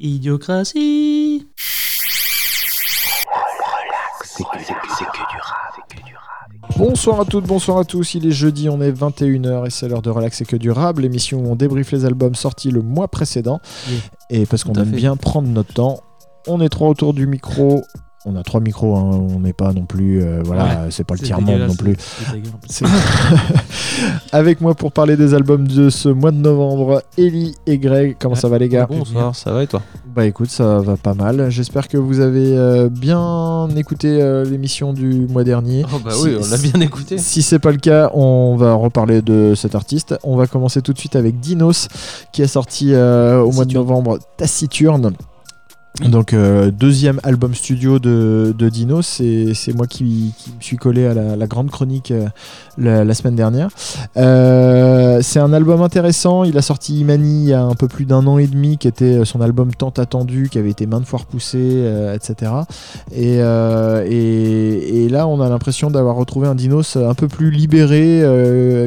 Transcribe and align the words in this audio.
Idiocratie. 0.00 1.46
Bonsoir 6.78 7.20
à 7.20 7.24
toutes, 7.26 7.44
bonsoir 7.44 7.76
à 7.76 7.84
tous. 7.84 8.14
Il 8.14 8.26
est 8.26 8.30
jeudi, 8.30 8.70
on 8.70 8.80
est 8.80 8.92
21h 8.92 9.66
et 9.66 9.70
c'est 9.70 9.88
l'heure 9.88 10.00
de 10.00 10.08
Relax 10.08 10.40
et 10.40 10.46
que 10.46 10.56
durable, 10.56 11.02
l'émission 11.02 11.40
où 11.40 11.50
on 11.50 11.54
débriefe 11.54 11.92
les 11.92 12.06
albums 12.06 12.34
sortis 12.34 12.70
le 12.70 12.80
mois 12.80 13.08
précédent. 13.08 13.60
Oui. 13.90 14.00
Et 14.30 14.46
parce 14.46 14.64
qu'on 14.64 14.72
aime 14.72 14.90
fait. 14.90 14.96
bien 14.96 15.16
prendre 15.16 15.48
notre 15.48 15.74
temps, 15.74 16.00
on 16.48 16.62
est 16.62 16.70
trois 16.70 16.88
autour 16.88 17.12
du 17.12 17.26
micro. 17.26 17.82
On 18.26 18.36
a 18.36 18.42
trois 18.42 18.60
micros, 18.60 18.96
hein, 18.96 19.10
on 19.34 19.40
n'est 19.40 19.54
pas 19.54 19.72
non 19.72 19.86
plus, 19.86 20.22
euh, 20.22 20.42
voilà, 20.44 20.88
c'est 20.90 21.04
pas 21.04 21.14
le 21.14 21.20
tiers 21.20 21.40
monde 21.40 21.60
non 21.68 21.74
plus. 21.74 21.96
Avec 24.32 24.60
moi 24.60 24.74
pour 24.74 24.92
parler 24.92 25.16
des 25.16 25.32
albums 25.32 25.66
de 25.66 25.88
ce 25.88 26.08
mois 26.10 26.30
de 26.30 26.36
novembre, 26.36 27.02
Ellie 27.16 27.54
et 27.66 27.78
Greg. 27.78 28.16
Comment 28.20 28.34
ça 28.34 28.48
va 28.48 28.58
les 28.58 28.68
gars? 28.68 28.86
Bonsoir, 28.90 29.34
ça 29.34 29.52
va 29.52 29.62
et 29.62 29.66
toi? 29.66 29.80
Bah 30.14 30.26
écoute, 30.26 30.50
ça 30.50 30.80
va 30.80 30.96
pas 30.98 31.14
mal. 31.14 31.50
J'espère 31.50 31.88
que 31.88 31.96
vous 31.96 32.20
avez 32.20 32.56
euh, 32.56 32.88
bien 32.90 33.68
écouté 33.76 34.20
euh, 34.20 34.44
l'émission 34.44 34.92
du 34.92 35.26
mois 35.26 35.44
dernier. 35.44 35.84
Oh 35.92 35.98
bah 36.04 36.10
Si- 36.12 36.22
oui, 36.24 36.36
on 36.40 36.50
l'a 36.50 36.58
bien 36.58 36.80
écouté. 36.80 37.16
Si 37.16 37.40
c'est 37.42 37.58
pas 37.58 37.70
le 37.72 37.78
cas, 37.78 38.10
on 38.12 38.56
va 38.56 38.74
reparler 38.74 39.22
de 39.22 39.54
cet 39.56 39.74
artiste. 39.74 40.14
On 40.24 40.36
va 40.36 40.46
commencer 40.46 40.82
tout 40.82 40.92
de 40.92 40.98
suite 40.98 41.16
avec 41.16 41.40
Dinos, 41.40 41.88
qui 42.32 42.42
a 42.42 42.48
sorti 42.48 42.92
euh, 42.92 43.40
au 43.40 43.52
mois 43.52 43.64
de 43.64 43.72
novembre 43.74 44.18
Taciturne. 44.36 45.12
Donc 45.98 46.32
euh, 46.32 46.70
deuxième 46.70 47.20
album 47.24 47.54
studio 47.54 47.98
de, 47.98 48.54
de 48.56 48.68
Dinos, 48.68 49.20
c'est 49.54 49.74
moi 49.74 49.86
qui, 49.86 50.32
me 50.56 50.62
suis 50.62 50.76
collé 50.76 51.04
à 51.06 51.14
la, 51.14 51.46
grande 51.46 51.70
chronique 51.70 52.10
euh, 52.10 52.28
la, 52.78 53.12
semaine 53.12 53.34
dernière. 53.34 53.68
Euh, 54.16 55.20
c'est 55.20 55.40
un 55.40 55.52
album 55.52 55.82
intéressant, 55.82 56.44
il 56.44 56.56
a 56.56 56.62
sorti 56.62 57.00
Imani 57.00 57.42
il 57.42 57.48
y 57.48 57.52
a 57.52 57.62
un 57.62 57.74
peu 57.74 57.86
plus 57.86 58.06
d'un 58.06 58.26
an 58.26 58.38
et 58.38 58.46
demi, 58.46 58.78
qui 58.78 58.88
était 58.88 59.24
son 59.24 59.40
album 59.40 59.74
tant 59.74 59.90
attendu, 59.90 60.48
qui 60.50 60.58
avait 60.58 60.70
été 60.70 60.86
maintes 60.86 61.06
fois 61.06 61.18
repoussé, 61.18 61.84
etc. 62.14 62.52
Et, 63.12 63.38
là, 65.10 65.26
on 65.26 65.40
a 65.40 65.48
l'impression 65.48 65.90
d'avoir 65.90 66.16
retrouvé 66.16 66.46
un 66.46 66.54
Dinos 66.54 66.96
un 66.96 67.14
peu 67.14 67.28
plus 67.28 67.50
libéré, 67.50 68.22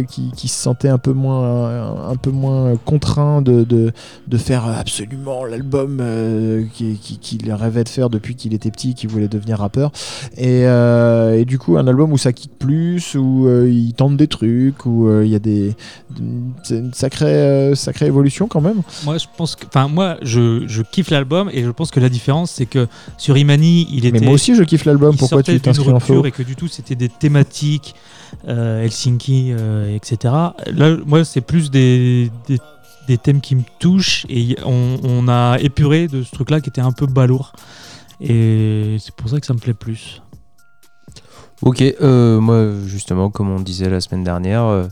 qui, 0.07 0.47
se 0.47 0.55
sentait 0.55 0.89
un 0.89 0.97
peu 0.97 1.13
moins, 1.13 2.09
un 2.09 2.15
peu 2.15 2.31
moins 2.31 2.75
contraint 2.85 3.41
de, 3.41 3.63
de, 3.63 4.37
faire 4.37 4.65
absolument 4.65 5.45
l'album 5.45 6.01
qui- 6.73 6.92
qui- 6.92 6.92
qu'il 6.97 7.51
rêvait 7.53 7.83
de 7.83 7.89
faire 7.89 8.09
depuis 8.09 8.35
qu'il 8.35 8.53
était 8.53 8.71
petit, 8.71 8.93
qu'il 8.93 9.09
voulait 9.09 9.27
devenir 9.27 9.59
rappeur. 9.59 9.91
Et, 10.37 10.65
euh, 10.65 11.39
et 11.39 11.45
du 11.45 11.59
coup, 11.59 11.77
un 11.77 11.87
album 11.87 12.11
où 12.11 12.17
ça 12.17 12.33
kick 12.33 12.51
plus, 12.57 13.15
où 13.15 13.47
euh, 13.47 13.69
il 13.69 13.93
tente 13.93 14.17
des 14.17 14.27
trucs, 14.27 14.85
où 14.85 15.07
euh, 15.07 15.25
il 15.25 15.31
y 15.31 15.35
a 15.35 15.39
des. 15.39 15.75
C'est 16.63 16.77
une 16.77 16.93
sacrée, 16.93 17.73
sacrée 17.75 18.07
évolution 18.07 18.47
quand 18.47 18.61
même. 18.61 18.81
Moi, 19.05 19.17
je 19.17 19.25
pense 19.37 19.55
que, 19.55 19.65
enfin, 19.65 19.87
moi, 19.87 20.17
je, 20.21 20.63
je 20.67 20.81
kiffe 20.81 21.09
l'album 21.09 21.49
et 21.51 21.63
je 21.63 21.69
pense 21.69 21.91
que 21.91 21.99
la 21.99 22.09
différence, 22.09 22.51
c'est 22.51 22.65
que 22.65 22.87
sur 23.17 23.37
Imani, 23.37 23.87
il 23.91 24.05
était. 24.05 24.19
Mais 24.19 24.25
moi 24.25 24.35
aussi, 24.35 24.55
je 24.55 24.63
kiffe 24.63 24.85
l'album. 24.85 25.15
Pourquoi 25.17 25.43
tu 25.43 25.59
t'inscris 25.59 25.91
en 25.91 25.99
faux 25.99 26.25
et 26.25 26.31
que 26.31 26.43
du 26.43 26.55
tout, 26.55 26.67
c'était 26.67 26.95
des 26.95 27.09
thématiques 27.09 27.95
Helsinki, 28.47 29.53
etc. 29.95 30.33
Là, 30.73 30.97
moi, 31.05 31.23
c'est 31.23 31.41
plus 31.41 31.69
des, 31.69 32.31
des, 32.47 32.57
des 33.07 33.17
thèmes 33.17 33.41
qui 33.41 33.55
me 33.55 33.63
touchent 33.79 34.25
et 34.29 34.57
on, 34.65 35.27
a 35.27 35.57
épuré 35.59 36.07
de 36.07 36.23
ce 36.23 36.31
truc-là 36.31 36.61
qui 36.61 36.69
était 36.69 36.81
un 36.81 36.91
peu 36.91 37.05
balourd. 37.05 37.53
Et 38.19 38.97
c'est 38.99 39.15
pour 39.15 39.29
ça 39.29 39.39
que 39.39 39.45
ça 39.45 39.53
me 39.53 39.59
plaît 39.59 39.73
plus. 39.73 40.21
Ok, 41.61 41.81
euh, 41.81 42.39
moi 42.39 42.67
justement, 42.85 43.29
comme 43.29 43.49
on 43.49 43.59
disait 43.59 43.89
la 43.89 44.01
semaine 44.01 44.23
dernière, 44.23 44.63
euh, 44.63 44.87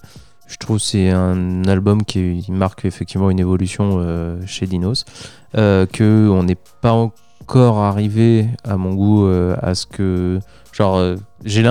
je 0.48 0.58
trouve 0.58 0.80
c'est 0.80 1.10
un 1.10 1.66
album 1.66 2.04
qui 2.04 2.46
marque 2.50 2.86
effectivement 2.86 3.30
une 3.30 3.40
évolution 3.40 3.98
euh, 4.00 4.40
chez 4.46 4.68
Dinos, 4.68 5.06
que 5.54 6.30
on 6.30 6.44
n'est 6.44 6.58
pas 6.82 6.94
encore 6.94 7.80
arrivé 7.80 8.48
à 8.64 8.78
mon 8.78 8.94
goût 8.94 9.28
à 9.28 9.76
ce 9.76 9.86
que, 9.86 10.40
genre, 10.72 11.18
j'ai 11.44 11.62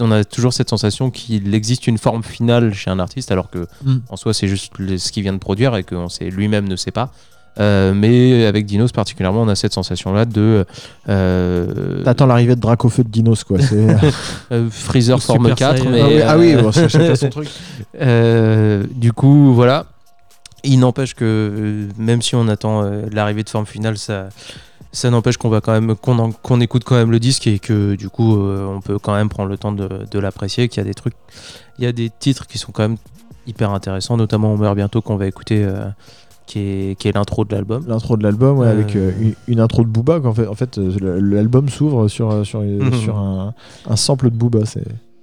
on 0.00 0.10
a 0.12 0.24
toujours 0.24 0.52
cette 0.52 0.68
sensation 0.70 1.10
qu'il 1.10 1.54
existe 1.54 1.86
une 1.86 1.98
forme 1.98 2.22
finale 2.22 2.74
chez 2.74 2.90
un 2.90 2.98
artiste, 2.98 3.30
alors 3.32 3.50
que 3.50 3.66
Mm. 3.84 3.96
en 4.08 4.16
soi 4.16 4.34
c'est 4.34 4.48
juste 4.48 4.72
le- 4.78 4.98
ce 4.98 5.10
qu'il 5.12 5.22
vient 5.22 5.32
de 5.32 5.38
produire 5.38 5.74
et 5.76 5.84
qu'on 5.84 6.08
sait 6.08 6.30
lui-même 6.30 6.68
ne 6.68 6.76
sait 6.76 6.90
pas. 6.90 7.10
Euh, 7.58 7.94
mais 7.94 8.44
avec 8.44 8.66
Dinos 8.66 8.92
particulièrement, 8.92 9.40
on 9.40 9.48
a 9.48 9.54
cette 9.54 9.72
sensation-là 9.72 10.26
de 10.26 10.66
euh, 11.08 12.02
T'attends 12.04 12.26
l'arrivée 12.26 12.54
de 12.54 12.60
Dracofeu 12.60 13.02
de 13.02 13.08
Dinos, 13.08 13.44
quoi. 13.44 13.58
C'est. 13.60 13.86
euh, 14.52 14.68
Freezer 14.70 15.22
forme 15.22 15.44
Super 15.48 15.56
4, 15.56 15.78
Saiyan. 15.78 15.90
mais 15.90 16.20
ah 16.22 16.36
oui, 16.36 16.52
ah 16.52 16.58
euh, 16.58 16.62
oui, 16.62 16.62
bon, 16.62 16.70
pas 17.08 17.16
son 17.16 17.28
truc. 17.30 17.48
euh, 18.00 18.84
du 18.94 19.12
coup, 19.14 19.54
voilà. 19.54 19.86
Il 20.64 20.80
n'empêche 20.80 21.14
que 21.14 21.86
même 21.96 22.20
si 22.22 22.34
on 22.34 22.48
attend 22.48 22.82
euh, 22.82 23.02
l'arrivée 23.12 23.44
de 23.44 23.48
forme 23.48 23.66
finale, 23.66 23.96
ça, 23.96 24.28
ça 24.96 25.10
n'empêche 25.10 25.36
qu'on 25.36 25.48
va 25.50 25.60
quand 25.60 25.72
même 25.72 25.94
qu'on 25.96 26.60
écoute 26.60 26.84
quand 26.84 26.94
même 26.96 27.10
le 27.10 27.20
disque 27.20 27.46
et 27.46 27.58
que 27.58 27.94
du 27.96 28.08
coup, 28.08 28.36
euh, 28.36 28.66
on 28.66 28.80
peut 28.80 28.98
quand 28.98 29.14
même 29.14 29.28
prendre 29.28 29.48
le 29.50 29.58
temps 29.58 29.72
de, 29.72 29.88
de 30.10 30.18
l'apprécier. 30.18 30.68
Qu'il 30.68 30.78
y 30.78 30.84
a 30.86 30.88
des 30.88 30.94
trucs, 30.94 31.14
il 31.78 31.84
y 31.84 31.86
a 31.86 31.92
des 31.92 32.10
titres 32.10 32.46
qui 32.46 32.58
sont 32.58 32.72
quand 32.72 32.82
même 32.82 32.96
hyper 33.46 33.70
intéressants, 33.70 34.16
notamment 34.16 34.52
On 34.52 34.56
meurt 34.56 34.74
bientôt 34.74 35.02
qu'on 35.02 35.16
va 35.16 35.26
écouter, 35.26 35.62
euh, 35.64 35.86
qui 36.46 36.58
est, 36.60 36.98
qui 36.98 37.08
est 37.08 37.12
l'intro 37.12 37.44
de 37.44 37.54
l'album. 37.54 37.84
L'intro 37.86 38.16
de 38.16 38.22
l'album, 38.22 38.58
ouais, 38.58 38.66
Euh. 38.68 38.72
avec 38.72 38.96
euh, 38.96 39.12
une, 39.20 39.34
une 39.48 39.60
intro 39.60 39.82
de 39.82 39.88
Booba. 39.88 40.20
fait, 40.34 40.46
en 40.46 40.54
fait, 40.54 40.78
l'album 40.78 41.68
s'ouvre 41.68 42.08
sur, 42.08 42.44
sur, 42.46 42.60
Mhm. 42.62 42.92
sur 42.94 43.16
un, 43.18 43.54
un 43.88 43.96
sample 43.96 44.30
de 44.30 44.36
Booba. 44.36 44.60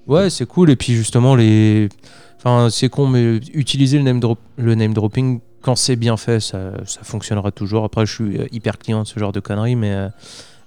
Ouais, 0.08 0.30
c'est 0.30 0.46
cool. 0.46 0.70
Et 0.70 0.76
puis 0.76 0.94
justement, 0.94 1.36
les. 1.36 1.90
Enfin, 2.38 2.68
c'est 2.70 2.90
con, 2.90 3.08
mais 3.08 3.38
utiliser 3.54 3.98
le 3.98 4.04
name, 4.04 4.20
drop... 4.20 4.38
le 4.58 4.76
name 4.76 4.94
dropping, 4.94 5.40
quand 5.64 5.76
c'est 5.76 5.96
bien 5.96 6.16
fait, 6.18 6.40
ça, 6.40 6.72
ça 6.86 7.00
fonctionnera 7.04 7.52
toujours. 7.52 7.84
Après, 7.86 8.06
je 8.06 8.14
suis 8.14 8.38
euh, 8.38 8.46
hyper 8.52 8.78
client 8.78 9.02
de 9.04 9.08
ce 9.08 9.20
genre 9.20 9.32
de 9.32 9.40
conneries, 9.40 9.76
mais 9.76 9.92
euh, 9.92 10.10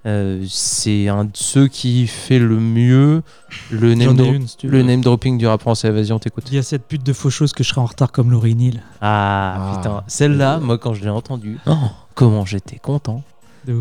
euh, 0.07 0.45
c'est 0.49 1.09
un 1.09 1.25
de 1.25 1.31
ceux 1.35 1.69
qui 1.69 2.07
fait 2.07 2.39
le 2.39 2.59
mieux 2.59 3.23
le 3.71 3.95
name, 3.95 4.11
ai 4.11 4.15
dro- 4.15 4.33
une, 4.33 4.47
si 4.49 4.57
tu 4.57 4.69
le 4.69 4.79
veux. 4.79 4.85
name 4.85 5.01
dropping 5.03 5.37
du 5.39 5.47
rap 5.47 5.61
français. 5.61 5.91
Vas-y, 5.91 6.13
on 6.13 6.19
t'écoute. 6.19 6.45
Il 6.49 6.55
y 6.55 6.59
a 6.59 6.63
cette 6.63 6.85
pute 6.87 7.03
de 7.05 7.13
faucheuse 7.13 7.53
que 7.53 7.63
je 7.65 7.69
serai 7.69 7.81
en 7.81 7.87
retard 7.87 8.11
comme 8.13 8.31
Laurie 8.31 8.55
Neal. 8.55 8.83
Ah, 9.01 9.57
Ah. 9.73 9.77
putain. 9.77 10.03
Celle-là, 10.07 10.59
moi, 10.59 10.79
quand 10.79 10.95
je 10.95 11.03
l'ai 11.05 11.11
entendue, 11.11 11.59
oh, 11.67 11.75
comment 12.15 12.45
j'étais 12.45 12.79
content. 12.79 13.23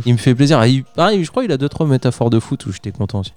Il 0.05 0.13
me 0.13 0.17
fait 0.17 0.33
plaisir. 0.33 0.57
Ah, 0.59 0.67
il- 0.67 0.83
pareil, 0.83 1.23
je 1.23 1.29
crois 1.29 1.43
qu'il 1.43 1.51
a 1.51 1.57
deux 1.57 1.69
trois 1.69 1.85
métaphores 1.85 2.31
de 2.31 2.39
foot 2.39 2.65
où 2.65 2.71
j'étais 2.71 2.91
content 2.91 3.19
aussi. 3.19 3.33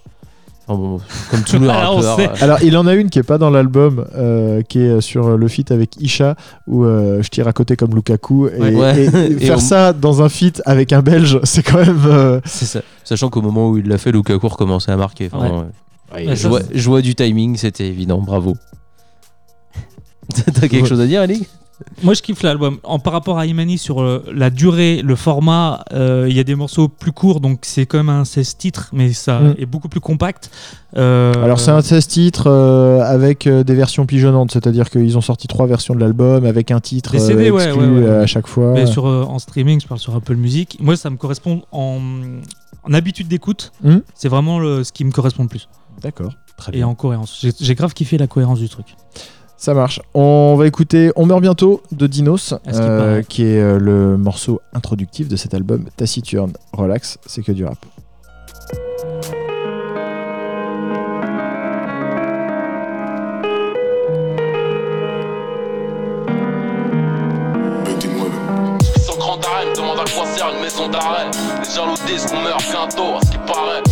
Bon, 0.76 1.00
comme 1.30 1.62
on 1.62 1.66
rappeurs. 1.66 2.16
sait. 2.16 2.28
euh, 2.28 2.34
Alors, 2.40 2.62
il 2.62 2.76
en 2.76 2.86
a 2.86 2.94
une 2.94 3.08
qui 3.10 3.18
est 3.18 3.22
pas 3.22 3.38
dans 3.38 3.50
l'album, 3.50 4.04
euh, 4.16 4.62
qui 4.62 4.80
est 4.80 5.00
sur 5.00 5.36
le 5.36 5.48
feat 5.48 5.70
avec 5.70 5.96
Isha, 6.00 6.36
où 6.66 6.84
euh, 6.84 7.22
je 7.22 7.28
tire 7.28 7.48
à 7.48 7.52
côté 7.52 7.74
comme 7.76 7.94
Lukaku. 7.94 8.48
Et, 8.48 8.58
Ouais. 8.60 8.74
Ouais. 8.74 9.04
et- 9.14 9.16
et 9.18 9.32
Et 9.32 9.46
faire 9.46 9.56
on- 9.56 9.60
ça 9.60 9.92
dans 9.92 10.22
un 10.22 10.28
feat 10.28 10.60
avec 10.66 10.92
un 10.92 11.00
Belge, 11.02 11.40
c'est 11.44 11.62
quand 11.62 11.78
même. 11.78 12.02
euh, 12.06 12.40
C'est 12.44 12.66
ça. 12.66 12.80
Sachant 13.04 13.30
qu'au 13.30 13.40
moment 13.42 13.70
où 13.70 13.78
il 13.78 13.88
l'a 13.88 13.98
fait, 13.98 14.12
Lukaku 14.12 14.46
recommençait 14.48 14.92
à 14.92 14.96
marquer. 14.96 15.30
Enfin, 15.32 15.66
Ouais. 16.14 16.36
joie, 16.36 16.60
joie 16.74 17.00
du 17.02 17.14
timing, 17.14 17.56
c'était 17.56 17.86
évident. 17.86 18.18
Bravo. 18.20 18.56
T'as 20.54 20.68
quelque 20.68 20.86
chose 20.86 21.00
à 21.00 21.06
dire, 21.06 21.22
Ali 21.22 21.46
Moi, 22.02 22.14
je 22.14 22.22
kiffe 22.22 22.42
l'album. 22.42 22.78
En 22.82 22.98
par 22.98 23.12
rapport 23.12 23.38
à 23.38 23.46
Imani 23.46 23.78
sur 23.78 24.00
euh, 24.02 24.24
la 24.34 24.50
durée, 24.50 25.00
le 25.02 25.14
format, 25.16 25.84
euh, 25.92 26.26
il 26.28 26.36
y 26.36 26.40
a 26.40 26.44
des 26.44 26.54
morceaux 26.54 26.88
plus 26.88 27.12
courts, 27.12 27.40
donc 27.40 27.60
c'est 27.62 27.86
quand 27.86 27.98
même 27.98 28.08
un 28.08 28.24
16 28.24 28.56
titres, 28.56 28.88
mais 28.92 29.12
ça 29.12 29.40
Mm. 29.40 29.54
est 29.58 29.66
beaucoup 29.66 29.88
plus 29.88 30.00
compact. 30.00 30.50
Euh, 30.96 31.32
Alors, 31.44 31.60
c'est 31.60 31.70
un 31.70 31.80
16 31.80 32.06
titres 32.08 32.50
avec 33.04 33.48
des 33.48 33.74
versions 33.74 34.06
pigeonnantes, 34.06 34.52
c'est-à-dire 34.52 34.90
qu'ils 34.90 35.16
ont 35.16 35.20
sorti 35.20 35.46
trois 35.46 35.66
versions 35.66 35.94
de 35.94 36.00
l'album 36.00 36.44
avec 36.44 36.70
un 36.70 36.80
titre 36.80 37.16
CD, 37.18 37.46
exclu 37.48 37.52
ouais, 37.52 37.72
ouais. 38.02 38.08
à 38.08 38.26
chaque 38.26 38.46
fois. 38.46 38.72
Mais 38.72 38.86
sur, 38.86 39.04
en 39.04 39.38
streaming, 39.38 39.80
je 39.80 39.86
parle 39.86 40.00
sur 40.00 40.14
Apple 40.16 40.36
Music. 40.36 40.78
Moi, 40.80 40.96
ça 40.96 41.10
me 41.10 41.16
correspond 41.16 41.62
en, 41.72 41.98
en 42.84 42.92
habitude 42.94 43.28
d'écoute. 43.28 43.72
Hmm. 43.82 43.98
C'est 44.14 44.28
vraiment 44.28 44.58
le- 44.58 44.82
ce 44.84 44.92
qui 44.92 45.04
me 45.04 45.10
correspond 45.12 45.42
le 45.44 45.48
plus. 45.48 45.68
D'accord, 46.02 46.32
très 46.56 46.72
Et 46.72 46.76
bien. 46.78 46.86
en 46.88 46.94
cohérence. 46.94 47.44
J'ai 47.60 47.74
grave 47.74 47.92
kiffé 47.92 48.18
la 48.18 48.26
cohérence 48.26 48.60
du 48.60 48.68
truc. 48.68 48.86
Ça 49.58 49.74
marche. 49.74 50.00
On 50.14 50.54
va 50.56 50.68
écouter 50.68 51.10
On 51.16 51.26
meurt 51.26 51.40
bientôt 51.40 51.82
de 51.90 52.06
Dinos, 52.06 52.54
ce 52.64 52.70
qui 52.70 52.78
euh, 52.78 53.22
qui 53.22 53.42
est 53.42 53.60
euh, 53.60 53.78
le 53.78 54.16
morceau 54.16 54.60
introductif 54.72 55.26
de 55.26 55.34
cet 55.34 55.52
album 55.52 55.86
Taciturne. 55.96 56.52
Relax, 56.72 57.18
c'est 57.26 57.42
que 57.42 57.50
du 57.50 57.64
rap. 57.64 57.76
Son 69.04 69.18
grand 69.18 69.38
d'arrêt 69.38 69.66
me 69.66 69.74
demande 69.74 69.98
à 69.98 70.04
quoi 70.04 70.24
sert 70.26 70.52
une 70.54 70.62
maison 70.62 70.88
d'arrêt. 70.88 71.26
Les 71.64 71.74
jaloux 71.74 71.94
disent 72.06 72.26
qu'on 72.26 72.40
meurt 72.42 72.62
bientôt, 72.70 73.16
à 73.16 73.26
ce 73.26 73.32
qui 73.32 73.38
paraît. 73.38 73.82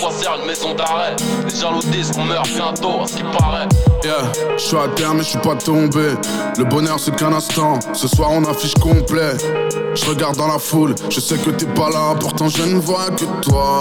Une 0.00 0.46
maison 0.46 0.74
d'arrêt. 0.74 1.16
Les 1.44 1.56
jaloux 1.56 1.80
disent 1.86 2.12
qu'on 2.12 2.24
meurt 2.24 2.48
bientôt, 2.50 3.02
à 3.02 3.06
ce 3.08 3.16
qui 3.16 3.22
paraît. 3.24 3.68
Yeah, 4.04 4.14
je 4.56 4.62
suis 4.62 4.76
à 4.76 4.86
terre 4.94 5.12
mais 5.12 5.24
je 5.24 5.30
suis 5.30 5.38
pas 5.40 5.56
tombé. 5.56 6.10
Le 6.56 6.64
bonheur 6.64 7.00
c'est 7.00 7.16
qu'un 7.16 7.32
instant. 7.32 7.80
Ce 7.94 8.06
soir 8.06 8.30
on 8.32 8.44
affiche 8.44 8.74
complet. 8.74 9.36
Je 9.94 10.04
regarde 10.08 10.36
dans 10.36 10.46
la 10.46 10.60
foule, 10.60 10.94
je 11.10 11.18
sais 11.18 11.36
que 11.38 11.50
t'es 11.50 11.66
pas 11.66 11.90
là, 11.90 12.14
pourtant 12.20 12.48
je 12.48 12.62
ne 12.62 12.78
vois 12.78 13.10
que 13.10 13.24
toi. 13.42 13.80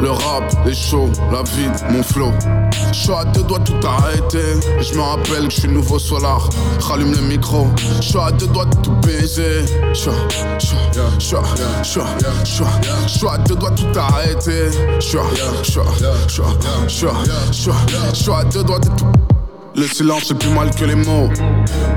Le 0.00 0.10
rap, 0.10 0.44
les 0.64 0.74
shows, 0.74 1.10
la 1.30 1.42
vie, 1.42 1.68
mon 1.90 2.02
flow. 2.02 2.32
Je 2.92 2.98
suis 2.98 3.12
à 3.12 3.24
deux 3.24 3.42
doigts 3.42 3.60
tout 3.60 3.74
arrêter. 3.86 4.56
Et 4.78 4.82
je 4.82 4.94
me 4.94 5.02
rappelle 5.02 5.48
que 5.48 5.54
je 5.54 5.60
suis 5.60 5.68
nouveau 5.68 5.98
solar. 5.98 6.48
Rallume 6.80 7.12
le 7.12 7.20
micro. 7.20 7.66
Je 8.00 8.08
suis 8.08 8.18
à 8.18 8.30
deux 8.32 8.46
doigts 8.46 8.64
de 8.64 8.76
tout 8.76 8.92
baiser. 9.02 9.66
Je 9.92 9.94
suis 9.98 10.08
à 13.28 13.38
deux 13.38 13.54
doigts 13.56 13.70
tout 13.72 13.98
arrêter. 13.98 14.70
Je 15.00 15.06
suis 18.14 18.32
à 18.32 18.44
deux 18.44 18.62
doigts 18.64 18.78
de 18.78 18.88
tout. 18.88 19.06
Le 19.74 19.86
silence 19.86 20.24
c'est 20.26 20.38
plus 20.38 20.50
mal 20.50 20.70
que 20.74 20.84
les 20.84 20.94
mots. 20.94 21.30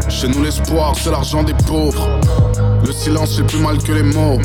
Chez 0.07 0.29
nous 0.29 0.41
l'espoir 0.41 0.95
c'est 0.95 1.11
l'argent 1.11 1.43
des 1.43 1.53
pauvres. 1.53 2.07
Le 2.85 2.91
silence 2.93 3.35
c'est 3.35 3.43
plus 3.45 3.59
mal 3.59 3.77
que 3.79 3.91
les 3.91 4.03
mots. 4.03 4.39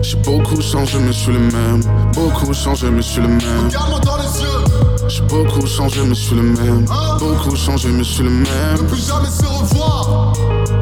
J'ai 0.00 0.16
beaucoup 0.18 0.62
changé 0.62 0.98
mais 1.00 1.12
je 1.12 1.18
suis 1.18 1.32
le 1.32 1.38
même. 1.40 1.82
Beaucoup 2.14 2.54
changé 2.54 2.88
mais 2.90 3.02
je 3.02 3.08
suis 3.08 3.20
le 3.20 3.28
même. 3.28 3.66
Regarde-moi 3.66 4.00
dans 4.00 4.16
les 4.16 4.40
yeux, 4.40 4.64
J'ai 5.08 5.22
beaucoup 5.22 5.66
changé 5.66 6.00
mais 6.02 6.14
je 6.14 6.20
suis 6.20 6.36
le 6.36 6.42
même. 6.42 6.86
Beaucoup 7.18 7.56
changé 7.56 7.88
mais 7.90 8.04
je 8.04 8.10
suis 8.10 8.24
le 8.24 8.30
même. 8.30 8.86
plus 8.88 9.06
jamais 9.06 9.28
se 9.28 9.44
revoir. 9.44 10.32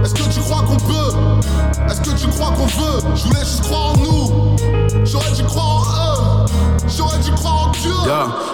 Est-ce 0.05 0.15
que 0.15 0.33
tu 0.33 0.41
crois 0.41 0.63
qu'on 0.63 0.77
peut? 0.77 1.34
Est-ce 1.89 2.01
que 2.01 2.17
tu 2.17 2.29
crois 2.29 2.53
qu'on 2.53 2.67
veut? 2.67 3.01
Je 3.15 3.25
voulais 3.25 3.41
juste 3.41 3.63
croire 3.63 3.93
en 3.93 3.97
nous. 3.99 4.57
J'aurais 5.05 5.33
dû 5.33 5.43
croire 5.45 5.67
en 5.69 6.45
eux. 6.45 6.47
J'aurais 6.89 7.19
dû 7.19 7.31
croire 7.33 7.69
en 7.69 7.71
Dieu. 7.73 7.93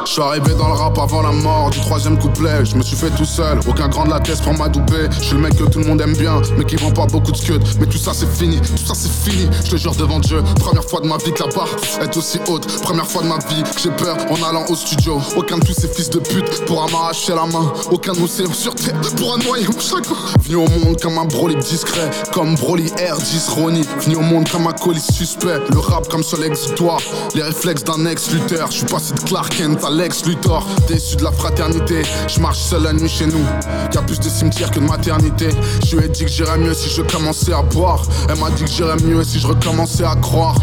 Je 0.06 0.12
suis 0.12 0.22
arrivé 0.22 0.54
dans 0.54 0.68
le 0.68 0.74
rap 0.74 0.98
avant 0.98 1.22
la 1.22 1.32
mort 1.32 1.70
du 1.70 1.80
troisième 1.80 2.18
couplet. 2.18 2.64
Je 2.64 2.76
me 2.76 2.82
suis 2.82 2.96
fait 2.96 3.10
tout 3.10 3.24
seul, 3.24 3.58
aucun 3.68 3.88
grand 3.88 4.04
de 4.04 4.10
la 4.10 4.20
tête 4.20 4.40
pour 4.42 4.54
m'adouber. 4.54 5.08
Je 5.12 5.24
suis 5.24 5.34
le 5.34 5.40
mec 5.40 5.56
que 5.56 5.64
tout 5.64 5.78
le 5.78 5.86
monde 5.86 6.00
aime 6.00 6.16
bien, 6.16 6.40
mais 6.56 6.64
qui 6.64 6.76
vend 6.76 6.90
pas 6.90 7.06
beaucoup 7.06 7.32
de 7.32 7.36
scud. 7.36 7.62
Mais 7.78 7.86
tout 7.86 7.98
ça 7.98 8.12
c'est 8.14 8.30
fini, 8.30 8.60
tout 8.60 8.76
ça 8.76 8.94
c'est 8.94 9.10
fini. 9.10 9.48
Je 9.64 9.70
te 9.72 9.76
jure 9.76 9.94
devant 9.94 10.18
Dieu, 10.18 10.42
première 10.58 10.84
fois 10.84 11.00
de 11.00 11.06
ma 11.06 11.16
vie 11.18 11.32
que 11.32 11.42
la 11.42 11.50
barre 11.50 11.68
est 12.00 12.16
aussi 12.16 12.38
haute. 12.48 12.66
Première 12.82 13.06
fois 13.06 13.22
de 13.22 13.28
ma 13.28 13.38
vie 13.38 13.62
que 13.62 13.80
j'ai 13.80 13.90
peur 13.90 14.16
en 14.30 14.48
allant 14.48 14.64
au 14.68 14.74
studio. 14.74 15.20
Aucun 15.36 15.58
de 15.58 15.64
tous 15.64 15.74
ces 15.74 15.88
fils 15.88 16.10
de 16.10 16.18
pute 16.18 16.64
pourra 16.66 16.86
m'arracher 16.88 17.34
la 17.34 17.46
main. 17.46 17.72
Aucun 17.90 18.12
de 18.12 18.20
océan 18.22 18.52
sur 18.52 18.74
terre 18.74 19.00
pourra 19.16 19.38
noyer 19.38 19.66
mon 19.66 19.78
chagrin. 19.78 20.16
Venu 20.42 20.56
au 20.56 20.68
monde 20.68 21.00
comme 21.00 21.18
un 21.18 21.24
Broly 21.24 21.56
discret, 21.56 22.10
comme 22.32 22.54
Broly 22.56 22.90
R10 22.96 23.50
Ronnie. 23.50 23.86
Venu 24.00 24.16
au 24.16 24.20
monde 24.20 24.48
comme 24.48 24.66
un 24.66 24.72
colis 24.72 25.00
suspect. 25.00 25.60
Le 25.70 25.78
rap 25.78 26.08
comme 26.08 26.22
seul 26.22 26.44
exutoire, 26.44 27.00
les 27.34 27.42
réflexes 27.42 27.84
d'un 27.84 28.06
ex-lutteur. 28.06 28.70
Je 28.70 28.78
suis 28.78 28.86
passé 28.86 29.14
de 29.14 29.20
Clark 29.20 29.56
Kent 29.56 29.84
à 29.84 29.89
Lex 29.90 30.24
Luthor, 30.24 30.66
déçu 30.86 31.16
de 31.16 31.24
la 31.24 31.32
fraternité. 31.32 32.02
Je 32.28 32.40
marche 32.40 32.58
seul 32.58 32.84
la 32.84 32.92
nuit 32.92 33.08
chez 33.08 33.26
nous. 33.26 33.44
Y 33.92 33.98
a 33.98 34.02
plus 34.02 34.18
de 34.20 34.28
cimetières 34.28 34.70
que 34.70 34.78
de 34.78 34.84
maternité. 34.84 35.48
Je 35.84 35.96
lui 35.96 36.04
ai 36.04 36.08
dit 36.08 36.24
que 36.24 36.30
j'irais 36.30 36.58
mieux 36.58 36.74
si 36.74 36.88
je 36.88 37.02
commençais 37.02 37.52
à 37.52 37.62
boire. 37.62 38.02
Elle 38.28 38.38
m'a 38.38 38.50
dit 38.50 38.64
que 38.64 38.70
j'irais 38.70 38.96
mieux 39.02 39.24
si 39.24 39.40
je 39.40 39.48
recommençais 39.48 40.04
à 40.04 40.14
croire. 40.14 40.56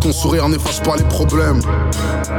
Ton 0.00 0.12
sourire 0.12 0.48
n'efface 0.48 0.80
pas 0.80 0.96
les 0.96 1.04
problèmes. 1.04 1.60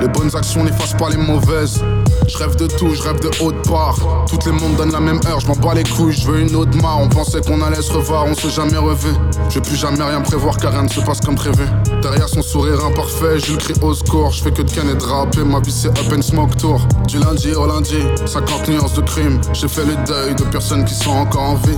Les 0.02 0.08
bonnes 0.08 0.36
actions 0.36 0.64
n'effacent 0.64 0.98
pas 0.98 1.10
les 1.10 1.18
mauvaises. 1.18 1.82
Je 2.28 2.38
rêve 2.38 2.56
de 2.56 2.68
tout, 2.68 2.94
je 2.94 3.02
rêve 3.02 3.20
de 3.20 3.30
haute 3.42 3.68
part. 3.68 3.98
Toutes 4.28 4.46
les 4.46 4.52
mondes 4.52 4.76
donnent 4.76 4.92
la 4.92 5.00
même 5.00 5.20
heure, 5.28 5.40
je 5.40 5.48
m'en 5.48 5.56
bats 5.56 5.74
les 5.74 5.84
couilles, 5.84 6.14
je 6.14 6.28
veux 6.28 6.40
une 6.40 6.56
autre 6.56 6.76
mare. 6.82 7.00
On 7.00 7.10
pensait 7.10 7.42
qu'on 7.42 7.62
allait 7.62 7.82
se 7.82 7.92
revoir, 7.92 8.26
on 8.26 8.34
s'est 8.34 8.50
jamais 8.50 8.78
revu. 8.78 9.10
Je 9.50 9.60
plus 9.60 9.76
jamais 9.76 10.04
rien 10.04 10.22
prévoir 10.22 10.58
car 10.58 10.72
rien 10.72 10.84
ne 10.84 10.88
se 10.88 11.02
passe 11.02 11.20
comme 11.22 11.36
prévu. 11.36 11.66
Derrière 12.02 12.30
son 12.30 12.42
sourire 12.42 12.84
imparfait, 12.86 13.40
je 13.40 13.52
le 13.52 13.58
crie 13.58 13.74
au 13.82 13.94
score. 13.94 14.32
Je 14.32 14.44
fais 14.44 14.52
que 14.52 14.62
de 14.62 14.94
de 14.94 15.04
rapper, 15.04 15.44
ma 15.44 15.60
vie 15.60 15.72
c'est 15.72 15.90
up 15.90 16.14
and 16.16 16.22
smoke 16.22 16.56
tour. 16.58 16.82
Du 17.08 17.20
lundi 17.20 17.54
au 17.54 17.68
lundi, 17.68 17.98
50 18.26 18.68
nuances 18.70 18.94
de 18.94 19.02
crime. 19.02 19.40
J'ai 19.54 19.68
fait 19.68 19.86
le 19.86 19.96
deuil 20.06 20.36
de 20.36 20.44
personnes 20.44 20.86
qui 20.86 20.94
sont 20.96 21.12
encore 21.12 21.42
en 21.42 21.56
vie. 21.56 21.78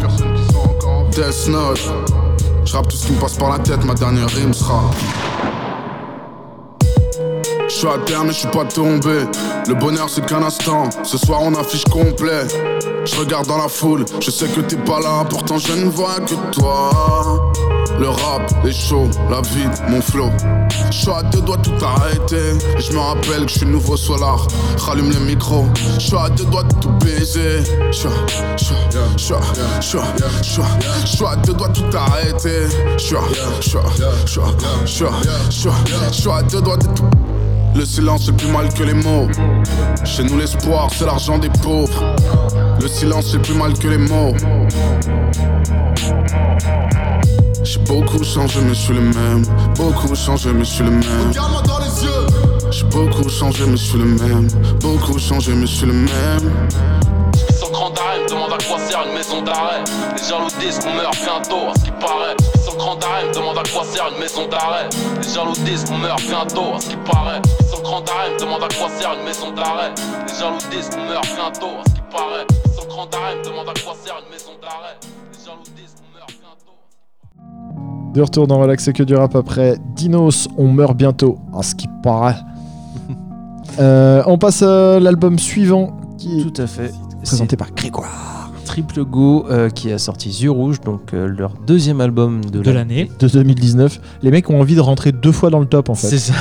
Death 1.11 1.47
Note. 1.47 1.79
Je 2.65 2.71
tout 2.71 2.97
ce 2.97 3.07
qui 3.07 3.13
me 3.13 3.19
passe 3.19 3.37
par 3.37 3.51
la 3.51 3.59
tête, 3.59 3.83
ma 3.85 3.93
dernière 3.93 4.27
rime 4.29 4.53
sera. 4.53 4.81
Je 7.67 7.73
suis 7.73 7.87
à 7.87 7.97
terre 8.05 8.23
mais 8.23 8.31
je 8.31 8.39
suis 8.39 8.47
pas 8.49 8.65
tombé 8.65 9.25
Le 9.67 9.73
bonheur 9.73 10.07
c'est 10.09 10.25
qu'un 10.25 10.43
instant 10.43 10.89
Ce 11.03 11.17
soir 11.17 11.39
on 11.43 11.53
affiche 11.55 11.83
complet 11.85 12.45
Je 13.05 13.15
regarde 13.17 13.47
dans 13.47 13.57
la 13.57 13.67
foule 13.67 14.05
Je 14.21 14.29
sais 14.31 14.47
que 14.47 14.61
t'es 14.61 14.75
pas 14.77 14.99
là 14.99 15.25
Pourtant 15.29 15.57
je 15.57 15.73
ne 15.73 15.89
vois 15.89 16.19
que 16.19 16.35
toi 16.51 16.91
Le 17.99 18.09
rap, 18.09 18.51
les 18.63 18.73
shows, 18.73 19.09
la 19.29 19.41
vie, 19.41 19.67
mon 19.89 20.01
flow 20.01 20.29
Je 20.91 20.97
suis 20.97 21.09
à 21.11 21.23
deux 21.23 21.41
doigts 21.41 21.57
tout 21.57 21.73
arrêter 21.83 22.53
je 22.77 22.91
me 22.93 22.99
rappelle 22.99 23.45
que 23.45 23.51
je 23.51 23.57
suis 23.59 23.65
nouveau 23.65 23.97
solar 23.97 24.47
Rallume 24.77 25.11
le 25.11 25.19
micro 25.21 25.65
Je 25.95 25.99
suis 25.99 26.17
à 26.17 26.29
deux 26.29 26.45
doigts 26.45 26.63
de 26.63 26.73
tout 26.75 26.91
baiser 27.03 27.63
Je 27.87 27.91
suis 27.91 28.07
à- 28.07 28.55
deux 31.37 31.53
doigts 31.53 31.69
tout 31.69 31.97
arrêter 31.97 32.67
je 32.97 33.03
suis 36.13 36.29
à 36.29 36.41
deux 36.43 36.61
doigts 36.61 36.77
de 36.77 36.85
tout 36.87 37.03
le 37.75 37.85
silence 37.85 38.23
c'est 38.25 38.35
plus 38.35 38.47
mal 38.47 38.73
que 38.73 38.83
les 38.83 38.93
mots. 38.93 39.27
Chez 40.03 40.23
nous 40.23 40.37
l'espoir 40.37 40.89
c'est 40.91 41.05
l'argent 41.05 41.37
des 41.37 41.49
pauvres. 41.49 42.15
Le 42.81 42.87
silence 42.87 43.31
c'est 43.31 43.41
plus 43.41 43.53
mal 43.53 43.73
que 43.73 43.87
les 43.87 43.97
mots. 43.97 44.33
J'ai 47.63 47.79
beaucoup 47.79 48.23
changé 48.23 48.59
mais 48.61 48.73
je 48.73 48.79
suis 48.79 48.93
le 48.93 49.01
même. 49.01 49.43
Beaucoup 49.75 50.15
changé 50.15 50.51
mais 50.53 50.63
je 50.63 50.69
suis 50.69 50.83
le 50.83 50.91
même. 50.91 51.29
Regarde-moi 51.29 51.61
dans 51.63 51.79
les 51.79 52.03
yeux, 52.03 52.71
J'ai 52.71 52.85
beaucoup 52.85 53.29
changé 53.29 53.65
mais 53.67 53.77
je 53.77 53.83
suis 53.83 53.97
le 53.97 54.05
même. 54.05 54.47
Beaucoup 54.79 55.19
changé 55.19 55.53
mais 55.53 55.65
je 55.65 55.75
suis 55.75 55.85
le 55.85 55.93
même. 55.93 56.51
Sans 57.59 57.69
grand 57.71 57.89
d'arrêt, 57.91 58.23
me 58.23 58.29
demande 58.29 58.53
à 58.53 58.57
quoi 58.63 58.79
sert 58.79 59.05
une 59.07 59.13
maison 59.13 59.41
d'arrêt. 59.41 59.83
Les 60.15 60.23
jaloux 60.23 60.47
disent 60.59 60.79
qu'on 60.79 60.93
meurt 60.93 61.15
bientôt, 61.23 61.69
à 61.69 61.79
ce 61.79 61.85
qui 61.85 61.91
paraît. 61.91 62.35
Sans 62.95 62.99
grand 62.99 63.09
d'arrêt, 63.09 63.27
me 63.27 63.33
demande 63.33 63.57
à 63.57 63.63
quoi 63.63 63.83
sert 63.83 64.07
une 64.13 64.19
maison 64.19 64.47
d'arrêt. 64.47 64.87
Les 65.21 65.27
jaloux 65.33 65.51
disent 65.65 65.83
qu'on 65.85 65.97
meurt 65.97 66.21
bientôt, 66.21 66.75
à 66.75 66.79
ce 66.79 66.89
qui 66.89 66.95
paraît. 66.97 67.41
Sans 67.69 67.81
grand 67.81 68.01
d'arrêt, 68.01 68.33
me 68.33 68.39
demande 68.39 68.63
à 68.63 68.67
quoi 68.67 68.89
sert 68.89 69.11
une 69.19 69.25
maison 69.25 69.51
d'arrêt. 69.51 69.93
Les 70.27 70.33
jaloux 70.33 70.57
disent 70.71 70.89
qu'on 70.89 71.05
meurt 71.05 71.25
bientôt, 71.35 71.75
à 71.81 71.89
ce 71.89 71.93
qui 71.95 72.01
paraît. 72.11 72.45
Sans 72.79 72.87
grand 72.87 73.05
d'arrêt, 73.07 73.35
me 73.37 73.43
demande 73.43 73.67
à 73.67 73.73
quoi 73.83 73.93
sert 74.01 74.15
une 74.23 74.31
maison 74.31 74.51
d'arrêt. 74.61 74.95
Les 75.33 75.45
jaloux 75.45 75.63
disent 75.75 75.95
qu'on 75.99 76.17
meurt 76.17 76.31
bientôt. 76.39 78.13
De 78.13 78.21
retour 78.21 78.47
dans 78.47 78.59
Relax, 78.59 78.83
c'est 78.85 78.93
que 78.93 79.03
du 79.03 79.15
rap 79.15 79.35
après 79.35 79.75
Dinos, 79.95 80.47
on 80.57 80.67
meurt 80.67 80.95
bientôt, 80.95 81.37
à 81.57 81.63
ce 81.63 81.75
qui 81.75 81.87
paraît. 82.03 82.37
Euh, 83.77 84.23
on 84.25 84.37
passe 84.37 84.61
à 84.61 85.01
l'album 85.01 85.37
suivant 85.37 85.97
qui 86.17 86.39
est 86.39 86.43
Tout 86.43 86.61
à 86.61 86.65
fait. 86.67 86.93
présenté 87.23 87.57
par 87.57 87.73
Grégoire 87.73 88.34
Triple 88.65 89.05
Go 89.05 89.45
euh, 89.49 89.69
qui 89.69 89.91
a 89.91 89.97
sorti 89.97 90.29
Yeux 90.29 90.51
Rouge, 90.51 90.81
donc 90.81 91.13
euh, 91.13 91.27
leur 91.27 91.53
deuxième 91.65 92.01
album 92.01 92.43
de, 92.43 92.61
de 92.61 92.71
l'année. 92.71 93.09
de 93.19 93.27
2019. 93.27 93.99
Les 94.23 94.31
mecs 94.31 94.49
ont 94.49 94.59
envie 94.59 94.75
de 94.75 94.81
rentrer 94.81 95.11
deux 95.13 95.31
fois 95.31 95.49
dans 95.49 95.59
le 95.59 95.65
top 95.67 95.89
en 95.89 95.95
fait. 95.95 96.07
C'est 96.07 96.17
ça. 96.19 96.33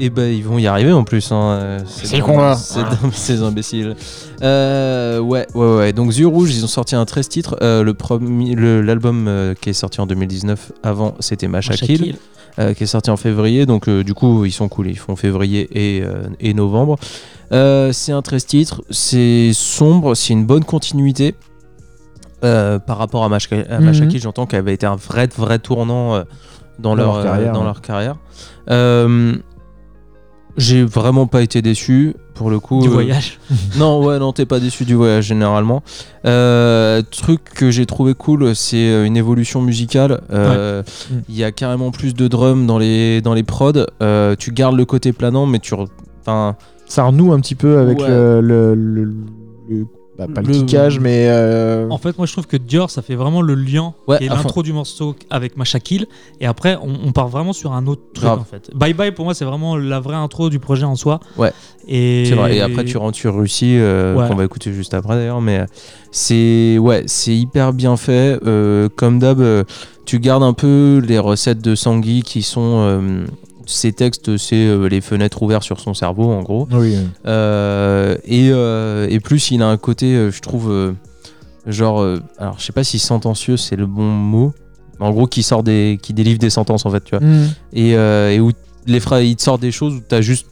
Et 0.00 0.10
ben 0.10 0.32
ils 0.32 0.42
vont 0.42 0.58
y 0.58 0.66
arriver 0.66 0.92
en 0.92 1.04
plus. 1.04 1.30
Hein. 1.32 1.76
C'est 1.86 2.18
con, 2.20 2.38
là. 2.38 2.56
C'est 2.56 2.80
dingue, 2.82 2.96
Ces 3.12 3.42
imbéciles. 3.42 3.94
Euh, 4.42 5.20
ouais, 5.20 5.46
ouais, 5.54 5.76
ouais. 5.76 5.92
Donc 5.92 6.16
Yeux 6.16 6.26
Rouge, 6.26 6.54
ils 6.54 6.64
ont 6.64 6.68
sorti 6.68 6.94
un 6.96 7.04
13 7.04 7.28
titres. 7.28 7.56
Euh, 7.62 7.82
le 7.84 7.94
premier, 7.94 8.54
le- 8.54 8.80
l'album 8.82 9.26
euh, 9.28 9.54
qui 9.60 9.70
est 9.70 9.74
sorti 9.74 10.00
en 10.00 10.06
2019, 10.06 10.72
avant, 10.82 11.14
c'était 11.20 11.46
Macha 11.46 11.74
Kill, 11.74 12.16
euh, 12.58 12.74
qui 12.74 12.82
est 12.84 12.86
sorti 12.86 13.10
en 13.10 13.16
février. 13.16 13.64
Donc 13.66 13.86
euh, 13.88 14.02
du 14.02 14.14
coup, 14.14 14.44
ils 14.44 14.50
sont 14.50 14.68
cool. 14.68 14.88
Ils 14.88 14.98
font 14.98 15.14
février 15.14 15.68
et, 15.72 16.02
euh, 16.02 16.24
et 16.40 16.52
novembre. 16.54 16.96
Euh, 17.52 17.92
c'est 17.92 18.12
un 18.12 18.22
13 18.22 18.46
titres. 18.46 18.82
C'est 18.90 19.50
sombre. 19.52 20.14
C'est 20.16 20.32
une 20.32 20.46
bonne 20.46 20.64
continuité. 20.64 21.34
Euh, 22.44 22.78
par 22.78 22.98
rapport 22.98 23.22
à 23.24 23.28
Macha, 23.28 23.54
à 23.70 23.78
Mhm. 23.80 24.10
J'entends 24.16 24.46
qu'elle 24.46 24.58
avait 24.60 24.74
été 24.74 24.86
un 24.86 24.96
vrai, 24.96 25.28
vrai 25.36 25.58
tournant 25.58 26.14
euh, 26.16 26.22
dans, 26.78 26.90
Dans 26.90 26.94
leur, 26.96 27.06
leur 27.06 27.16
euh, 27.16 27.22
carrière, 27.22 27.52
dans 27.52 27.60
ouais. 27.60 27.64
leur 27.66 27.80
carrière. 27.80 28.16
J'ai 30.58 30.84
vraiment 30.84 31.26
pas 31.26 31.40
été 31.40 31.62
déçu 31.62 32.14
pour 32.34 32.50
le 32.50 32.60
coup. 32.60 32.82
Du 32.82 32.88
voyage. 32.88 33.38
non, 33.78 34.04
ouais, 34.04 34.18
non, 34.18 34.32
t'es 34.34 34.44
pas 34.44 34.60
déçu 34.60 34.84
du 34.84 34.94
voyage 34.94 35.24
généralement. 35.24 35.82
Truc 36.24 37.44
que 37.54 37.70
j'ai 37.70 37.86
trouvé 37.86 38.12
cool, 38.14 38.54
c'est 38.54 39.06
une 39.06 39.16
évolution 39.16 39.62
musicale. 39.62 40.20
Il 40.30 41.34
y 41.34 41.42
a 41.44 41.52
carrément 41.52 41.90
plus 41.90 42.12
de 42.14 42.28
drums 42.28 42.66
dans 42.66 42.78
les, 42.78 43.22
dans 43.22 43.32
les 43.34 43.44
prods. 43.44 43.86
Tu 44.38 44.52
gardes 44.52 44.76
le 44.76 44.84
côté 44.84 45.12
planant, 45.12 45.46
mais 45.46 45.58
tu. 45.58 45.74
Enfin, 46.20 46.56
Ça 46.86 47.04
renoue 47.04 47.32
un 47.32 47.40
petit 47.40 47.54
peu 47.54 47.78
avec 47.78 47.98
Ouais. 48.00 48.08
le, 48.08 48.40
le- 48.42 48.74
le- 48.74 49.04
le- 49.70 49.86
bah, 50.18 50.26
pas 50.34 50.42
le, 50.42 50.48
Le- 50.48 50.52
kickage, 50.52 51.00
mais 51.00 51.26
euh, 51.28 51.88
En 51.88 51.96
fait, 51.98 52.18
moi, 52.18 52.26
je 52.26 52.32
trouve 52.32 52.46
que 52.46 52.56
Dior, 52.58 52.90
ça 52.90 53.00
fait 53.00 53.14
vraiment 53.14 53.40
le 53.40 53.54
lien 53.54 53.94
Ouais, 54.06 54.18
fond. 54.18 54.34
l'intro 54.34 54.62
du 54.62 54.72
morceau 54.74 55.16
avec 55.30 55.56
Macha 55.56 55.80
Kill. 55.80 56.06
Et 56.40 56.46
après, 56.46 56.76
on, 56.82 57.08
on 57.08 57.12
part 57.12 57.28
vraiment 57.28 57.52
sur 57.54 57.72
un 57.72 57.86
autre 57.86 58.02
truc, 58.12 58.24
Grave. 58.26 58.40
en 58.40 58.44
fait. 58.44 58.70
Bye 58.74 58.92
Bye, 58.92 59.12
pour 59.12 59.24
moi, 59.24 59.32
c'est 59.34 59.46
vraiment 59.46 59.76
la 59.76 60.00
vraie 60.00 60.16
intro 60.16 60.50
du 60.50 60.58
projet 60.58 60.84
en 60.84 60.96
soi. 60.96 61.18
Ouais. 61.38 61.50
Et... 61.88 62.24
c'est 62.26 62.34
vrai. 62.34 62.56
Et 62.56 62.60
après, 62.60 62.84
tu 62.84 62.96
rentres 62.98 63.16
sur 63.16 63.34
Russie, 63.34 63.76
euh, 63.78 64.14
Ouais. 64.14 64.28
qu'on 64.28 64.34
va 64.34 64.44
écouter 64.44 64.72
juste 64.72 64.92
après 64.94 65.14
d'ailleurs. 65.16 65.40
Mais 65.40 65.60
euh, 65.60 65.66
c'est 66.10 66.76
ouais, 66.78 67.04
c'est 67.06 67.34
hyper 67.34 67.72
bien 67.72 67.96
fait. 67.96 68.38
Euh, 68.46 68.88
comme 68.94 69.18
d'hab, 69.18 69.42
tu 70.04 70.18
gardes 70.20 70.42
un 70.42 70.52
peu 70.52 71.02
les 71.06 71.18
recettes 71.18 71.62
de 71.62 71.74
Sangui 71.74 72.22
qui 72.22 72.42
sont. 72.42 73.24
Ces 73.72 73.92
textes, 73.92 74.36
c'est 74.36 74.56
euh, 74.66 74.86
les 74.88 75.00
fenêtres 75.00 75.42
ouvertes 75.42 75.62
sur 75.64 75.80
son 75.80 75.94
cerveau, 75.94 76.30
en 76.32 76.42
gros. 76.42 76.68
oui. 76.72 76.96
Euh, 77.26 78.16
et, 78.24 78.50
euh, 78.50 79.06
et 79.10 79.20
plus, 79.20 79.50
il 79.50 79.62
a 79.62 79.68
un 79.68 79.76
côté, 79.76 80.30
je 80.30 80.40
trouve, 80.40 80.70
euh, 80.70 80.92
genre, 81.66 82.00
euh, 82.02 82.20
alors 82.38 82.56
je 82.58 82.64
sais 82.64 82.72
pas 82.72 82.84
si 82.84 82.98
sentencieux 82.98 83.56
c'est 83.56 83.76
le 83.76 83.86
bon 83.86 84.04
mot, 84.04 84.52
mais 85.00 85.06
en 85.06 85.10
gros, 85.12 85.26
qui 85.26 85.42
sort 85.42 85.62
des, 85.62 85.98
qui 86.02 86.12
délivre 86.12 86.38
des 86.38 86.50
sentences 86.50 86.86
en 86.86 86.90
fait, 86.90 87.02
tu 87.04 87.16
vois. 87.16 87.24
Mm. 87.26 87.48
Et, 87.72 87.96
euh, 87.96 88.30
et 88.30 88.40
où 88.40 88.52
les 88.86 89.00
phrases, 89.00 89.24
il 89.24 89.36
te 89.36 89.42
sort 89.42 89.58
des 89.58 89.72
choses 89.72 89.94
où 89.94 90.00
t'as 90.06 90.20
juste, 90.20 90.46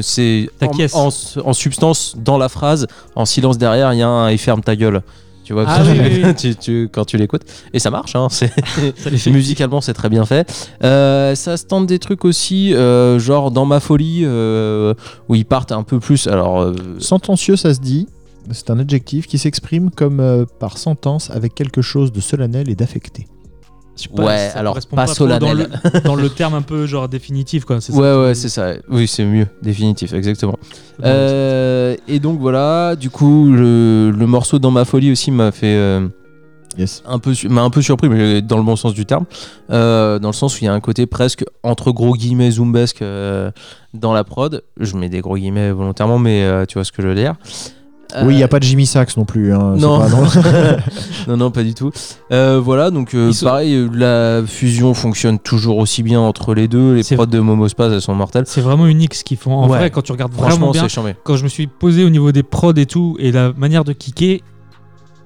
c'est 0.00 0.48
en, 0.94 1.08
en 1.44 1.52
substance 1.52 2.14
dans 2.16 2.38
la 2.38 2.48
phrase, 2.48 2.86
en 3.16 3.24
silence 3.24 3.58
derrière, 3.58 3.92
il 3.92 3.98
y 3.98 4.02
a 4.02 4.08
un 4.08 4.28
et 4.28 4.36
ferme 4.36 4.60
ta 4.62 4.76
gueule. 4.76 5.02
Tu 5.50 5.54
vois, 5.54 5.64
Ah 5.66 5.80
quand, 5.82 5.90
oui, 5.90 5.98
tu, 5.98 6.04
oui, 6.04 6.22
oui. 6.26 6.34
tu- 6.36 6.54
tu- 6.54 6.88
quand 6.92 7.04
tu 7.04 7.16
l'écoutes. 7.16 7.42
Et 7.72 7.80
ça 7.80 7.90
marche, 7.90 8.14
hein, 8.14 8.28
c'est 8.30 8.52
Ça 9.18 9.30
musicalement 9.30 9.80
c'est 9.80 9.94
très 9.94 10.08
bien 10.08 10.24
fait. 10.24 10.48
Euh, 10.84 11.34
ça 11.34 11.56
se 11.56 11.64
tente 11.64 11.88
des 11.88 11.98
trucs 11.98 12.24
aussi, 12.24 12.72
euh, 12.72 13.18
genre 13.18 13.50
dans 13.50 13.66
ma 13.66 13.80
folie, 13.80 14.20
euh, 14.22 14.94
où 15.28 15.34
ils 15.34 15.44
partent 15.44 15.72
un 15.72 15.82
peu 15.82 15.98
plus. 15.98 16.28
Alors, 16.28 16.60
euh, 16.62 16.76
Sentencieux, 17.00 17.56
ça 17.56 17.74
se 17.74 17.80
dit. 17.80 18.06
C'est 18.52 18.70
un 18.70 18.78
adjectif 18.78 19.26
qui 19.26 19.38
s'exprime 19.38 19.90
comme 19.90 20.20
euh, 20.20 20.44
par 20.60 20.78
sentence 20.78 21.32
avec 21.32 21.56
quelque 21.56 21.82
chose 21.82 22.12
de 22.12 22.20
solennel 22.20 22.70
et 22.70 22.76
d'affecté. 22.76 23.26
Je 24.02 24.08
sais 24.08 24.14
pas, 24.14 24.24
Ouais, 24.24 24.50
ça 24.52 24.58
alors, 24.58 24.78
pas 24.90 25.06
trop 25.06 25.26
Dans 25.26 25.52
le, 25.52 25.66
dans 26.04 26.14
le 26.16 26.28
terme 26.28 26.54
un 26.54 26.62
peu 26.62 26.86
genre 26.86 27.08
définitif, 27.08 27.64
quoi. 27.64 27.80
c'est 27.80 27.92
ça 27.92 27.98
ouais, 27.98 28.22
ouais, 28.26 28.34
c'est 28.34 28.48
ça. 28.48 28.72
Oui, 28.88 29.06
c'est 29.06 29.24
mieux, 29.24 29.46
définitif, 29.62 30.12
exactement. 30.12 30.58
Euh, 31.04 31.96
et 32.08 32.18
donc 32.18 32.38
voilà, 32.40 32.96
du 32.96 33.10
coup, 33.10 33.50
le, 33.50 34.10
le 34.10 34.26
morceau 34.26 34.58
dans 34.58 34.70
ma 34.70 34.84
folie 34.84 35.10
aussi 35.12 35.30
m'a 35.30 35.52
fait. 35.52 35.74
euh, 35.76 36.08
Yes. 36.78 37.02
un 37.04 37.18
peu 37.18 37.32
m'a 37.48 37.62
un 37.62 37.70
peu 37.70 37.82
surpris 37.82 38.08
mais 38.08 38.42
dans 38.42 38.56
le 38.56 38.62
bon 38.62 38.76
sens 38.76 38.94
du 38.94 39.04
terme 39.04 39.24
Euh, 39.72 40.20
dans 40.20 40.28
le 40.28 40.32
sens 40.32 40.54
où 40.54 40.58
il 40.62 40.66
y 40.66 40.68
a 40.68 40.72
un 40.72 40.78
côté 40.78 41.04
presque 41.04 41.44
entre 41.64 41.90
gros 41.90 42.14
guillemets 42.14 42.52
zoombesque 42.52 43.02
euh, 43.02 43.50
dans 43.92 44.12
la 44.12 44.22
prod 44.22 44.62
je 44.78 44.96
mets 44.96 45.08
des 45.08 45.20
gros 45.20 45.36
guillemets 45.36 45.72
volontairement 45.72 46.20
mais 46.20 46.44
euh, 46.44 46.66
tu 46.66 46.74
vois 46.74 46.84
ce 46.84 46.92
que 46.92 47.02
je 47.02 47.08
veux 47.08 47.16
dire 47.16 47.34
Oui, 48.24 48.34
il 48.34 48.36
n'y 48.36 48.42
Euh, 48.42 48.44
a 48.44 48.48
pas 48.48 48.58
de 48.58 48.64
Jimmy 48.64 48.86
Sachs 48.86 49.16
non 49.16 49.24
plus. 49.24 49.52
hein, 49.52 49.74
c'est 49.76 49.82
non. 49.82 49.98
pas- 50.00 50.08
non. 50.08 50.22
non 51.28 51.36
non 51.36 51.50
pas 51.50 51.62
du 51.62 51.74
tout 51.74 51.90
Euh, 52.32 52.60
voilà 52.62 52.90
donc 52.90 53.14
euh, 53.14 53.32
sont- 53.32 53.46
pareil 53.46 53.74
euh, 53.74 53.88
la 53.92 54.46
fusion 54.46 54.94
fonctionne 54.94 55.38
toujours 55.38 55.78
aussi 55.78 56.02
bien 56.02 56.20
entre 56.20 56.54
les 56.54 56.68
deux 56.68 56.94
les 56.94 57.16
prods 57.16 57.26
de 57.26 57.38
Momospaz 57.38 57.92
elles 57.92 58.00
sont 58.00 58.14
mortelles 58.14 58.44
C'est 58.46 58.60
vraiment 58.60 58.86
unique 58.86 59.14
ce 59.14 59.24
qu'ils 59.24 59.36
font. 59.36 59.52
En 59.54 59.68
Ouais. 59.68 59.78
vrai, 59.78 59.90
quand 59.90 60.02
tu 60.02 60.12
regardes 60.12 60.32
vraiment 60.32 60.70
bien, 60.72 60.86
quand 61.24 61.36
je 61.36 61.44
me 61.44 61.48
suis 61.48 61.66
posé 61.66 62.04
au 62.04 62.10
niveau 62.10 62.32
des 62.32 62.42
prods 62.42 62.72
et 62.76 62.86
tout, 62.86 63.16
et 63.18 63.32
la 63.32 63.52
manière 63.52 63.84
de 63.84 63.92
kicker, 63.92 64.42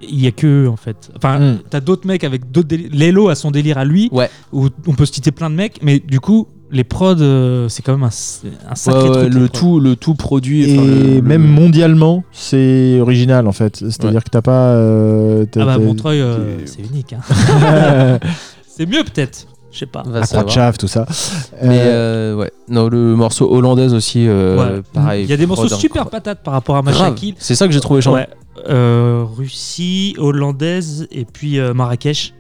il 0.02 0.20
y 0.22 0.26
a 0.26 0.30
que 0.32 0.64
eux, 0.64 0.68
en 0.68 0.76
fait. 0.76 1.10
Enfin, 1.16 1.38
Mm. 1.38 1.58
t'as 1.70 1.80
d'autres 1.80 2.06
mecs 2.06 2.24
avec 2.24 2.50
d'autres 2.50 2.68
délires. 2.68 2.90
Lelo 2.92 3.28
a 3.28 3.34
son 3.34 3.50
délire 3.50 3.78
à 3.78 3.84
lui, 3.84 4.08
Ouais. 4.12 4.28
où 4.52 4.68
on 4.86 4.92
peut 4.94 5.06
citer 5.06 5.30
plein 5.32 5.48
de 5.48 5.54
mecs, 5.54 5.78
mais 5.82 5.98
du 6.00 6.20
coup, 6.20 6.46
les 6.75 6.85
prods, 6.85 7.14
euh, 7.21 7.69
c'est 7.71 7.83
quand 7.83 7.93
même 7.93 8.02
un, 8.02 8.07
un 8.09 8.71
Ouais, 8.71 8.75
sacré 8.75 9.09
ouais, 9.09 9.21
truc. 9.31 9.35
le 9.35 9.49
tout 9.49 9.81
le 9.81 9.97
tout 9.97 10.14
produit 10.14 10.71
Et 10.71 10.78
enfin, 10.78 10.87
le- 10.87 11.14
le- 11.16 11.23
même 11.23 11.43
mondialement, 11.47 12.25
c'est 12.33 12.99
original 13.00 13.47
en 13.47 13.52
fait. 13.52 13.76
C'est-à-dire 13.76 14.23
que 14.25 14.31
t'as 14.31 14.43
pas. 14.43 14.71
euh, 14.75 15.47
Ah 15.57 15.64
bah, 15.64 15.78
Montreuil, 15.78 16.21
euh, 16.21 16.59
c'est 16.66 16.83
unique. 16.83 17.14
hein. 17.14 18.19
c'est 18.69 18.87
mieux, 18.87 19.04
peut-être. 19.04 19.47
Je 19.73 19.81
sais 19.81 19.87
pas. 19.87 20.02
chave, 20.49 20.76
tout 20.76 20.87
ça. 20.87 21.04
mais 21.62 21.81
Euh, 21.81 22.33
euh, 22.35 22.37
ouais 22.37 22.52
non 22.69 22.88
le 22.88 23.16
morceau 23.16 23.52
hollandaise 23.52 23.93
aussi 23.93 24.26
euh, 24.28 24.76
Ouais. 24.76 24.83
pareil 24.93 25.25
Il 25.25 25.31
y 25.31 25.33
a 25.33 25.37
des 25.37 25.47
morceaux 25.47 25.69
super 25.69 26.07
patates 26.11 26.43
par 26.45 26.54
rapport 26.54 26.76
à. 26.76 26.83
Machakil. 26.83 27.35
c'est 27.38 27.54
ça 27.57 27.66
que 27.66 27.73
j'ai 27.73 27.81
trouvé 27.81 28.00
Ouais. 28.09 28.28
Euh, 28.69 29.25
Russie, 29.37 30.14
hollandaise 30.19 31.09
et 31.11 31.25
puis 31.25 31.59
euh, 31.59 31.75
Marrakech. 31.75 32.35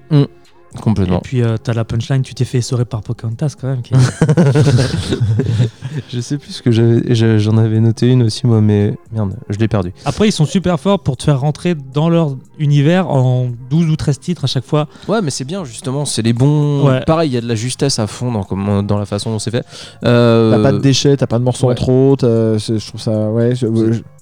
Complètement 0.80 1.18
Et 1.18 1.22
puis 1.22 1.42
euh, 1.42 1.56
t'as 1.62 1.72
la 1.72 1.84
punchline, 1.84 2.22
tu 2.22 2.34
t'es 2.34 2.44
fait 2.44 2.58
essorer 2.58 2.84
par 2.84 3.02
Pocahontas 3.02 3.54
quand 3.60 3.68
même. 3.68 3.82
qui 3.82 3.94
Je 6.12 6.20
sais 6.20 6.38
plus 6.38 6.52
ce 6.52 6.62
que 6.62 6.70
j'avais, 6.70 7.14
je- 7.14 7.38
j'en 7.38 7.56
avais 7.56 7.80
noté 7.80 8.08
une 8.10 8.22
aussi 8.24 8.46
moi, 8.46 8.60
mais 8.60 8.94
merde, 9.12 9.34
je 9.48 9.58
l'ai 9.58 9.68
perdu. 9.68 9.92
Après, 10.04 10.28
ils 10.28 10.32
sont 10.32 10.44
super 10.44 10.78
forts 10.80 11.00
pour 11.00 11.16
te 11.16 11.24
faire 11.24 11.40
rentrer 11.40 11.74
dans 11.74 12.08
leur 12.08 12.36
univers 12.58 13.08
en 13.10 13.48
12 13.70 13.90
ou 13.90 13.96
13 13.96 14.18
titres 14.20 14.44
à 14.44 14.46
chaque 14.46 14.64
fois. 14.64 14.88
Ouais, 15.08 15.20
mais 15.22 15.30
c'est 15.30 15.44
bien 15.44 15.64
justement, 15.64 16.04
c'est 16.04 16.22
les 16.22 16.32
bons. 16.32 16.86
Ouais. 16.88 17.00
Pareil, 17.06 17.30
il 17.30 17.34
y 17.34 17.36
a 17.36 17.40
de 17.40 17.48
la 17.48 17.54
justesse 17.54 17.98
à 17.98 18.06
fond 18.06 18.32
dans, 18.32 18.44
comment- 18.44 18.82
dans 18.82 18.98
la 18.98 19.06
façon 19.06 19.30
dont 19.30 19.38
c'est 19.38 19.50
fait. 19.50 19.64
Euh, 20.04 20.52
T'as 20.56 20.62
pas 20.62 20.72
de 20.72 20.78
déchets, 20.78 21.16
t'as 21.16 21.26
pas 21.26 21.38
de 21.38 21.44
morceaux 21.44 21.66
ouais. 21.68 21.72
en 21.72 21.76
trop. 21.76 22.16
t'as- 22.18 22.58
c'est- 22.58 22.78
Je 22.78 22.86
trouve 22.88 23.00
ça. 23.00 23.30
Ouais. 23.30 23.54
je- 23.54 23.66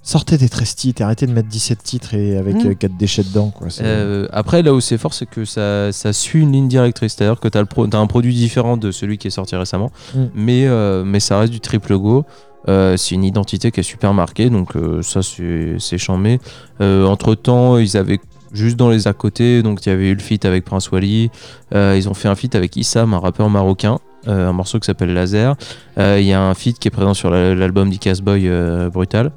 Sortez 0.04 0.36
des 0.36 0.48
13 0.48 0.74
titres, 0.74 1.02
arrêtez 1.02 1.26
de 1.28 1.32
mettre 1.32 1.48
17 1.48 1.80
titres 1.82 2.14
et 2.14 2.36
avec 2.36 2.56
Mm. 2.56 2.74
4 2.74 2.96
déchets 2.96 3.22
dedans. 3.22 3.50
Quoi. 3.50 3.68
euh, 3.82 4.26
après, 4.32 4.62
là 4.62 4.74
où 4.74 4.80
c'est 4.80 4.98
fort, 4.98 5.14
c'est 5.14 5.26
que 5.26 5.44
ça, 5.44 5.92
ça 5.92 6.12
suit 6.12 6.40
une 6.40 6.50
ligne 6.52 6.66
directrice. 6.66 7.14
C'est-à-dire 7.16 7.38
que 7.38 7.46
tu 7.48 7.56
as, 7.56 7.98
un 8.00 8.06
produit 8.08 8.34
différent 8.34 8.76
de 8.76 8.90
celui 8.90 9.16
qui 9.16 9.28
est 9.28 9.30
sorti 9.30 9.54
récemment, 9.54 9.92
Mm. 10.14 10.18
mais, 10.34 10.66
euh, 10.66 11.04
mais 11.04 11.20
ça 11.20 11.38
reste 11.38 11.52
du 11.52 11.60
triple 11.60 11.96
go. 11.98 12.24
Euh, 12.68 12.96
c'est 12.96 13.14
une 13.14 13.24
identité 13.24 13.70
qui 13.70 13.80
est 13.80 13.84
super 13.84 14.12
marquée, 14.14 14.50
donc 14.50 14.74
euh, 14.76 15.02
ça 15.02 15.20
c'est 15.22 15.98
chambé. 15.98 16.40
Euh, 16.80 17.06
entre 17.06 17.34
temps, 17.36 17.76
ils 17.78 17.96
avaient 17.96 18.18
juste 18.52 18.76
dans 18.76 18.88
les 18.90 19.06
à 19.08 19.12
côté, 19.12 19.62
donc 19.62 19.84
il 19.86 19.88
y 19.88 19.92
avait 19.92 20.08
eu 20.10 20.14
le 20.14 20.20
feat 20.20 20.44
avec 20.44 20.64
Prince 20.64 20.90
Wally. 20.90 21.30
Euh, 21.74 21.94
ils 21.96 22.08
ont 22.08 22.14
fait 22.14 22.28
un 22.28 22.34
feat 22.34 22.54
avec 22.56 22.76
Issam, 22.76 23.14
un 23.14 23.18
rappeur 23.18 23.48
marocain, 23.50 23.98
euh, 24.28 24.48
un 24.48 24.52
morceau 24.52 24.78
qui 24.80 24.86
s'appelle 24.86 25.12
Laser. 25.14 25.54
Euh, 25.98 26.18
Il 26.20 26.26
y 26.26 26.32
a 26.32 26.40
un 26.40 26.54
feat 26.54 26.78
qui 26.78 26.86
est 26.88 26.90
présent 26.92 27.14
sur 27.14 27.30
la- 27.30 27.54
l'album 27.54 27.88
d'Icas 27.90 28.18
Boy 28.22 28.46
euh, 28.48 28.90
Brutal. 28.90 29.32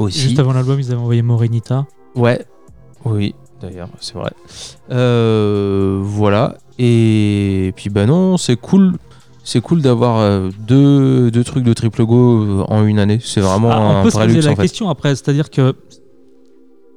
Aussi. 0.00 0.20
Juste 0.20 0.38
avant 0.38 0.52
l'album, 0.52 0.78
ils 0.80 0.86
avaient 0.92 1.00
envoyé 1.00 1.22
Morenita. 1.22 1.86
Ouais, 2.14 2.44
oui, 3.04 3.34
d'ailleurs, 3.60 3.88
c'est 4.00 4.14
vrai. 4.14 4.32
Euh, 4.90 6.00
voilà. 6.02 6.56
Et 6.78 7.72
puis, 7.76 7.90
bah 7.90 8.06
non, 8.06 8.36
c'est 8.36 8.56
cool. 8.56 8.96
C'est 9.42 9.60
cool 9.60 9.80
d'avoir 9.82 10.18
euh, 10.18 10.50
deux, 10.66 11.30
deux 11.30 11.44
trucs 11.44 11.64
de 11.64 11.72
triple 11.72 12.04
go 12.04 12.42
euh, 12.42 12.64
en 12.68 12.84
une 12.84 12.98
année. 12.98 13.18
C'est 13.22 13.40
vraiment 13.40 13.70
Ah, 13.70 13.76
un 13.78 14.00
on 14.00 14.02
peut 14.04 14.10
se 14.10 14.16
poser 14.16 14.34
luxe 14.34 14.44
la 14.46 14.52
en 14.52 14.56
fait. 14.56 14.62
question 14.62 14.88
après, 14.90 15.10
c'est-à-dire 15.10 15.50
que 15.50 15.74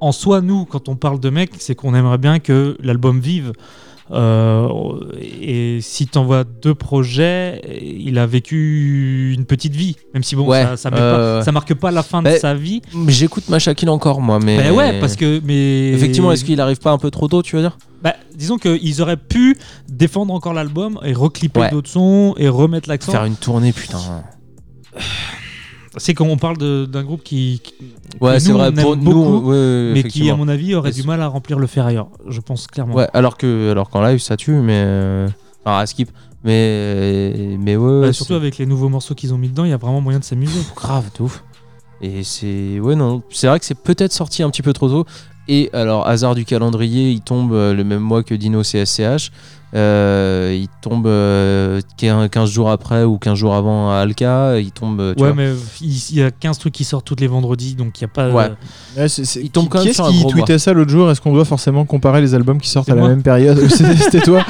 en 0.02 0.12
soi, 0.12 0.42
nous, 0.42 0.66
quand 0.66 0.90
on 0.90 0.96
parle 0.96 1.20
de 1.20 1.30
mecs, 1.30 1.52
c'est 1.60 1.76
qu'on 1.76 1.96
aimerait 1.96 2.18
bien 2.18 2.40
que 2.40 2.76
l'album 2.84 3.20
vive. 3.22 3.54
Euh, 4.12 4.68
et 5.22 5.80
si 5.82 6.08
tu 6.08 6.18
envoies 6.18 6.44
deux 6.44 6.76
projets, 6.76 7.62
il 7.82 8.18
a 8.20 8.26
vécu 8.26 9.34
une 9.34 9.46
petite 9.46 9.76
vie, 9.76 9.96
même 10.14 10.24
si 10.24 10.36
bon, 10.36 10.48
Ouais, 10.48 10.66
ça, 10.76 10.90
euh, 10.94 11.40
pas- 11.40 11.46
ça 11.46 11.52
marque 11.52 11.74
pas 11.74 11.92
la 11.92 12.04
fin 12.04 12.22
de 12.22 12.30
sa 12.32 12.54
vie. 12.54 12.82
J'écoute 13.08 13.48
Machakil 13.50 13.90
encore, 13.90 14.22
moi. 14.22 14.40
Mais 14.44 14.58
Ben 14.58 14.72
ouais, 14.74 15.00
parce 15.00 15.16
que 15.16 15.42
mais 15.44 15.92
Effectivement, 15.94 16.32
est-ce 16.32 16.44
qu'il 16.44 16.60
arrive 16.62 16.80
pas 16.80 16.92
un 16.92 16.98
peu 16.98 17.12
trop 17.12 17.28
tôt, 17.28 17.42
tu 17.42 17.56
veux 17.56 17.62
dire? 17.62 17.78
Bah, 18.02 18.16
disons 18.36 18.58
qu'ils 18.58 19.02
auraient 19.02 19.16
pu 19.18 19.58
défendre 19.88 20.34
encore 20.34 20.54
l'album 20.54 21.00
et 21.06 21.14
reclipper 21.14 21.62
Ouais. 21.62 21.72
d'autres 21.72 21.90
sons 21.90 22.36
et 22.38 22.50
remettre 22.50 22.90
l'accent. 22.90 23.14
Faire 23.14 23.24
une 23.26 23.36
tournée, 23.38 23.72
putain. 23.72 24.00
C'est 25.98 26.14
quand 26.14 26.26
on 26.26 26.38
parle 26.38 26.58
d'un 26.88 27.04
groupe 27.04 27.24
qui, 27.24 27.62
qui- 27.64 27.74
Ouais, 28.20 28.40
c'est 28.40 28.52
nous, 28.52 28.58
vrai. 28.58 28.72
Pour 28.74 28.98
nous, 28.98 29.38
ouais, 29.50 29.92
mais 29.94 30.04
qui, 30.04 30.30
à 30.30 30.36
mon 30.36 30.48
avis, 30.48 30.76
aurait 30.76 30.92
du 30.92 31.04
mal 31.04 31.22
à 31.22 31.28
remplir 31.28 31.60
le 31.60 31.68
Ferrailleur. 31.68 32.08
Je 32.28 32.40
pense 32.42 32.68
clairement. 32.68 32.96
Ouais, 32.96 33.08
alors 33.14 33.38
que 33.38 33.70
alors 33.72 33.90
qu'en 33.90 34.02
live 34.04 34.20
ça 34.20 34.36
tue, 34.38 34.52
mais 34.54 34.82
euh, 34.86 35.28
enfin 35.66 35.78
à 35.80 35.86
skip, 35.86 36.10
mais 36.44 37.56
mais 37.60 37.76
ouais. 37.76 38.02
Bah, 38.08 38.14
surtout 38.14 38.34
avec 38.34 38.58
les 38.58 38.66
nouveaux 38.66 38.90
morceaux 38.90 39.16
qu'ils 39.16 39.34
ont 39.34 39.38
mis 39.38 39.50
dedans, 39.50 39.66
il 39.66 39.70
y 39.70 39.74
a 39.74 39.78
vraiment 39.78 40.02
moyen 40.02 40.20
de 40.20 40.24
s'amuser. 40.24 40.60
grave 40.76 41.06
de 41.18 41.24
ouf. 41.24 41.44
Et 42.02 42.24
c'est 42.24 42.80
ouais 42.80 42.96
non, 42.96 43.22
c'est 43.30 43.48
vrai 43.48 43.60
que 43.60 43.66
c'est 43.66 43.78
peut-être 43.80 44.12
sorti 44.14 44.44
un 44.44 44.50
petit 44.50 44.62
peu 44.62 44.74
trop 44.74 44.90
tôt. 44.90 45.06
Et 45.48 45.70
alors 45.74 46.08
hasard 46.08 46.36
du 46.36 46.46
calendrier, 46.46 47.12
il 47.12 47.22
tombe 47.22 47.54
euh, 47.54 47.74
le 47.74 47.84
même 47.84 48.02
mois 48.02 48.24
que 48.24 48.34
Dino 48.34 48.62
CSCH. 48.62 49.32
Euh, 49.76 50.56
il 50.56 50.68
tombe 50.82 51.08
euh, 51.08 51.82
15 51.98 52.50
jours 52.50 52.70
après 52.70 53.04
ou 53.06 53.18
15 53.18 53.36
jours 53.38 53.56
avant 53.56 53.90
à 53.92 53.96
Alka. 53.98 54.60
Il 54.60 54.72
tombe. 54.72 55.00
euh, 55.02 55.14
tu 55.16 55.24
Ouais, 55.24 55.32
vois. 55.32 55.36
mais 55.44 55.52
il 55.82 55.88
il 56.12 56.18
y 56.20 56.24
a 56.24 56.30
15 56.30 56.60
trucs 56.60 56.74
qui 56.74 56.84
sortent 56.84 57.06
tous 57.06 57.16
les 57.20 57.26
vendredis, 57.28 57.74
donc 57.74 58.00
il 58.00 58.04
n'y 58.04 58.06
a 58.06 58.14
pas. 58.14 58.30
Ouais. 58.30 59.08
C'est- 59.08 59.40
Il 59.42 59.50
tombe 59.50 59.64
qui- 59.66 59.70
quand 59.72 59.80
même 59.80 59.88
qui 59.88 59.94
sur 59.96 60.06
un 60.06 60.12
qui 60.12 60.20
gros 60.22 60.30
tweetait 60.32 60.60
ça 60.60 60.74
l'autre 60.74 60.92
jour? 60.92 61.10
Est-ce 61.10 61.22
qu'on 61.22 61.34
doit 61.34 61.46
forcément 61.46 61.86
comparer 61.86 62.22
les 62.22 62.36
albums 62.36 62.60
qui 62.60 62.70
sortent 62.70 62.90
à 62.90 62.96
la 62.96 63.08
même 63.08 63.24
période? 63.24 63.58
C'était 63.70 64.22
toi 64.22 64.46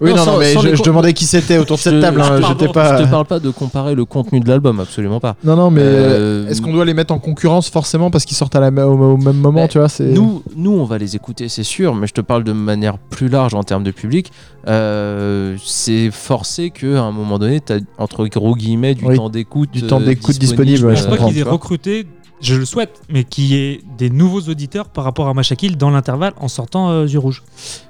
Oui, 0.00 0.10
Non, 0.10 0.16
non, 0.16 0.24
sans- 0.24 0.32
non, 0.32 0.38
mais 0.38 0.52
sans 0.54 0.60
je, 0.62 0.74
je 0.76 0.82
demandais 0.82 1.12
qui 1.12 1.24
c'était 1.26 1.58
autour 1.58 1.76
de 1.76 1.78
Je 1.78 1.84
cette 1.84 1.94
te- 1.94 2.00
table. 2.00 2.20
hein, 2.20 2.40
J'étais 2.48 2.66
Je 2.66 2.72
pas. 2.72 3.02
te 3.02 3.08
parle 3.10 3.24
pas 3.26 3.38
de 3.40 3.50
comparer 3.50 3.94
le 3.94 4.04
contenu 4.04 4.40
de 4.40 4.48
l'album, 4.48 4.80
absolument 4.80 5.20
pas. 5.20 5.36
Non, 5.44 5.56
non, 5.56 5.70
mais 5.70 5.82
Euh, 5.84 6.48
est-ce 6.48 6.60
qu'on 6.62 6.72
doit 6.72 6.84
les 6.84 6.94
mettre 6.94 7.12
en 7.14 7.18
concurrence 7.18 7.68
forcément 7.68 8.10
parce 8.10 8.24
qu'ils 8.24 8.36
sortent 8.36 8.56
à 8.56 8.60
la, 8.60 8.70
même- 8.70 8.86
au, 8.88 9.12
au 9.12 9.16
même 9.16 9.36
moment 9.36 9.62
Bah, 9.62 9.68
Tu 9.68 9.78
vois, 9.78 9.88
c'est. 9.88 10.04
Nous, 10.12 10.42
nous, 10.56 10.72
on 10.72 10.84
va 10.84 10.98
les 10.98 11.16
écouter, 11.16 11.48
c'est 11.48 11.62
sûr, 11.62 11.94
mais 11.94 12.06
je 12.06 12.12
te 12.14 12.20
parle 12.20 12.44
de 12.44 12.52
manière 12.52 12.98
plus 12.98 13.28
large 13.28 13.54
en 13.54 13.62
termes 13.62 13.84
de 13.84 13.90
public. 13.90 14.32
Euh, 14.68 15.56
c'est 15.64 16.10
forcé 16.10 16.70
qu'à 16.70 17.02
un 17.02 17.12
moment 17.12 17.38
donné, 17.38 17.60
tu 17.60 17.72
as 17.72 17.78
entre 17.98 18.26
gros 18.26 18.54
guillemets 18.54 18.94
du 18.94 19.04
Oui, 19.04 19.16
temps 19.16 19.28
d'écoute. 19.28 19.70
du 19.72 19.82
temps 19.82 20.00
euh, 20.00 20.04
d'écoute 20.04 20.38
disponible, 20.38 20.86
ouais, 20.86 20.96
je 20.96 21.00
je 21.00 21.04
crois 21.06 21.16
comprends, 21.16 21.28
qu'ils 21.30 21.38
aient 21.38 21.40
tu 21.40 21.44
vois. 21.44 21.52
recruté, 21.52 22.06
je 22.42 22.54
le 22.56 22.64
souhaite, 22.64 23.00
mais 23.08 23.24
qu'il 23.24 23.44
y 23.44 23.54
ait 23.56 23.80
des 23.96 24.10
nouveaux 24.10 24.40
auditeurs 24.42 24.88
par 24.88 25.04
rapport 25.04 25.28
à 25.28 25.34
Machakil 25.34 25.76
dans 25.76 25.90
l'intervalle 25.90 26.32
en 26.38 26.48
sortant 26.48 26.90
euh, 26.90 27.06
du 27.06 27.16
rouge. 27.18 27.42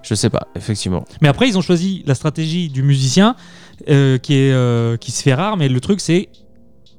Je 0.02 0.14
sais 0.14 0.30
pas, 0.30 0.46
effectivement. 0.54 1.04
Mais 1.22 1.28
après, 1.28 1.48
ils 1.48 1.56
ont 1.58 1.62
choisi 1.62 2.02
la 2.06 2.14
stratégie 2.14 2.68
du 2.68 2.82
musicien 2.82 3.34
euh, 3.88 4.18
qui, 4.18 4.34
est, 4.34 4.52
euh, 4.52 4.96
qui 4.96 5.10
se 5.10 5.22
fait 5.22 5.34
rare, 5.34 5.56
mais 5.56 5.68
le 5.68 5.80
truc, 5.80 6.00
c'est 6.00 6.28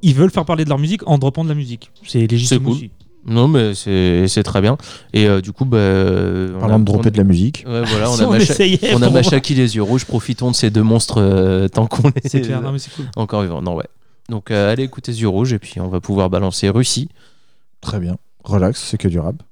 ils 0.01 0.13
veulent 0.15 0.31
faire 0.31 0.45
parler 0.45 0.65
de 0.65 0.69
leur 0.69 0.79
musique 0.79 1.07
en 1.07 1.17
droppant 1.17 1.43
de 1.45 1.49
la 1.49 1.55
musique. 1.55 1.91
C'est 2.05 2.27
légitime 2.27 2.57
C'est 2.57 2.63
cool. 2.63 2.73
aussi. 2.73 2.91
Non, 3.25 3.47
mais 3.47 3.73
c'est 3.73 4.27
c'est 4.27 4.43
très 4.43 4.59
bien. 4.59 4.75
Et 5.13 5.27
euh, 5.29 5.39
du 5.39 5.53
coup, 5.53 5.63
bah, 5.63 5.77
on 5.77 6.59
Parlant 6.59 6.75
a- 6.75 6.79
de 6.79 6.83
dropper 6.83 7.07
on- 7.07 7.11
de 7.11 7.17
la 7.17 7.23
musique. 7.23 7.63
Ouais, 7.65 7.83
voilà, 7.85 8.11
on 8.11 8.15
Si 8.17 8.21
a, 8.23 8.27
on 8.27 8.31
Macha- 8.33 8.95
on 8.97 9.01
a. 9.01 9.09
Machaki 9.09 9.53
les 9.55 9.77
yeux 9.77 9.83
rouges. 9.83 10.03
Profitons 10.03 10.51
de 10.51 10.55
ces 10.57 10.69
deux 10.71 10.83
monstres 10.83 11.21
euh, 11.21 11.69
tant 11.69 11.87
qu'on 11.87 12.09
les 12.09 12.21
C'est 12.29 12.41
clair, 12.41 12.61
non 12.61 12.73
mais 12.73 12.79
c'est 12.79 12.91
cool. 12.93 13.05
encore 13.15 13.43
vivants. 13.43 13.61
Non, 13.61 13.75
ouais. 13.75 13.87
Donc, 14.27 14.51
euh, 14.51 14.73
allez 14.73 14.83
écouter 14.83 15.13
les 15.13 15.21
yeux 15.21 15.29
rouges 15.29 15.53
et 15.53 15.59
puis 15.59 15.79
on 15.79 15.87
va 15.87 16.01
pouvoir 16.01 16.29
balancer 16.29 16.67
Russie. 16.67 17.07
Très 17.83 17.99
bien. 17.99 18.17
Relax, 18.45 18.81
c'est 18.81 18.97
que 18.97 19.09
du 19.09 19.19
rap. 19.19 19.43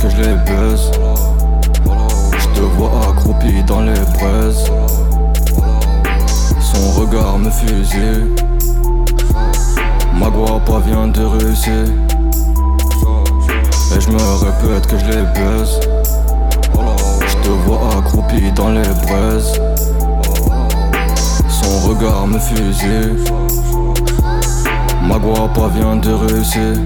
Que 0.00 0.08
je 0.08 0.16
les 0.16 0.34
baise. 0.34 0.90
Je 2.38 2.48
te 2.54 2.60
vois 2.60 2.90
accroupi 3.08 3.62
dans 3.64 3.82
les 3.82 4.00
braises. 4.18 4.64
Son 6.60 7.00
regard 7.00 7.38
me 7.38 7.50
fusille. 7.50 8.34
Ma 10.14 10.30
guapa 10.30 10.78
vient 10.86 11.08
de 11.08 11.24
Russie. 11.24 11.92
Et 13.94 14.00
je 14.00 14.10
me 14.10 14.44
répète 14.44 14.86
que 14.86 14.98
je 14.98 15.04
les 15.06 15.26
baise. 15.34 15.80
Je 17.28 17.36
te 17.42 17.50
vois 17.66 17.80
accroupi 17.98 18.50
dans 18.52 18.70
les 18.70 18.88
braises. 19.04 19.60
Son 21.48 21.88
regard 21.88 22.26
me 22.26 22.38
fusille. 22.38 23.16
Ma 25.02 25.18
guapa 25.18 25.68
vient 25.74 25.96
de 25.96 26.12
Russie. 26.12 26.80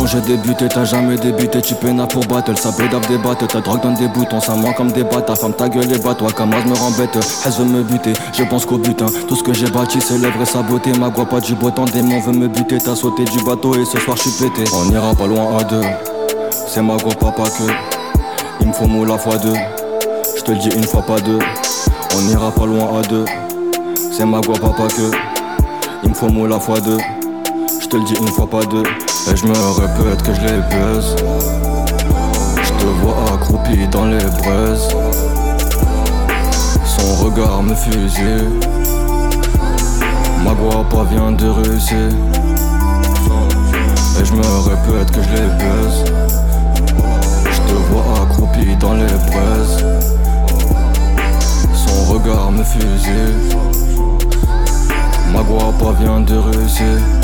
Quand 0.00 0.06
j'ai 0.06 0.20
débuté, 0.22 0.66
t'as 0.66 0.84
jamais 0.86 1.16
débuté, 1.16 1.60
tu 1.60 1.74
peines 1.74 2.02
pour 2.08 2.24
battle, 2.24 2.56
ça 2.56 2.72
pédave 2.72 3.06
des 3.06 3.18
battes, 3.18 3.46
ta 3.46 3.60
drogue 3.60 3.82
donne 3.82 3.96
des 3.96 4.08
boutons, 4.08 4.40
ça 4.40 4.54
ment 4.54 4.72
comme 4.72 4.90
des 4.92 5.04
battes, 5.04 5.26
ta 5.26 5.34
femme 5.34 5.52
ta 5.52 5.68
gueule 5.68 5.92
et 5.92 5.98
bat 5.98 6.14
toi, 6.14 6.32
Kamaz 6.32 6.64
me 6.64 6.72
rend 6.72 6.90
bête, 6.92 7.18
elle 7.44 7.52
veut 7.52 7.66
me 7.66 7.82
buter, 7.82 8.14
je 8.32 8.42
pense 8.44 8.64
qu'au 8.64 8.78
butin, 8.78 9.08
tout 9.28 9.36
ce 9.36 9.42
que 9.42 9.52
j'ai 9.52 9.68
bâti 9.68 10.00
c'est 10.00 10.16
l'œuvre 10.16 10.40
et 10.40 10.46
sa 10.46 10.62
beauté, 10.62 10.90
ma 10.98 11.10
pas 11.10 11.40
du 11.40 11.54
beau 11.54 11.70
temps, 11.70 11.84
démon 11.84 12.18
veut 12.18 12.32
me 12.32 12.48
buter, 12.48 12.78
t'as 12.82 12.96
sauté 12.96 13.24
du 13.24 13.44
bateau 13.44 13.74
et 13.74 13.84
ce 13.84 13.98
soir 13.98 14.16
je 14.16 14.30
suis 14.30 14.48
pété, 14.48 14.64
on 14.74 14.90
ira 14.90 15.14
pas 15.14 15.26
loin 15.26 15.58
à 15.58 15.64
deux, 15.64 15.82
c'est 16.66 16.80
ma 16.80 16.96
pas 16.96 17.10
pas 17.10 17.50
que, 17.50 17.70
il 18.62 18.68
me 18.68 18.72
faut 18.72 18.86
mot 18.86 19.04
la 19.04 19.18
fois 19.18 19.36
deux, 19.36 19.54
je 20.34 20.40
te 20.40 20.52
le 20.52 20.58
dis 20.60 20.70
une 20.74 20.84
fois 20.84 21.02
pas 21.02 21.20
deux, 21.20 21.40
on 22.16 22.28
ira 22.30 22.50
pas 22.50 22.64
loin 22.64 23.00
à 23.00 23.02
deux, 23.02 23.26
c'est 24.16 24.24
ma 24.24 24.40
pas 24.40 24.54
pas 24.54 24.88
que, 24.88 25.10
il 26.04 26.08
me 26.08 26.14
faut 26.14 26.30
mot 26.30 26.46
la 26.46 26.58
fois 26.58 26.80
deux, 26.80 26.98
je 27.82 27.86
te 27.86 27.98
le 27.98 28.04
dis 28.04 28.14
une 28.18 28.28
fois 28.28 28.48
pas 28.48 28.64
deux. 28.64 28.82
Et 29.28 29.36
je 29.36 29.46
me 29.46 29.52
répète 29.52 30.22
que 30.22 30.34
je 30.34 30.40
les 30.40 30.60
baise. 30.70 31.16
Je 32.62 32.72
te 32.72 32.86
vois 33.02 33.34
accroupi 33.34 33.86
dans 33.88 34.06
les 34.06 34.18
braises. 34.18 34.88
Son 36.84 37.24
regard 37.24 37.62
me 37.62 37.74
fusille. 37.74 38.48
Ma 40.44 40.52
guapa 40.54 41.04
vient 41.10 41.32
de 41.32 41.48
Russie. 41.48 41.94
Et 44.20 44.24
je 44.24 44.32
me 44.32 44.42
répète 44.68 45.10
que 45.12 45.22
je 45.22 45.28
les 45.28 45.48
baise. 45.60 46.04
Je 47.52 47.60
te 47.60 47.74
vois 47.90 48.22
accroupi 48.22 48.74
dans 48.76 48.94
les 48.94 49.14
braises. 49.28 49.84
Son 51.74 52.12
regard 52.12 52.50
me 52.52 52.64
fusille. 52.64 53.56
Ma 55.32 55.42
guapa 55.42 55.92
vient 56.00 56.20
de 56.20 56.36
Russie 56.36 57.19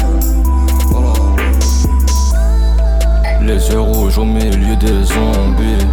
Les 3.46 3.70
yeux 3.70 3.80
rouges 3.80 4.18
au 4.18 4.24
milieu 4.24 4.74
des 4.74 5.04
zombies. 5.04 5.86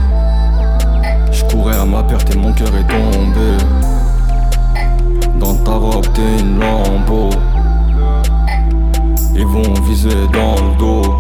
Je 1.32 1.44
courais 1.44 1.78
à 1.78 1.86
ma 1.86 2.02
perte 2.02 2.34
et 2.34 2.38
mon 2.38 2.52
cœur 2.52 2.70
est 2.70 2.88
tombé. 2.88 3.58
Dans 5.40 5.54
ta 5.58 5.74
robe, 5.74 6.08
t'es 6.16 6.40
une 6.40 6.60
lambeau. 6.60 7.30
Ils 9.36 9.46
vont 9.46 9.72
viser 9.84 10.10
dans 10.34 10.56
le 10.56 10.76
dos. 10.80 11.16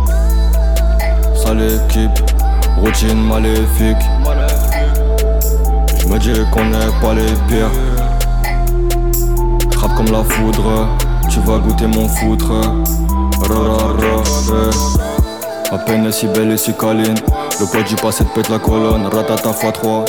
Sale 1.36 1.62
équipe, 1.62 2.20
routine 2.78 3.22
maléfique. 3.28 4.04
Je 6.00 6.08
me 6.08 6.18
dis 6.18 6.34
qu'on 6.52 6.66
n'est 6.66 7.00
pas 7.00 7.13
les 7.13 7.32
pires. 7.48 7.70
Frappe 9.72 9.96
comme 9.96 10.12
la 10.12 10.24
foudre, 10.24 10.88
tu 11.30 11.39
vas 11.41 11.60
goûter 11.60 11.86
mon 11.86 12.08
foutre. 12.08 12.52
Ma 15.73 15.79
peine 15.79 16.05
est 16.05 16.12
si 16.12 16.27
belle 16.27 16.51
et 16.51 16.57
si 16.57 16.71
câline. 16.71 17.15
Le 17.59 17.65
poids 17.65 17.81
du 17.81 17.95
passé 17.95 18.23
te 18.23 18.29
pète 18.36 18.49
la 18.49 18.59
colonne. 18.59 19.07
Ratata 19.07 19.49
x3. 19.49 20.05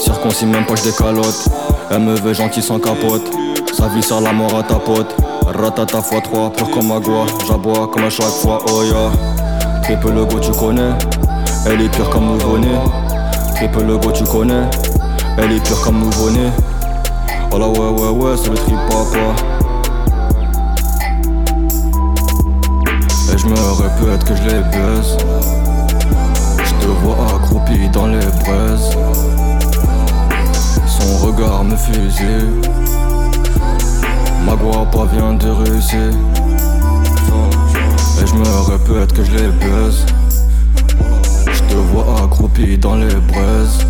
Circoncis 0.00 0.46
même 0.46 0.64
pas 0.64 0.72
des 0.72 0.92
calottes. 0.92 1.50
Elle 1.90 1.98
me 1.98 2.14
veut 2.14 2.32
gentil 2.32 2.62
sans 2.62 2.78
capote. 2.78 3.20
Sa 3.76 3.88
vie 3.88 4.02
sert 4.02 4.22
la 4.22 4.32
mort 4.32 4.56
à 4.56 4.62
ta 4.62 4.76
pote. 4.76 5.14
Ratata 5.44 5.98
x3. 5.98 6.52
Pur 6.52 6.70
comme 6.70 6.92
agua. 6.92 7.26
J'aboie 7.46 7.90
comme 7.92 8.04
à 8.04 8.08
chaque 8.08 8.24
fois. 8.24 8.58
Oh 8.72 8.82
yeah. 8.82 9.10
Triple 9.82 10.12
le 10.14 10.24
go 10.24 10.40
tu 10.40 10.52
connais. 10.52 10.92
Elle 11.66 11.82
est 11.82 11.90
pure 11.90 12.08
comme 12.08 12.28
nouveau-né. 12.28 12.78
Triple 13.56 13.82
le 13.82 13.98
go 13.98 14.10
tu 14.12 14.24
connais. 14.24 14.64
Elle 15.36 15.52
est 15.52 15.62
pure 15.62 15.82
comme 15.82 15.98
nouveau-né. 15.98 16.48
Oh 17.52 17.58
là 17.58 17.68
ouais 17.68 17.78
ouais 17.78 18.08
ouais 18.08 18.36
c'est 18.42 18.48
le 18.48 18.56
trip 18.56 18.78
papa. 18.88 19.36
je 23.40 23.46
me 23.46 23.54
répète 24.00 24.24
que 24.24 24.36
je 24.36 24.42
les 24.42 24.62
baise. 24.62 25.16
Je 26.64 26.74
te 26.80 26.86
vois 26.86 27.16
accroupi 27.34 27.88
dans 27.90 28.06
les 28.06 28.18
braises. 28.18 28.96
Son 30.86 31.26
regard 31.26 31.64
me 31.64 31.76
fusille. 31.76 32.48
Ma 34.44 34.54
guapa 34.56 35.04
vient 35.12 35.34
de 35.34 35.48
Russie. 35.50 35.96
Et 38.20 38.26
je 38.26 38.34
me 38.34 38.70
répète 38.70 39.12
que 39.12 39.24
je 39.24 39.32
les 39.32 39.48
baise. 39.48 40.06
Je 41.52 41.62
te 41.62 41.74
vois 41.74 42.24
accroupi 42.24 42.78
dans 42.78 42.96
les 42.96 43.14
braises. 43.14 43.86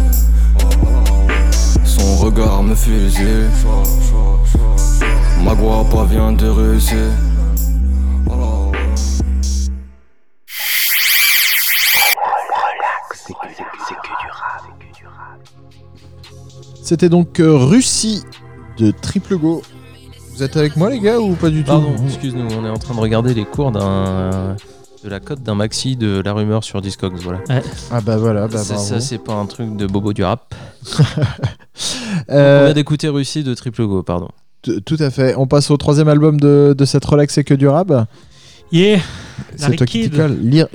Son 1.84 2.16
regard 2.16 2.62
me 2.62 2.74
fusille. 2.74 3.48
Ma 5.44 5.54
guapa 5.54 6.04
vient 6.04 6.32
de 6.32 6.48
Russie 6.48 7.29
C'était 16.90 17.08
donc 17.08 17.38
euh, 17.38 17.54
Russie 17.56 18.24
de 18.76 18.90
Triple 18.90 19.36
Go. 19.36 19.62
Vous 20.34 20.42
êtes 20.42 20.56
avec 20.56 20.74
moi 20.76 20.90
les 20.90 20.98
gars 20.98 21.20
ou 21.20 21.36
pas 21.36 21.48
du 21.48 21.62
Pardon, 21.62 21.94
tout 21.96 22.02
excuse-nous, 22.04 22.48
on 22.52 22.66
est 22.66 22.68
en 22.68 22.78
train 22.78 22.96
de 22.96 22.98
regarder 22.98 23.32
les 23.32 23.44
cours 23.44 23.70
d'un 23.70 24.56
de 25.04 25.08
la 25.08 25.20
cote 25.20 25.40
d'un 25.40 25.54
maxi 25.54 25.94
de 25.94 26.20
la 26.24 26.32
rumeur 26.32 26.64
sur 26.64 26.80
Discogs, 26.80 27.14
voilà. 27.20 27.38
Ah 27.92 28.00
bah 28.00 28.16
voilà, 28.16 28.48
bah 28.48 28.58
ça, 28.58 28.74
bravo. 28.74 28.88
ça, 28.88 28.98
c'est 28.98 29.18
pas 29.18 29.34
un 29.34 29.46
truc 29.46 29.76
de 29.76 29.86
bobo 29.86 30.12
du 30.12 30.24
rap. 30.24 30.52
Euh, 32.28 32.62
On 32.62 32.64
vient 32.66 32.74
d'écouter 32.74 33.08
Russie 33.08 33.44
de 33.44 33.54
Triple 33.54 33.86
Go, 33.86 34.02
pardon. 34.02 34.28
t- 34.62 34.80
tout 34.80 34.96
à 34.98 35.10
fait. 35.10 35.36
On 35.36 35.46
passe 35.46 35.70
au 35.70 35.76
troisième 35.76 36.08
album 36.08 36.40
de, 36.40 36.74
de 36.76 36.84
cette 36.84 37.04
relax 37.04 37.38
et 37.38 37.44
que 37.44 37.54
du 37.54 37.68
rap. 37.68 37.92
Yeah 38.72 38.98
C'est 39.54 39.62
Larry 39.62 39.76
toi 39.76 39.86
qui 39.86 40.10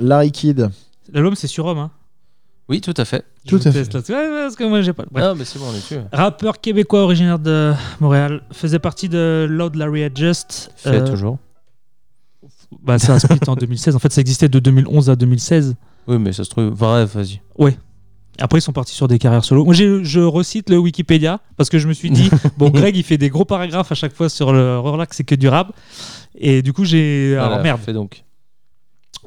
Larry 0.00 0.32
Kidd. 0.32 0.70
L'album, 1.12 1.34
c'est 1.36 1.46
sur 1.46 1.64
Rome. 1.64 1.78
Hein. 1.78 1.90
Oui, 2.68 2.80
tout 2.80 2.94
à 2.96 3.04
fait. 3.04 3.24
Tout 3.46 3.60
à 3.64 3.70
là-dessus. 3.70 4.12
Ouais, 4.12 4.28
parce 4.42 4.56
que 4.56 4.64
moi, 4.64 4.82
j'ai 4.82 4.92
pas. 4.92 5.04
Bref. 5.10 5.24
Ah, 5.28 5.34
mais 5.36 5.44
c'est 5.44 5.58
bon, 5.58 5.66
on 5.68 5.72
est 5.72 5.76
dessus. 5.76 5.98
Rappeur 6.12 6.60
québécois 6.60 7.02
originaire 7.02 7.38
de 7.38 7.72
Montréal, 8.00 8.42
faisait 8.50 8.80
partie 8.80 9.08
de 9.08 9.46
Loud 9.48 9.76
Larry 9.76 10.02
Adjust. 10.02 10.72
Fait 10.76 10.96
Euh, 11.00 11.06
toujours. 11.06 11.38
bah, 12.82 12.98
ça 12.98 13.14
a 13.14 13.18
split 13.20 13.38
en 13.46 13.54
2016. 13.56 13.94
En 13.94 13.98
fait, 14.00 14.12
ça 14.12 14.20
existait 14.20 14.48
de 14.48 14.58
2011 14.58 15.10
à 15.10 15.16
2016. 15.16 15.76
Oui, 16.08 16.18
mais 16.18 16.32
ça 16.32 16.42
se 16.44 16.50
trouve. 16.50 16.70
Bref, 16.70 17.14
vas-y. 17.14 17.40
Après, 18.38 18.58
ils 18.58 18.62
sont 18.62 18.72
partis 18.72 18.94
sur 18.94 19.08
des 19.08 19.18
carrières 19.18 19.44
solo. 19.44 19.64
Moi, 19.64 19.72
je 19.72 20.20
recite 20.20 20.68
le 20.68 20.76
Wikipédia 20.76 21.40
parce 21.56 21.70
que 21.70 21.78
je 21.78 21.88
me 21.88 21.94
suis 21.94 22.10
dit, 22.10 22.28
bon, 22.58 22.68
Greg, 22.68 22.94
il 22.96 23.02
fait 23.02 23.16
des 23.16 23.30
gros 23.30 23.44
paragraphes 23.46 23.92
à 23.92 23.94
chaque 23.94 24.12
fois 24.12 24.28
sur 24.28 24.52
le 24.52 24.78
relax, 24.78 25.16
c'est 25.16 25.24
que 25.24 25.34
du 25.36 25.48
rap. 25.48 25.72
Et 26.36 26.60
du 26.62 26.72
coup, 26.74 26.84
j'ai. 26.84 27.34
Alors, 27.36 27.48
Voilà, 27.48 27.62
merde. 27.62 27.80
Fais 27.82 27.94
donc. 27.94 28.24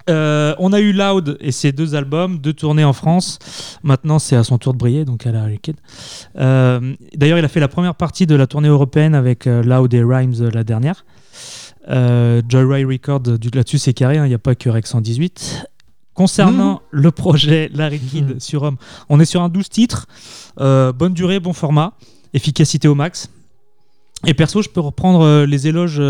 Euh, 0.09 0.55
on 0.57 0.73
a 0.73 0.79
eu 0.79 0.91
Loud 0.91 1.37
et 1.39 1.51
ses 1.51 1.71
deux 1.71 1.95
albums, 1.95 2.39
deux 2.39 2.53
tournées 2.53 2.83
en 2.83 2.93
France. 2.93 3.39
Maintenant, 3.83 4.19
c'est 4.19 4.35
à 4.35 4.43
son 4.43 4.57
tour 4.57 4.73
de 4.73 4.79
briller, 4.79 5.05
donc 5.05 5.25
à 5.25 5.31
la. 5.31 5.47
Euh, 6.37 6.95
D'ailleurs, 7.15 7.37
il 7.37 7.45
a 7.45 7.47
fait 7.47 7.59
la 7.59 7.67
première 7.67 7.95
partie 7.95 8.25
de 8.25 8.35
la 8.35 8.47
tournée 8.47 8.67
européenne 8.67 9.15
avec 9.15 9.47
euh, 9.47 9.61
Loud 9.63 9.93
et 9.93 10.03
Rhymes 10.03 10.49
la 10.53 10.63
dernière. 10.63 11.05
Euh, 11.89 12.41
Joyride 12.47 12.87
Record, 12.87 13.21
là-dessus, 13.53 13.77
c'est 13.77 13.93
carré, 13.93 14.17
hein, 14.17 14.25
il 14.25 14.29
n'y 14.29 14.35
a 14.35 14.39
pas 14.39 14.55
que 14.55 14.69
Rex 14.69 14.89
118. 14.89 15.65
Concernant 16.13 16.81
le 16.91 17.11
projet 17.11 17.69
Larry 17.73 17.99
Kid 17.99 18.41
sur 18.41 18.63
Homme, 18.63 18.75
on 19.07 19.21
est 19.21 19.25
sur 19.25 19.41
un 19.41 19.47
12 19.47 19.69
titres, 19.69 20.05
bonne 20.57 21.13
durée, 21.13 21.39
bon 21.39 21.53
format, 21.53 21.93
efficacité 22.33 22.89
au 22.89 22.95
max. 22.95 23.29
Et 24.27 24.33
perso, 24.33 24.61
je 24.61 24.67
peux 24.67 24.81
reprendre 24.81 25.45
les 25.45 25.67
éloges 25.67 26.01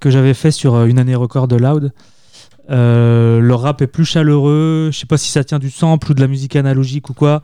que 0.00 0.10
j'avais 0.10 0.34
fait 0.34 0.50
sur 0.50 0.82
une 0.86 0.98
année 0.98 1.14
record 1.14 1.46
de 1.46 1.54
Loud. 1.54 1.92
Euh, 2.70 3.40
le 3.40 3.54
rap 3.54 3.82
est 3.82 3.86
plus 3.86 4.04
chaleureux. 4.04 4.90
Je 4.92 4.98
sais 4.98 5.06
pas 5.06 5.18
si 5.18 5.30
ça 5.30 5.44
tient 5.44 5.58
du 5.58 5.70
sample 5.70 6.12
ou 6.12 6.14
de 6.14 6.20
la 6.20 6.28
musique 6.28 6.56
analogique 6.56 7.10
ou 7.10 7.14
quoi. 7.14 7.42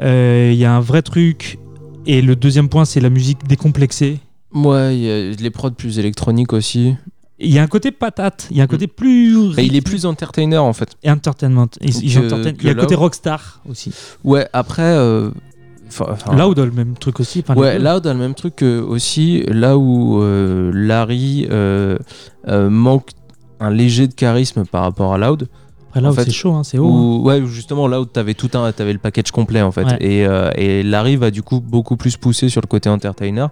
Euh, 0.00 0.50
Il 0.52 0.58
y 0.58 0.64
a 0.64 0.72
un 0.74 0.80
vrai 0.80 1.02
truc. 1.02 1.58
Et 2.06 2.22
le 2.22 2.34
deuxième 2.36 2.68
point, 2.68 2.84
c'est 2.84 3.00
la 3.00 3.10
musique 3.10 3.46
décomplexée. 3.46 4.18
Ouais, 4.54 4.96
il 4.96 5.02
y 5.02 5.10
a 5.10 5.30
les 5.30 5.50
prods 5.50 5.70
plus 5.70 5.98
électroniques 5.98 6.52
aussi. 6.52 6.94
Il 7.38 7.50
y 7.52 7.58
a 7.58 7.62
un 7.62 7.66
côté 7.66 7.90
patate. 7.90 8.48
Il 8.50 8.56
y 8.56 8.60
a 8.60 8.64
un 8.64 8.66
côté 8.66 8.86
plus. 8.86 9.54
Bah, 9.54 9.62
il 9.62 9.74
est 9.76 9.80
plus 9.80 10.04
entertainer 10.06 10.58
en 10.58 10.72
fait. 10.72 10.90
et 11.02 11.10
entertainment. 11.10 11.62
Entertainent. 11.62 12.56
que 12.56 12.62
Il 12.62 12.66
y 12.66 12.70
a 12.70 12.74
le 12.74 12.80
côté 12.80 12.94
rockstar 12.94 13.60
aussi. 13.68 13.92
Ouais, 14.24 14.46
après. 14.52 14.82
euh, 14.82 15.30
enfin, 15.88 16.36
Loud 16.36 16.58
a 16.58 16.64
le 16.64 16.70
même 16.72 16.94
truc 16.98 17.20
aussi. 17.20 17.42
Ouais. 17.56 17.78
Loud 17.78 18.06
a 18.06 18.12
le 18.12 18.18
même 18.18 18.34
truc 18.34 18.62
aussi, 18.62 19.42
là 19.48 19.78
où 19.78 20.22
euh, 20.22 20.70
Larry 20.74 21.46
euh, 21.50 21.96
euh, 22.48 22.68
manque 22.70 23.10
un 23.60 23.70
léger 23.70 24.08
de 24.08 24.14
charisme 24.14 24.64
par 24.64 24.82
rapport 24.82 25.12
à 25.14 25.18
Loud, 25.18 25.48
Après, 25.88 26.00
là 26.00 26.08
En 26.10 26.12
fait, 26.12 26.24
c'est 26.24 26.30
chaud, 26.30 26.52
hein, 26.54 26.62
c'est 26.64 26.78
haut. 26.78 26.86
hein. 26.88 27.20
Ouais, 27.24 27.42
justement 27.46 27.84
où 27.86 28.04
t'avais 28.04 28.34
tout 28.34 28.50
un, 28.54 28.70
t'avais 28.72 28.92
le 28.92 28.98
package 29.00 29.30
complet 29.32 29.60
en 29.62 29.72
fait. 29.72 29.84
Ouais. 29.84 29.96
Et, 30.00 30.26
euh, 30.26 30.50
et 30.56 30.82
Larry 30.82 31.16
va 31.16 31.30
du 31.30 31.42
coup 31.42 31.60
beaucoup 31.60 31.96
plus 31.96 32.16
pousser 32.16 32.48
sur 32.48 32.60
le 32.60 32.66
côté 32.68 32.88
entertainer 32.88 33.46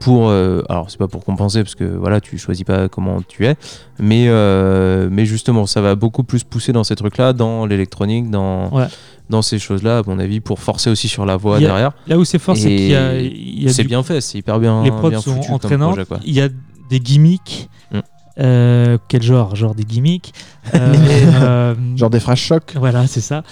pour, 0.00 0.30
euh, 0.30 0.62
alors 0.68 0.90
c'est 0.90 0.98
pas 0.98 1.06
pour 1.06 1.22
compenser 1.24 1.62
parce 1.62 1.74
que 1.76 1.84
voilà, 1.84 2.20
tu 2.20 2.36
choisis 2.38 2.64
pas 2.64 2.88
comment 2.88 3.20
tu 3.28 3.46
es, 3.46 3.54
mais 4.00 4.24
euh, 4.28 5.08
mais 5.12 5.26
justement 5.26 5.66
ça 5.66 5.80
va 5.80 5.94
beaucoup 5.94 6.24
plus 6.24 6.42
pousser 6.44 6.72
dans 6.72 6.82
ces 6.82 6.96
trucs-là, 6.96 7.32
dans 7.34 7.66
l'électronique, 7.66 8.28
dans 8.30 8.68
Ouais. 8.70 8.86
dans 9.30 9.42
ces 9.42 9.58
choses-là 9.60 9.98
à 9.98 10.02
mon 10.04 10.18
avis 10.18 10.40
pour 10.40 10.58
forcer 10.60 10.88
aussi 10.90 11.06
sur 11.08 11.24
la 11.26 11.36
voix 11.36 11.58
a- 11.58 11.60
derrière. 11.60 11.92
Là 12.08 12.18
où 12.18 12.24
c'est 12.24 12.38
fort, 12.40 12.56
c'est 12.56 12.68
qu'il 12.68 12.88
y 12.88 12.94
a, 12.96 13.12
C'est 13.70 13.82
du- 13.82 13.88
bien 13.88 14.02
fait, 14.02 14.20
c'est 14.22 14.38
hyper 14.38 14.58
bien. 14.58 14.82
les 14.82 14.90
prods 14.90 15.10
bien 15.10 15.20
sont 15.20 15.36
foutu 15.36 15.52
entraînants. 15.52 15.92
projet. 15.92 16.06
Il 16.24 16.32
y 16.34 16.40
a 16.40 16.48
des 16.90 16.98
gimmicks. 17.00 17.68
Mm. 17.92 17.98
Euh, 18.38 18.98
quel 19.08 19.22
genre? 19.22 19.54
Genre 19.56 19.74
des 19.74 19.84
gimmicks. 19.84 20.32
Euh, 20.74 20.94
euh, 21.42 21.74
Genre 21.96 22.10
des 22.10 22.20
phrases 22.20 22.38
chocs. 22.38 22.74
Voilà, 22.76 23.06
c'est 23.06 23.20
ça. 23.20 23.42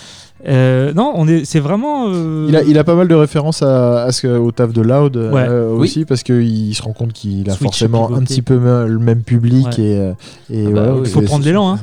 Euh, 0.48 0.94
non, 0.94 1.12
on 1.16 1.28
est, 1.28 1.44
c'est 1.44 1.60
vraiment. 1.60 2.06
euh, 2.08 2.46
Il 2.48 2.56
a, 2.56 2.62
il 2.62 2.78
a 2.78 2.84
pas 2.84 2.94
mal 2.94 3.06
de 3.08 3.14
références 3.14 3.62
à, 3.62 4.04
à 4.04 4.12
ce 4.12 4.26
au 4.26 4.50
taf 4.52 4.72
de 4.72 4.80
Loud 4.80 5.16
Ouais. 5.16 5.44
euh, 5.46 5.70
Oui. 5.72 5.80
aussi 5.80 6.04
parce 6.06 6.22
qu'il 6.22 6.74
se 6.74 6.80
rend 6.82 6.94
compte 6.94 7.12
qu'il 7.12 7.48
a 7.50 7.52
Switch 7.52 7.62
forcément 7.64 8.10
un 8.14 8.22
petit 8.22 8.40
peu 8.40 8.56
le 8.56 8.98
même 8.98 9.22
public 9.22 9.66
Ouais. 9.78 10.14
et, 10.50 10.60
et 10.62 10.66
Ah 10.68 10.70
bah. 10.70 10.94
Il 11.04 11.10
faut 11.10 11.20
prendre 11.20 11.44
l'élan, 11.44 11.74
hein. 11.74 11.80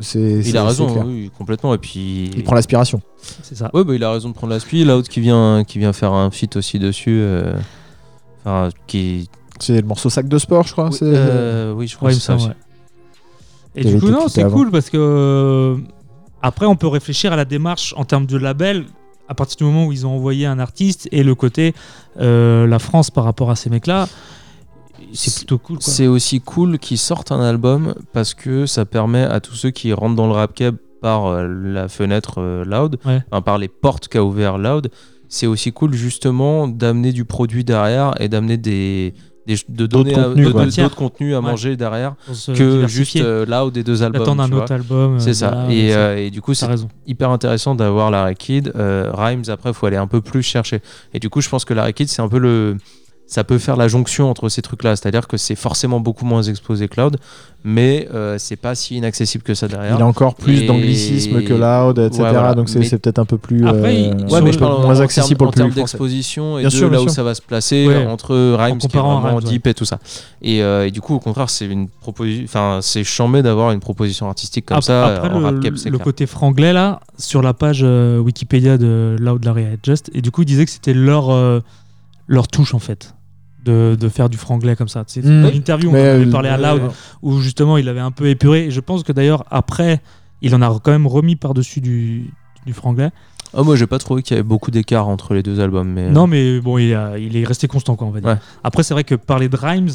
C'est, 0.00 0.20
Il 0.44 0.54
a 0.58 0.64
raison, 0.66 1.04
oui, 1.06 1.30
complètement. 1.38 1.72
Et 1.72 1.78
puis 1.78 2.30
Il 2.36 2.44
prend 2.44 2.54
l'aspiration. 2.54 3.00
C'est 3.42 3.54
ça. 3.56 3.70
Ouais, 3.72 3.82
bah, 3.82 3.94
il 3.94 4.04
a 4.04 4.12
raison 4.12 4.28
de 4.28 4.34
prendre 4.34 4.52
la 4.52 4.60
spi. 4.60 4.84
L'autre 4.84 5.08
qui 5.08 5.20
vient, 5.20 5.64
qui 5.66 5.78
vient 5.78 5.94
faire 5.94 6.12
un 6.12 6.30
feat 6.30 6.54
aussi 6.56 6.78
dessus. 6.78 7.16
euh, 7.18 7.54
Enfin, 8.44 8.68
qui. 8.86 9.30
C'est 9.60 9.80
le 9.80 9.86
morceau 9.86 10.10
sac 10.10 10.28
de 10.28 10.38
sport, 10.38 10.66
je 10.66 10.72
crois. 10.72 10.86
Oui, 10.90 10.96
c'est- 10.98 11.04
euh, 11.04 11.72
oui, 11.74 11.86
je 11.88 11.96
crois 11.96 12.10
Ouais, 12.10 12.14
que 12.14 12.20
ça 12.20 12.36
ouais. 12.36 12.42
Et 13.74 13.84
du 13.84 13.98
coup, 14.00 14.08
non, 14.10 14.28
c'est 14.28 14.44
cool 14.50 14.70
parce 14.70 14.90
que. 14.90 14.96
euh, 14.98 15.76
Après, 16.42 16.66
on 16.66 16.76
peut 16.76 16.86
réfléchir 16.86 17.32
à 17.32 17.36
la 17.36 17.44
démarche 17.44 17.92
en 17.96 18.04
termes 18.04 18.26
de 18.26 18.36
label 18.36 18.84
à 19.28 19.34
partir 19.34 19.56
du 19.56 19.64
moment 19.64 19.86
où 19.86 19.92
ils 19.92 20.06
ont 20.06 20.14
envoyé 20.14 20.46
un 20.46 20.58
artiste 20.60 21.08
et 21.10 21.24
le 21.24 21.34
côté 21.34 21.74
euh, 22.20 22.66
la 22.68 22.78
France 22.78 23.10
par 23.10 23.24
rapport 23.24 23.50
à 23.50 23.56
ces 23.56 23.68
mecs-là. 23.70 24.06
C'est 25.12 25.34
plutôt 25.34 25.58
cool. 25.58 25.78
C'est 25.80 26.06
aussi 26.06 26.40
cool 26.40 26.78
qu'ils 26.78 26.98
sortent 26.98 27.32
un 27.32 27.40
album 27.40 27.94
parce 28.12 28.34
que 28.34 28.66
ça 28.66 28.84
permet 28.84 29.22
à 29.24 29.40
tous 29.40 29.54
ceux 29.54 29.70
qui 29.70 29.92
rentrent 29.92 30.14
dans 30.14 30.26
le 30.26 30.32
rap 30.34 30.54
cap 30.54 30.74
par 31.02 31.26
euh, 31.26 31.46
la 31.48 31.88
fenêtre 31.88 32.34
euh, 32.38 32.64
Loud, 32.64 32.98
Ouais. 33.04 33.22
par 33.44 33.58
les 33.58 33.68
portes 33.68 34.08
qu'a 34.08 34.22
ouvert 34.22 34.58
Loud. 34.58 34.90
C'est 35.28 35.46
aussi 35.48 35.72
cool 35.72 35.92
justement 35.94 36.68
d'amener 36.68 37.12
du 37.12 37.24
produit 37.24 37.64
derrière 37.64 38.12
et 38.20 38.28
d'amener 38.28 38.56
des, 38.58 39.14
des- 39.46 39.56
de 39.68 39.86
donner 39.86 40.14
à- 40.14 40.24
contenus, 40.24 40.46
de- 40.46 40.52
quoi. 40.52 40.66
de- 40.66 40.70
d'autres 40.82 40.96
contenus 40.96 41.34
à 41.34 41.38
Ouais. 41.38 41.42
manger 41.44 41.76
derrière 41.76 42.14
que 42.54 42.86
juste 42.86 43.16
euh, 43.16 43.46
Loud 43.46 43.76
et 43.76 43.82
deux 43.84 44.02
albums. 44.02 44.20
D'attendre 44.20 44.42
un 44.42 44.48
vois. 44.48 44.62
autre 44.64 44.72
album. 44.72 45.20
C'est 45.20 45.30
euh, 45.30 45.34
ça. 45.34 45.50
voilà, 45.50 45.72
et, 45.72 45.88
c'est- 45.88 45.94
euh, 45.96 46.16
et 46.18 46.30
du 46.30 46.40
coup, 46.42 46.54
c'est 46.54 46.66
hyper 47.06 47.30
intéressant 47.30 47.74
d'avoir 47.74 48.10
la 48.10 48.34
Kid. 48.34 48.72
Euh, 48.76 49.10
Rhymes, 49.14 49.44
après, 49.48 49.70
il 49.70 49.74
faut 49.74 49.86
aller 49.86 49.96
un 49.96 50.06
peu 50.06 50.20
plus 50.20 50.42
chercher. 50.42 50.80
Et 51.14 51.18
du 51.20 51.30
coup, 51.30 51.40
je 51.40 51.48
pense 51.48 51.64
que 51.64 51.74
la 51.74 51.92
Kid, 51.92 52.08
c'est 52.08 52.22
un 52.22 52.28
peu 52.28 52.38
le. 52.38 52.76
Ça 53.28 53.42
peut 53.42 53.58
faire 53.58 53.76
la 53.76 53.88
jonction 53.88 54.30
entre 54.30 54.48
ces 54.48 54.62
trucs-là. 54.62 54.94
C'est-à-dire 54.94 55.26
que 55.26 55.36
c'est 55.36 55.56
forcément 55.56 55.98
beaucoup 55.98 56.24
moins 56.24 56.42
exposé 56.42 56.86
cloud, 56.86 57.16
mais 57.64 58.08
euh, 58.14 58.36
c'est 58.38 58.54
pas 58.54 58.76
si 58.76 58.94
inaccessible 58.96 59.42
que 59.42 59.52
ça 59.52 59.66
derrière. 59.66 59.96
Il 59.96 60.02
a 60.02 60.06
encore 60.06 60.36
plus 60.36 60.60
Et- 60.62 60.66
d'anglicisme 60.68 61.42
que 61.42 61.52
Loud, 61.52 61.98
etc. 61.98 62.22
Ouais, 62.22 62.30
voilà. 62.30 62.54
donc 62.54 62.68
c'est, 62.68 62.78
Mais- 62.78 62.88
peut-être 62.88 63.18
un 63.18 63.24
peu 63.24 63.36
plus. 63.36 63.66
Après, 63.66 63.96
il- 64.00 64.06
euh, 64.10 64.14
Ouais, 64.26 64.32
Ouais, 64.34 64.40
mais 64.42 64.46
je 64.52 64.58
sur- 64.58 64.60
parle 64.60 64.74
en- 64.74 64.82
moins 64.86 65.00
en 65.00 65.02
accessible 65.02 65.38
termes- 65.38 65.38
pour 65.38 65.46
le 65.46 65.50
en 65.50 65.52
termes 65.52 65.70
d'exposition 65.74 66.58
et 66.58 66.60
Bien 66.62 66.68
de 66.68 66.74
sûr, 66.74 66.88
là 66.88 67.02
où 67.02 67.08
ça 67.08 67.24
va 67.24 67.34
se 67.34 67.42
placer 67.42 67.88
Ouais. 67.88 68.06
entre 68.06 68.36
Rhymes 68.54 68.78
qui 68.78 68.86
est 68.86 68.90
vraiment 68.90 69.20
Rhymes, 69.20 69.40
deep 69.40 69.66
et 69.66 69.74
tout 69.74 69.84
ça. 69.84 69.98
Et, 70.42 70.62
euh, 70.62 70.86
et 70.86 70.92
du 70.92 71.00
coup, 71.00 71.16
au 71.16 71.20
contraire, 71.20 71.50
c'est 71.50 71.66
une 71.66 71.88
proposition. 71.88 72.44
Enfin, 72.44 72.78
c'est 72.80 73.02
chambé 73.02 73.42
d'avoir 73.42 73.72
une 73.72 73.80
proposition 73.80 74.28
artistique 74.28 74.66
comme 74.66 74.76
Après, 74.76 74.86
ça 74.86 75.16
après, 75.16 75.30
en 75.30 75.40
le, 75.40 75.44
rap 75.46 75.60
cap, 75.60 75.76
c'est 75.76 75.90
le 75.90 75.98
côté 75.98 76.26
franglais 76.26 76.72
là, 76.72 77.00
sur 77.18 77.42
la 77.42 77.54
page 77.54 77.80
euh, 77.82 78.20
Wikipédia 78.20 78.78
de 78.78 79.16
Loud 79.18 79.44
Larry 79.44 79.64
Just, 79.84 80.12
et 80.14 80.22
du 80.22 80.30
coup, 80.30 80.42
ils 80.42 80.46
disaient 80.46 80.64
que 80.64 80.70
c'était 80.70 80.94
leur, 80.94 81.30
euh, 81.30 81.58
leur 82.28 82.46
touche 82.46 82.72
en 82.74 82.78
fait. 82.78 83.14
De, 83.66 83.96
de 83.98 84.08
faire 84.08 84.28
du 84.28 84.36
franglais 84.36 84.76
comme 84.76 84.88
ça. 84.88 85.02
C'est 85.08 85.24
Mm. 85.24 85.42
dans 85.42 85.50
l'interview, 85.50 85.90
on 85.90 85.92
en 85.92 85.96
avait 85.96 86.24
euh, 86.26 86.30
parlé 86.30 86.48
à 86.48 86.56
Loud, 86.56 86.90
où 87.22 87.40
justement 87.40 87.76
il 87.76 87.88
avait 87.88 88.00
un 88.00 88.12
peu 88.12 88.28
épuré. 88.28 88.66
Et 88.66 88.70
je 88.70 88.80
pense 88.80 89.02
que 89.02 89.10
d'ailleurs, 89.12 89.44
après, 89.50 90.00
il 90.40 90.54
en 90.54 90.62
a 90.62 90.68
quand 90.82 90.92
même 90.92 91.06
remis 91.08 91.34
par-dessus 91.36 91.80
du, 91.80 92.30
du 92.64 92.72
franglais. 92.72 93.10
Ah, 93.54 93.62
moi, 93.62 93.74
j'ai 93.76 93.86
pas 93.86 93.98
trouvé 93.98 94.22
qu'il 94.22 94.36
y 94.36 94.38
avait 94.38 94.46
beaucoup 94.48 94.70
d'écart 94.70 95.08
entre 95.08 95.34
les 95.34 95.42
deux 95.42 95.58
albums. 95.60 95.88
Mais... 95.88 96.10
Non, 96.10 96.26
mais 96.26 96.60
bon, 96.60 96.78
il, 96.78 96.94
a- 96.94 97.18
il 97.18 97.36
est 97.36 97.44
resté 97.44 97.66
constant, 97.68 97.96
quoi, 97.96 98.06
on 98.06 98.10
va 98.10 98.20
dire. 98.20 98.28
Ouais. 98.30 98.36
Après, 98.62 98.82
c'est 98.82 98.94
vrai 98.94 99.02
que 99.04 99.14
parler 99.16 99.48
de 99.48 99.56
Rhymes, 99.56 99.90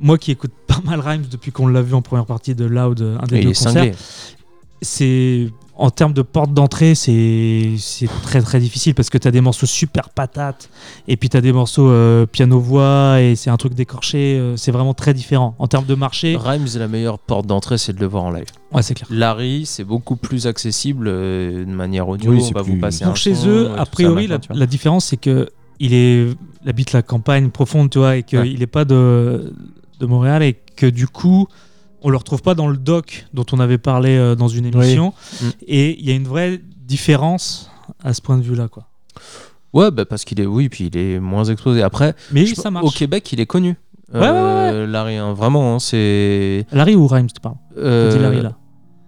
moi 0.00 0.18
qui 0.18 0.30
écoute 0.32 0.52
pas 0.66 0.80
mal 0.84 0.98
Rhymes 1.00 1.24
depuis 1.30 1.52
qu'on 1.52 1.68
l'a 1.68 1.82
vu 1.82 1.94
en 1.94 2.02
première 2.02 2.26
partie 2.26 2.54
de 2.54 2.64
Loud, 2.64 3.00
euh, 3.02 3.18
un 3.20 3.26
des 3.26 3.36
Et 3.36 3.40
deux 3.42 3.48
concerts, 3.48 3.94
c'est 4.82 5.48
en 5.78 5.90
termes 5.90 6.12
de 6.14 6.22
porte 6.22 6.54
d'entrée, 6.54 6.94
c'est 6.94 7.74
c'est 7.78 8.08
très 8.22 8.40
très 8.40 8.58
difficile 8.60 8.94
parce 8.94 9.10
que 9.10 9.18
tu 9.18 9.28
as 9.28 9.30
des 9.30 9.40
morceaux 9.42 9.66
super 9.66 10.08
patates 10.10 10.70
et 11.06 11.16
puis 11.16 11.28
tu 11.28 11.36
as 11.36 11.40
des 11.40 11.52
morceaux 11.52 11.88
euh, 11.90 12.24
piano-voix 12.26 13.20
et 13.20 13.36
c'est 13.36 13.50
un 13.50 13.56
truc 13.56 13.74
décorché, 13.74 14.38
euh, 14.38 14.56
c'est 14.56 14.72
vraiment 14.72 14.94
très 14.94 15.12
différent. 15.12 15.54
En 15.58 15.66
termes 15.66 15.84
de 15.86 15.94
marché, 15.94 16.36
Rhymes, 16.36 16.66
la 16.78 16.88
meilleure 16.88 17.18
porte 17.18 17.46
d'entrée, 17.46 17.76
c'est 17.78 17.92
de 17.92 18.00
le 18.00 18.06
voir 18.06 18.24
en 18.24 18.30
live. 18.30 18.46
ouais, 18.72 18.82
c'est 18.82 18.94
clair. 18.94 19.06
Larry, 19.10 19.66
c'est 19.66 19.84
beaucoup 19.84 20.16
plus 20.16 20.46
accessible 20.46 21.08
euh, 21.08 21.64
de 21.64 21.70
manière 21.70 22.08
audio. 22.08 22.30
Oui, 22.30 22.38
on 22.40 22.44
c'est 22.44 22.54
va 22.54 22.62
plus- 22.62 22.72
vous 22.72 22.80
passer 22.80 23.04
un 23.04 23.08
Pour 23.08 23.16
chez 23.16 23.34
son, 23.34 23.48
eux, 23.48 23.66
euh, 23.70 23.76
a 23.78 23.84
priori, 23.86 24.28
la, 24.28 24.66
différence 24.66 25.06
c'est 25.06 25.16
que 25.18 25.50
il 25.78 25.92
est 25.92 26.28
il 26.64 26.68
habite 26.70 26.92
la 26.92 27.02
campagne 27.02 27.50
profonde, 27.50 27.90
tu 27.90 27.98
vois, 27.98 28.16
et 28.16 28.22
qu'il 28.22 28.38
Ouais. 28.38 28.54
n'est 28.58 28.66
pas 28.66 28.84
de, 28.84 29.52
de 30.00 30.06
Montréal 30.06 30.42
et 30.42 30.56
que 30.74 30.86
du 30.86 31.06
coup, 31.06 31.46
on 32.06 32.10
le 32.10 32.16
retrouve 32.16 32.40
pas 32.40 32.54
dans 32.54 32.68
le 32.68 32.76
doc 32.76 33.26
dont 33.34 33.44
on 33.52 33.58
avait 33.58 33.78
parlé 33.78 34.16
euh, 34.16 34.36
dans 34.36 34.46
une 34.46 34.64
émission. 34.66 35.12
Mm. 35.42 35.46
Et 35.66 35.98
il 35.98 36.06
y 36.08 36.12
a 36.12 36.14
une 36.14 36.28
vraie 36.28 36.60
différence 36.86 37.68
à 38.04 38.14
ce 38.14 38.22
point 38.22 38.38
de 38.38 38.42
vue-là, 38.44 38.68
quoi. 38.68 38.84
Ouais, 39.72 39.90
bah, 39.90 40.04
parce 40.04 40.24
qu'il 40.24 40.38
est, 40.40 40.46
oui, 40.46 40.68
puis 40.68 40.86
il 40.86 40.96
est 40.96 41.18
moins 41.18 41.42
exposé. 41.44 41.82
Après, 41.82 42.14
Mais 42.30 42.46
je- 42.46 42.54
ça 42.54 42.70
marche. 42.70 42.86
au 42.86 42.90
Québec, 42.90 43.30
il 43.32 43.40
est 43.40 43.46
connu. 43.46 43.76
Ouais, 44.14 44.20
ouais, 44.20 44.26
Euh, 44.28 44.86
Larry, 44.86 45.16
hein, 45.16 45.32
vraiment, 45.32 45.74
hein, 45.74 45.78
c'est. 45.80 46.64
Larry 46.70 46.94
ou 46.94 47.08
Rhymes, 47.08 47.26
tu 47.26 47.40
parles? 47.40 47.56
Euh, 47.76 48.16
Larry 48.22 48.40
là. 48.40 48.52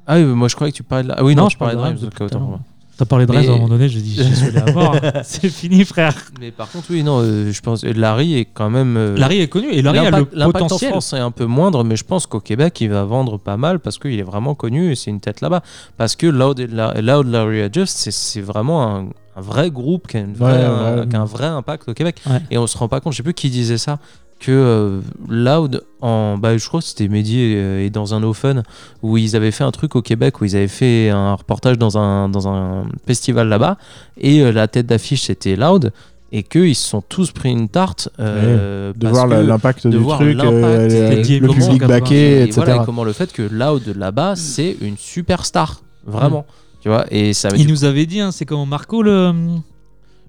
Ah 0.08 0.16
oui, 0.16 0.24
moi 0.24 0.48
je 0.48 0.56
croyais 0.56 0.72
que 0.72 0.76
tu 0.76 0.82
parlais 0.82 1.04
de. 1.04 1.12
Ah 1.16 1.22
oui, 1.22 1.36
non, 1.36 1.42
Non, 1.44 1.48
je 1.48 1.54
je 1.54 1.58
parlais 1.58 1.74
de 1.74 1.78
de 1.80 1.84
Rhymes. 1.84 1.96
Rhymes 2.10 2.58
T'as 2.98 3.04
parlé 3.04 3.26
de 3.26 3.32
Mais- 3.32 3.46
à 3.48 3.52
un 3.52 3.54
moment 3.54 3.68
donné, 3.68 3.88
j'ai 3.88 4.00
dit. 4.00 4.20
C'est 5.22 5.48
fini, 5.50 5.84
frère. 5.84 6.14
Mais 6.40 6.50
par 6.50 6.68
contre, 6.70 6.86
oui, 6.90 7.02
non, 7.04 7.20
euh, 7.22 7.52
je 7.52 7.60
pense. 7.60 7.84
Larry 7.84 8.38
est 8.38 8.44
quand 8.52 8.70
même. 8.70 8.96
euh, 8.96 9.16
Larry 9.16 9.40
est 9.40 9.46
connu 9.48 9.68
et 9.70 9.82
Larry 9.82 9.98
a 10.00 10.10
le 10.10 10.26
l'impact 10.32 10.56
en 10.56 10.66
potentiel. 10.66 10.90
France 10.90 11.12
est 11.12 11.18
un 11.20 11.30
peu 11.30 11.46
moindre, 11.46 11.84
mais 11.84 11.94
je 11.96 12.02
pense 12.04 12.26
qu'au 12.26 12.40
Québec, 12.40 12.80
il 12.80 12.90
va 12.90 13.04
vendre 13.04 13.38
pas 13.38 13.56
mal 13.56 13.78
parce 13.78 13.98
qu'il 13.98 14.18
est 14.18 14.22
vraiment 14.24 14.54
connu 14.56 14.90
et 14.90 14.96
c'est 14.96 15.10
une 15.10 15.20
tête 15.20 15.40
là-bas. 15.40 15.62
Parce 15.96 16.16
que 16.16 16.26
Loud, 16.26 16.58
La- 16.72 17.00
Loud 17.00 17.28
Larry 17.28 17.62
Adjust, 17.62 17.96
c'est- 18.10 18.40
vraiment 18.40 18.84
un, 18.96 19.04
un 19.36 19.40
vrai 19.40 19.70
groupe 19.70 20.08
qui 20.08 20.16
a, 20.16 20.20
une 20.20 20.34
vraie- 20.34 20.52
Ouais, 20.58 20.64
un, 20.64 20.98
ouais. 21.00 21.06
qui 21.08 21.14
a 21.16 21.20
un 21.20 21.24
vrai 21.24 21.46
impact 21.46 21.88
au 21.88 21.94
Québec. 21.94 22.20
Et 22.50 22.58
on 22.58 22.66
se 22.66 22.76
rend 22.76 22.88
pas 22.88 23.00
compte, 23.00 23.12
je 23.12 23.18
sais 23.18 23.22
plus 23.22 23.34
qui 23.34 23.48
disait 23.50 23.78
ça, 23.78 23.98
que 24.38 24.52
euh, 24.52 25.00
Loud, 25.28 25.82
en, 26.00 26.38
bah, 26.38 26.56
je 26.56 26.66
crois 26.66 26.80
que 26.80 26.86
c'était 26.86 27.08
Mehdi 27.08 27.38
et, 27.40 27.86
et 27.86 27.90
dans 27.90 28.14
un 28.14 28.22
Open, 28.22 28.62
où 29.02 29.16
ils 29.16 29.34
avaient 29.36 29.50
fait 29.50 29.64
un 29.64 29.70
truc 29.70 29.96
au 29.96 30.02
Québec, 30.02 30.40
où 30.40 30.44
ils 30.44 30.56
avaient 30.56 30.68
fait 30.68 31.10
un 31.10 31.34
reportage 31.34 31.78
dans 31.78 31.98
un, 31.98 32.28
dans 32.28 32.48
un 32.48 32.86
festival 33.06 33.48
là-bas, 33.48 33.78
et 34.16 34.40
euh, 34.40 34.52
la 34.52 34.68
tête 34.68 34.86
d'affiche 34.86 35.22
c'était 35.22 35.56
Loud, 35.56 35.92
et 36.30 36.42
qu'ils 36.42 36.74
se 36.76 36.86
sont 36.88 37.00
tous 37.00 37.32
pris 37.32 37.50
une 37.50 37.68
tarte. 37.68 38.10
euh, 38.20 38.92
de 38.94 39.08
voir 39.08 39.26
l'impact 39.26 39.86
de 39.86 39.92
du 39.92 39.96
voir 39.96 40.18
truc, 40.18 40.38
euh, 40.38 40.86
le 40.86 41.48
public 41.48 41.80
80, 41.80 41.86
baqué, 41.86 42.14
et 42.14 42.42
etc. 42.42 42.60
voilà, 42.64 42.82
et 42.82 42.84
comment 42.84 43.04
le 43.04 43.12
fait 43.12 43.32
que 43.32 43.42
Loud 43.42 43.94
là-bas, 43.96 44.36
c'est 44.36 44.76
une 44.80 44.96
superstar, 44.96 45.82
vraiment. 46.06 46.46
Tu 46.80 46.88
vois, 46.88 47.06
et 47.10 47.32
ça 47.32 47.48
Il 47.56 47.66
nous 47.66 47.84
avait 47.84 48.06
dit, 48.06 48.20
hein, 48.20 48.30
c'est 48.30 48.44
comment 48.44 48.66
Marco, 48.66 49.02
le 49.02 49.32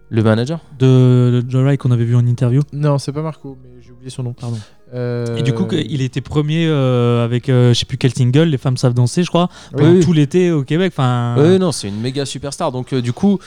le 0.09 0.23
manager. 0.23 0.59
de 0.77 1.43
Joe 1.47 1.77
qu'on 1.77 1.91
avait 1.91 2.05
vu 2.05 2.15
en 2.15 2.25
interview. 2.25 2.61
Non, 2.73 2.97
c'est 2.97 3.11
pas 3.11 3.21
Marco, 3.21 3.57
mais 3.63 3.81
j'ai 3.81 3.91
oublié 3.91 4.09
son 4.09 4.23
nom. 4.23 4.33
Pardon. 4.33 4.57
Euh, 4.93 5.37
Et 5.37 5.43
du 5.43 5.53
coup, 5.53 5.67
il 5.71 6.01
était 6.01 6.21
premier 6.21 6.65
euh, 6.67 7.23
avec, 7.23 7.47
euh, 7.49 7.73
je 7.73 7.79
sais 7.79 7.85
plus 7.85 7.97
quel 7.97 8.13
single, 8.13 8.43
Les 8.45 8.57
femmes 8.57 8.77
savent 8.77 8.93
danser, 8.95 9.23
je 9.23 9.29
crois, 9.29 9.49
Oui, 9.73 9.99
tout 9.99 10.13
l'été 10.13 10.51
au 10.51 10.63
Québec. 10.63 10.93
Enfin, 10.95 11.35
Oui, 11.37 11.59
non, 11.59 11.71
c'est 11.71 11.87
une 11.87 11.99
méga 12.01 12.25
superstar. 12.25 12.71
Donc, 12.71 12.93
euh, 12.93 13.01
du 13.01 13.13
coup, 13.13 13.39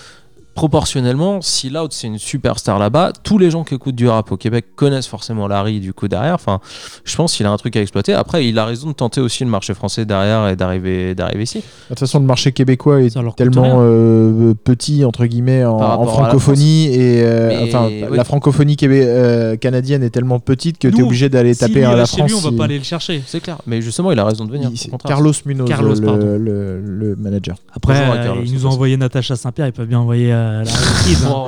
proportionnellement, 0.55 1.41
si 1.41 1.71
Loud 1.71 1.93
c'est 1.93 2.07
une 2.07 2.19
superstar 2.19 2.79
là-bas, 2.79 3.12
tous 3.23 3.38
les 3.38 3.51
gens 3.51 3.65
qui 3.65 3.75
écoutent 3.75 3.95
du 3.95 4.09
rap 4.09 4.31
au 4.33 4.37
Québec 4.37 4.67
connaissent 4.77 5.07
forcément 5.07 5.47
Larry 5.49 5.81
du 5.81 5.93
coup 5.93 6.09
derrière. 6.09 6.35
Enfin, 6.35 6.61
je 7.05 7.15
pense 7.17 7.35
qu'il 7.35 7.47
a 7.47 7.51
un 7.51 7.57
truc 7.57 7.77
à 7.77 7.81
exploiter. 7.83 8.15
Après, 8.15 8.47
il 8.47 8.59
a 8.59 8.65
raison 8.65 8.88
de 8.88 8.93
tenter 8.95 9.21
aussi 9.21 9.45
le 9.45 9.51
marché 9.51 9.75
français 9.75 10.05
derrière 10.05 10.49
et 10.49 10.57
d'arriver 10.57 11.15
d'arriver 11.15 11.43
ici. 11.45 11.59
De 11.59 11.62
toute 11.88 11.99
façon, 12.01 12.21
le 12.21 12.27
marché 12.27 12.53
québécois 12.53 13.03
est 13.03 13.15
tellement 13.37 13.79
euh, 13.81 14.55
petit 14.55 15.05
entre 15.05 15.27
guillemets 15.27 15.65
en, 15.65 15.79
à 15.79 16.07
francophonie 16.07 16.87
et 16.95 17.23
euh, 17.25 17.65
enfin 17.65 17.88
oui. 17.88 18.17
la 18.17 18.25
francophonie 18.25 18.77
québé- 18.77 19.05
euh, 19.05 19.57
canadienne 19.57 20.03
est 20.03 20.11
tellement 20.11 20.38
petite 20.41 20.79
que 20.79 20.88
tu 20.88 20.99
es 20.99 21.03
obligé 21.03 21.29
d'aller 21.29 21.55
taper 21.55 21.85
à 21.85 21.88
irait 21.91 21.97
la 21.97 22.05
chez 22.07 22.17
France. 22.19 22.29
lui, 22.31 22.35
on 22.37 22.41
va 22.41 22.51
si- 22.51 22.57
pas 22.57 22.65
aller 22.65 22.79
le 22.79 22.85
chercher. 22.85 23.23
C'est 23.27 23.41
clair. 23.41 23.59
Mais 23.67 23.83
justement, 23.83 24.12
il 24.12 24.19
a 24.19 24.25
raison 24.25 24.45
de 24.45 24.53
venir. 24.53 24.71
il-. 24.73 24.91
Carlos 25.07 25.33
Munoz, 25.47 25.69
Carlos, 25.69 25.95
le, 25.95 26.01
pardon. 26.07 26.27
le- 26.27 26.81
le 26.81 27.17
manager. 27.17 27.57
Après, 27.75 27.95
Bonjour 27.95 28.15
à 28.15 28.17
euh, 28.19 28.25
Carlos, 28.25 28.43
ils 28.43 28.49
c'est 28.49 28.55
nous 28.55 28.67
ont 28.67 28.69
pas 28.71 28.75
envoyé 28.75 28.97
Natacha 28.97 29.37
Saint-Pierre, 29.37 29.67
ils 29.67 29.73
peuvent 29.73 29.87
bien 29.87 29.99
envoyer 30.01 30.33
la 30.65 30.65
Kid, 31.05 31.19
hein. 31.27 31.47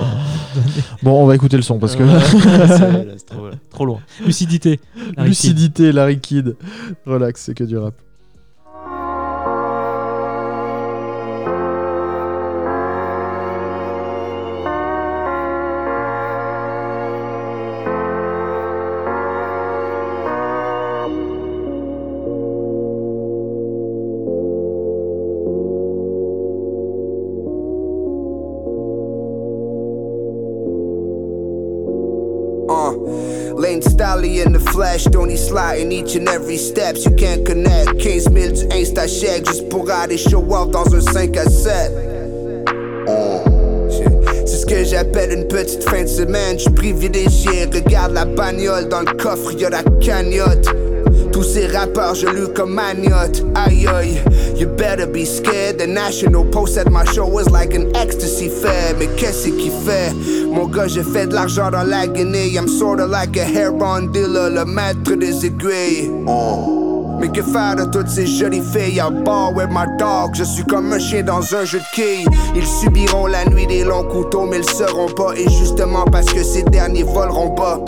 Bon, 1.03 1.23
on 1.23 1.27
va 1.27 1.35
écouter 1.35 1.57
le 1.57 1.63
son 1.63 1.79
parce 1.79 1.97
que 1.97 2.05
c'est- 2.69 3.27
trop, 3.27 3.49
trop 3.71 3.87
loin. 3.87 3.99
Lucidité. 4.25 4.81
la 4.97 5.23
Kid. 5.23 5.25
lucidité, 5.25 5.93
Larry 5.93 6.21
Kidd, 6.21 6.57
relax, 7.07 7.43
c'est 7.43 7.55
que 7.55 7.65
du 7.65 7.77
rap. 7.77 7.95
Sliding 35.55 35.93
each 35.93 36.17
and 36.17 36.29
every 36.29 36.57
steps. 36.57 37.05
You 37.05 37.13
can't 37.13 37.47
connect. 37.47 38.01
15 38.01 38.25
000 38.25 38.55
du 38.55 38.67
Insta 38.75 39.07
chèque 39.07 39.47
juste 39.47 39.69
pour 39.69 39.89
aller 39.89 40.19
show 40.19 40.45
off 40.51 40.71
dans 40.71 40.93
un 40.93 41.01
5 41.01 41.37
à 41.37 41.45
7. 41.45 41.93
Shit. 43.89 44.47
C'est 44.47 44.57
ce 44.57 44.67
que 44.67 44.83
j'appelle 44.83 45.31
une 45.31 45.47
petite 45.47 45.85
fin 45.85 46.03
de 46.03 46.09
semaine. 46.09 46.59
J'suis 46.59 46.71
privilégié. 46.71 47.67
Regarde 47.73 48.15
la 48.15 48.25
bagnole 48.25 48.89
dans 48.89 49.03
le 49.03 49.13
coffre, 49.13 49.53
y'a 49.53 49.71
la 49.71 49.85
cagnotte. 50.01 50.69
Ces 51.45 51.67
rappeurs, 51.69 52.15
je 52.15 52.27
lus 52.27 52.49
comme 52.55 52.75
magnotte. 52.75 53.45
Aïe 53.55 53.87
aïe, 53.87 54.21
you 54.57 54.67
better 54.67 55.07
be 55.07 55.25
scared. 55.25 55.79
The 55.79 55.87
National 55.87 56.45
Post 56.51 56.75
said 56.75 56.91
my 56.91 57.05
show 57.05 57.27
was 57.27 57.49
like 57.51 57.75
an 57.75 57.95
ecstasy 57.95 58.49
fair. 58.49 58.95
Mais 58.99 59.09
qu'est-ce 59.17 59.51
qu'il 59.51 59.71
fait? 59.71 60.13
Mon 60.51 60.67
gars, 60.67 60.89
j'ai 60.89 61.05
fait 61.05 61.27
de 61.27 61.35
l'argent 61.35 61.71
dans 61.71 61.85
la 61.85 62.07
Guinée. 62.07 62.55
I'm 62.55 62.67
sorta 62.67 63.07
like 63.07 63.37
a 63.37 63.45
heroin 63.45 64.11
dealer, 64.11 64.51
le 64.51 64.65
maître 64.65 65.15
des 65.15 65.47
aiguilles. 65.47 66.11
Mais 67.21 67.29
que 67.29 67.43
faire 67.43 67.77
de 67.77 67.85
toutes 67.85 68.09
ces 68.09 68.27
jolies 68.27 68.61
filles 68.61 68.99
à 68.99 69.09
bar 69.11 69.55
with 69.55 69.69
my 69.71 69.87
dog? 69.99 70.35
Je 70.35 70.45
suis 70.45 70.65
comme 70.65 70.93
un 70.93 70.99
chien 70.99 71.23
dans 71.23 71.55
un 71.55 71.65
jeu 71.65 71.79
de 71.79 71.85
quilles 71.95 72.27
Ils 72.57 72.67
subiront 72.67 73.27
la 73.27 73.45
nuit 73.45 73.67
des 73.67 73.85
longs 73.85 74.03
couteaux 74.03 74.47
Mais 74.47 74.59
ils 74.59 74.69
seront 74.71 75.09
pas 75.09 75.33
Et 75.37 75.49
justement 75.49 76.05
parce 76.11 76.27
que 76.27 76.43
ces 76.43 76.65
derniers 76.65 77.05
voleront 77.05 77.51
pas 77.51 77.79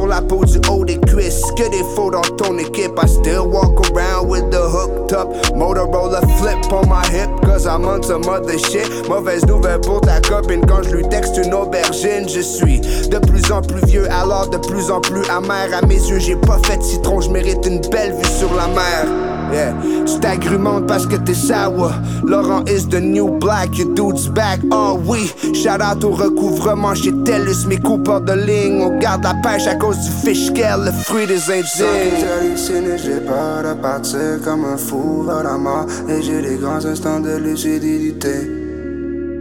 sur 0.00 0.06
la 0.06 0.22
peau 0.22 0.44
du 0.44 0.58
haut 0.70 0.84
des 0.84 0.98
cuisses, 0.98 1.44
que 1.56 1.68
des 1.68 1.84
faux 1.94 2.10
dans 2.10 2.22
ton 2.22 2.56
équipe. 2.56 2.92
I 3.02 3.06
still 3.06 3.46
walk 3.46 3.78
around 3.90 4.28
with 4.28 4.50
the 4.50 4.60
hooked 4.60 5.12
up 5.12 5.28
Motorola 5.54 6.20
flip 6.38 6.72
on 6.72 6.88
my 6.88 7.04
hip, 7.08 7.28
cause 7.44 7.66
I'm 7.66 7.84
on 7.84 8.02
some 8.02 8.26
other 8.26 8.58
shit. 8.58 8.88
Mauvaise 9.08 9.44
nouvelle 9.46 9.80
pour 9.80 10.00
ta 10.00 10.20
copine 10.20 10.64
quand 10.66 10.82
je 10.84 10.96
lui 10.96 11.08
texte 11.08 11.36
une 11.36 11.52
aubergine. 11.52 12.28
Je 12.28 12.40
suis 12.40 12.80
de 12.80 13.18
plus 13.18 13.52
en 13.52 13.60
plus 13.60 13.84
vieux, 13.86 14.10
alors 14.10 14.48
de 14.48 14.56
plus 14.56 14.90
en 14.90 15.00
plus 15.00 15.28
amer. 15.28 15.68
À 15.74 15.84
mes 15.86 15.96
yeux, 15.96 16.18
j'ai 16.18 16.36
pas 16.36 16.58
fait 16.64 16.78
de 16.78 16.82
citron, 16.82 17.20
je 17.20 17.30
mérite 17.30 17.66
une 17.66 17.80
belle 17.90 18.14
vue 18.14 18.38
sur 18.38 18.52
la 18.54 18.68
mer. 18.68 19.29
Yeah, 19.52 19.74
tu 20.06 20.20
t'agrémentes 20.20 20.86
parce 20.86 21.06
que 21.06 21.16
t'es 21.16 21.34
sour. 21.34 21.92
Laurent 22.24 22.64
is 22.68 22.86
the 22.88 23.00
new 23.00 23.28
black, 23.38 23.76
your 23.76 23.92
dude's 23.94 24.28
back. 24.28 24.60
Oh 24.70 24.98
oui, 25.06 25.32
shout 25.54 25.82
out 25.82 26.04
au 26.04 26.10
recouvrement 26.10 26.94
chez 26.94 27.12
TELUS, 27.24 27.66
mes 27.66 27.78
coupeurs 27.78 28.20
de 28.20 28.32
ligne. 28.32 28.80
On 28.82 28.98
garde 28.98 29.24
la 29.24 29.34
pêche 29.34 29.66
à 29.66 29.74
cause 29.74 29.98
du 29.98 30.10
fish 30.10 30.46
scale, 30.46 30.84
le 30.84 30.92
fruit 30.92 31.26
des. 31.26 31.38
J'hallucine, 31.38 32.96
j'ai 32.96 33.20
peur 33.20 33.62
de 33.62 33.80
partir 33.80 34.40
comme 34.44 34.64
un 34.64 34.76
fou 34.76 35.24
vers 35.26 35.42
la 35.42 35.58
mort. 35.58 35.86
Et 36.08 36.22
j'ai 36.22 36.42
des 36.42 36.56
grands 36.56 36.84
instants 36.84 37.20
de 37.20 37.36
lucidité. 37.36 38.48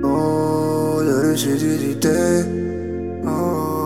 Oh, 0.04 1.02
de 1.02 1.30
lucidité. 1.30 2.46
Oh. 3.26 3.79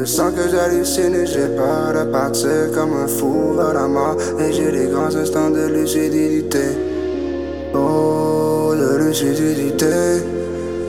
Je 0.00 0.06
sens 0.06 0.32
que 0.34 0.48
j'hallucine 0.50 1.14
et 1.14 1.26
j'ai 1.26 1.46
peur 1.48 1.92
de 1.92 2.10
partir 2.10 2.72
comme 2.74 2.94
un 3.04 3.06
fou 3.06 3.52
vers 3.54 3.74
la 3.74 3.86
mort. 3.86 4.16
Et 4.38 4.50
j'ai 4.50 4.72
des 4.72 4.86
grands 4.86 5.14
instants 5.14 5.50
de 5.50 5.66
lucidité. 5.66 6.78
Oh, 7.74 8.72
de 8.74 8.96
lucidité. 8.96 10.24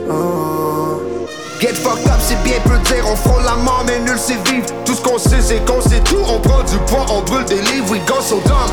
Oh. 0.08 1.26
Get 1.60 1.74
fucked 1.74 2.06
up, 2.06 2.20
c'est 2.20 2.42
bien 2.42 2.58
peu 2.64 2.78
dire, 2.88 3.04
on 3.06 3.14
frôle 3.14 3.42
la 3.44 3.56
mort, 3.56 3.84
mais 3.86 3.98
nul 3.98 4.16
c'est 4.16 4.42
vivre. 4.50 4.66
Tout 4.86 4.94
ce 4.94 5.02
qu'on 5.02 5.18
sait, 5.18 5.42
c'est 5.42 5.62
qu'on 5.66 5.82
sait 5.82 6.00
tout. 6.00 6.16
On 6.26 6.40
prend 6.40 6.62
du 6.62 6.78
poids, 6.86 7.04
on 7.10 7.20
brûle 7.20 7.44
des 7.44 7.60
livres, 7.60 7.90
we 7.90 8.00
go 8.06 8.14
so 8.22 8.40
dumb. 8.46 8.72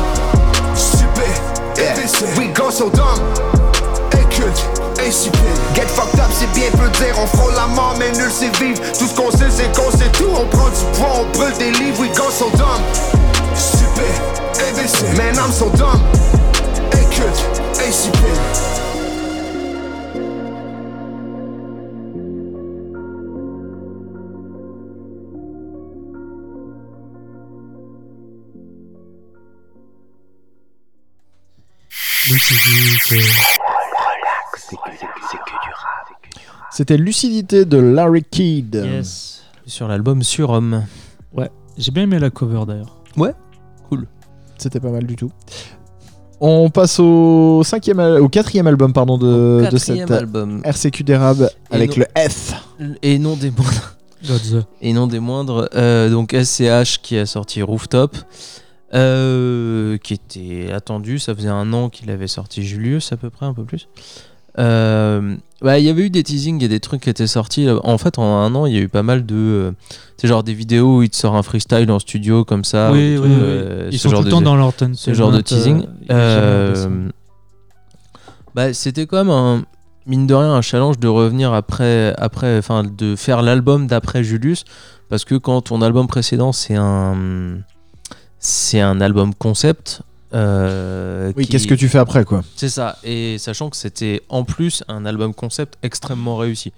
Super, 0.74 1.28
yeah. 1.76 2.38
we 2.38 2.48
go 2.54 2.70
so 2.70 2.88
dumb. 2.88 3.59
Get 5.74 5.88
fucked 5.88 6.20
up, 6.20 6.30
c'est 6.30 6.52
bien 6.52 6.70
peu 6.72 6.88
dire, 6.98 7.14
on 7.18 7.26
frôle 7.26 7.54
la 7.54 7.66
mort, 7.68 7.96
mais 7.98 8.12
nul 8.12 8.30
c'est 8.30 8.54
vivre. 8.58 8.80
Tout 8.98 9.06
ce 9.06 9.14
qu'on 9.14 9.30
sait, 9.30 9.50
c'est 9.50 9.74
qu'on 9.74 9.90
sait 9.90 10.10
tout. 10.12 10.28
On 10.28 10.44
prend 10.46 10.68
du 10.68 10.84
poids, 10.98 11.22
on 11.22 11.36
brûle 11.36 11.56
des 11.56 11.70
livres, 11.70 12.00
we 12.00 12.08
go 12.14 12.30
so 12.30 12.50
dumb. 12.50 12.82
Super, 13.56 14.12
imbécile. 14.68 15.08
Man, 15.16 15.36
I'm 15.36 15.50
so 15.50 15.70
dumb. 15.70 16.00
Inculte, 16.92 17.62
insipide. 17.84 18.38
C'était 36.70 36.96
Lucidité 36.96 37.64
de 37.64 37.78
Larry 37.78 38.24
Kidd. 38.24 38.74
Yes. 38.74 39.42
Sur 39.66 39.88
l'album 39.88 40.22
Surhomme. 40.22 40.84
J'ai 41.78 41.92
bien 41.92 42.02
aimé 42.02 42.18
la 42.18 42.30
cover 42.30 42.64
d'ailleurs. 42.66 43.02
C'était 44.58 44.80
pas 44.80 44.90
mal 44.90 45.04
du 45.06 45.16
tout. 45.16 45.30
On 46.40 46.68
passe 46.70 46.98
au 47.00 47.62
cinquième, 47.64 48.00
au 48.00 48.28
quatrième 48.28 48.66
album 48.66 48.92
pardon 48.92 49.16
de, 49.18 49.66
cette 49.78 50.10
album. 50.10 50.60
RCQ 50.64 51.04
d'érable 51.04 51.50
Et 51.70 51.74
avec 51.74 51.96
non- 51.96 52.04
le 52.14 52.28
F. 52.30 52.52
Et 53.02 53.18
non 53.18 53.36
des 53.36 53.50
moindres. 53.50 53.96
God's. 54.26 54.56
Et 54.82 54.92
non 54.92 55.06
des 55.06 55.20
moindres. 55.20 55.68
euh, 55.74 56.10
donc 56.10 56.32
SCH 56.34 56.98
qui 57.02 57.16
a 57.16 57.24
sorti 57.26 57.62
Rooftop. 57.62 58.16
euh, 58.92 59.96
qui 59.98 60.14
était 60.14 60.72
attendu. 60.72 61.18
Ça 61.18 61.34
faisait 61.34 61.48
un 61.48 61.72
an 61.72 61.88
qu'il 61.88 62.10
avait 62.10 62.26
sorti 62.26 62.62
Julius 62.62 63.12
à 63.12 63.16
peu 63.16 63.30
près, 63.30 63.46
un 63.46 63.54
peu 63.54 63.64
plus. 63.64 63.88
Euh, 64.60 65.36
bah, 65.62 65.78
il 65.78 65.84
y 65.84 65.88
avait 65.90 66.02
eu 66.02 66.10
des 66.10 66.22
teasings 66.22 66.62
et 66.62 66.68
des 66.68 66.80
trucs 66.80 67.02
qui 67.02 67.10
étaient 67.10 67.26
sortis. 67.26 67.66
En 67.84 67.98
fait, 67.98 68.18
en 68.18 68.38
un 68.38 68.54
an, 68.54 68.66
il 68.66 68.74
y 68.74 68.78
a 68.78 68.80
eu 68.80 68.88
pas 68.88 69.02
mal 69.02 69.26
de. 69.26 69.34
euh, 69.34 69.72
c'est 70.16 70.28
genre 70.28 70.42
des 70.42 70.54
vidéos 70.54 70.98
où 70.98 71.02
il 71.02 71.10
te 71.10 71.16
sort 71.16 71.34
un 71.34 71.42
freestyle 71.42 71.90
en 71.90 71.98
studio 71.98 72.44
comme 72.44 72.64
ça. 72.64 72.90
oui, 72.92 73.16
ou 73.16 73.22
oui, 73.22 73.28
euh, 73.30 73.88
Ils 73.90 73.98
sont 73.98 74.10
tout 74.10 74.18
le 74.18 74.24
de- 74.24 74.30
temps 74.30 74.40
dans 74.42 74.56
leur 74.56 74.72
ce 74.94 75.14
genre 75.14 75.32
de 75.32 75.40
teasing. 75.40 75.86
Euh, 76.10 77.08
bah, 78.54 78.72
c'était 78.74 79.06
quand 79.06 79.18
même 79.18 79.30
un, 79.30 79.62
mine 80.06 80.26
de 80.26 80.34
rien 80.34 80.52
un 80.52 80.62
challenge 80.62 80.98
de 80.98 81.08
revenir 81.08 81.52
après, 81.54 82.14
après, 82.18 82.58
enfin 82.58 82.82
de 82.84 83.16
faire 83.16 83.42
l'album 83.42 83.86
d'après 83.86 84.24
Julius, 84.24 84.64
parce 85.08 85.24
que 85.24 85.34
quand 85.36 85.60
ton 85.62 85.82
album 85.82 86.06
précédent 86.06 86.52
c'est 86.52 86.74
un, 86.76 87.58
c'est 88.38 88.80
un 88.80 89.00
album 89.00 89.34
concept. 89.34 90.02
Euh, 90.34 91.32
Oui, 91.36 91.44
qui- 91.44 91.50
qu'est-ce 91.52 91.66
que 91.66 91.74
tu 91.74 91.88
fais 91.88 91.98
après 91.98 92.24
quoi 92.24 92.42
C'est 92.56 92.68
ça, 92.68 92.96
et 93.04 93.36
sachant 93.38 93.70
que 93.70 93.76
c'était 93.76 94.22
en 94.28 94.44
plus 94.44 94.82
un 94.88 95.04
album 95.06 95.34
concept 95.34 95.74
extrêmement 95.82 96.36
réussi. 96.36 96.72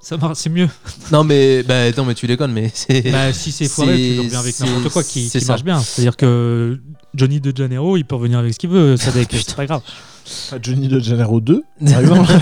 Ça 0.00 0.16
marche, 0.16 0.38
c'est 0.38 0.50
mieux. 0.50 0.68
Non 1.12 1.22
mais, 1.22 1.62
bah, 1.62 1.90
non 1.96 2.04
mais 2.04 2.14
tu 2.14 2.26
déconnes, 2.26 2.52
mais 2.52 2.70
c'est. 2.74 3.10
Bah, 3.12 3.32
si 3.32 3.52
c'est 3.52 3.68
foiré, 3.68 3.96
tu 4.14 4.20
reviens 4.20 4.40
avec 4.40 4.58
n'importe 4.58 4.88
quoi 4.92 5.04
qui, 5.04 5.28
c'est 5.28 5.38
qui 5.38 5.44
ça. 5.44 5.52
marche 5.52 5.62
bien. 5.64 5.78
C'est-à-dire 5.80 6.16
que 6.16 6.80
Johnny 7.14 7.40
de 7.40 7.56
Janeiro, 7.56 7.96
il 7.96 8.04
peut 8.04 8.16
revenir 8.16 8.38
avec 8.40 8.52
ce 8.52 8.58
qu'il 8.58 8.70
veut, 8.70 8.96
ça 8.96 9.12
c'est 9.12 9.54
pas 9.56 9.66
grave. 9.66 9.82
Johnny 10.62 10.88
de 10.88 10.98
Janeiro 11.00 11.40
2 11.40 11.62
par 11.90 12.00
exemple. 12.00 12.32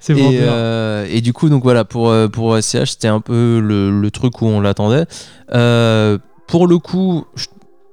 C'est 0.00 0.14
et, 0.16 0.38
euh, 0.42 1.06
et 1.10 1.20
du 1.20 1.32
coup, 1.32 1.48
donc 1.48 1.62
voilà, 1.62 1.84
pour, 1.84 2.08
euh, 2.10 2.28
pour 2.28 2.56
SCH, 2.60 2.84
c'était 2.92 3.08
un 3.08 3.20
peu 3.20 3.58
le, 3.60 3.98
le 4.00 4.10
truc 4.10 4.40
où 4.42 4.46
on 4.46 4.60
l'attendait. 4.60 5.06
Euh, 5.54 6.18
pour 6.48 6.66
le 6.66 6.78
coup, 6.78 7.24
je- 7.34 7.46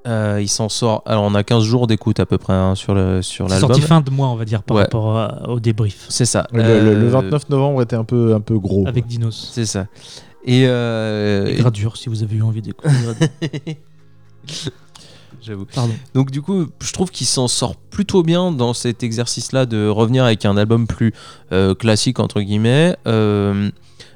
euh, 0.07 0.39
il 0.41 0.47
s'en 0.49 0.69
sort. 0.69 1.01
Alors, 1.05 1.23
on 1.23 1.33
a 1.35 1.43
15 1.43 1.63
jours 1.63 1.87
d'écoute 1.87 2.19
à 2.19 2.25
peu 2.25 2.37
près 2.37 2.53
hein, 2.53 2.75
sur 2.75 2.93
le- 2.93 3.21
sur 3.21 3.47
l'album. 3.47 3.69
sorti 3.69 3.81
fin 3.81 4.01
de 4.01 4.09
mois, 4.09 4.27
on 4.27 4.35
va 4.35 4.45
dire, 4.45 4.63
par 4.63 4.77
Ouais. 4.77 4.83
rapport 4.83 5.17
à- 5.17 5.49
au 5.49 5.59
débrief 5.59 6.05
C'est 6.09 6.25
ça. 6.25 6.47
le, 6.53 6.61
le- 6.61 6.95
le 6.95 7.05
Euh, 7.07 7.09
29 7.09 7.49
novembre 7.49 7.81
était 7.81 7.95
un 7.95 8.03
peu, 8.03 8.33
un 8.33 8.39
peu 8.41 8.57
gros. 8.59 8.87
avec 8.87 9.05
Dinos. 9.07 9.49
C'est 9.53 9.65
ça. 9.65 9.87
Et, 10.45 10.63
euh, 10.67 11.45
Et 11.47 11.55
Gradure, 11.55 11.95
si 11.97 12.09
vous 12.09 12.21
avez 12.23 12.35
eu 12.35 12.41
envie 12.41 12.61
d'écouter. 12.61 12.89
Gradure. 13.03 13.27
J'avoue. 15.41 15.65
Pardon. 15.73 15.93
Donc 16.13 16.31
du 16.31 16.41
coup, 16.41 16.67
je 16.81 16.93
trouve 16.93 17.11
qu'il 17.11 17.27
s'en 17.27 17.47
sort 17.49 17.75
plutôt 17.75 18.23
bien 18.23 18.51
dans 18.51 18.73
cet 18.73 19.03
exercice-là 19.03 19.65
de 19.65 19.87
revenir 19.89 20.23
avec 20.23 20.45
un 20.45 20.55
album 20.55 20.87
plus 20.87 21.13
euh, 21.51 21.75
classique 21.75 22.19
entre 22.19 22.39
guillemets. 22.41 22.95
Euh, 23.07 23.69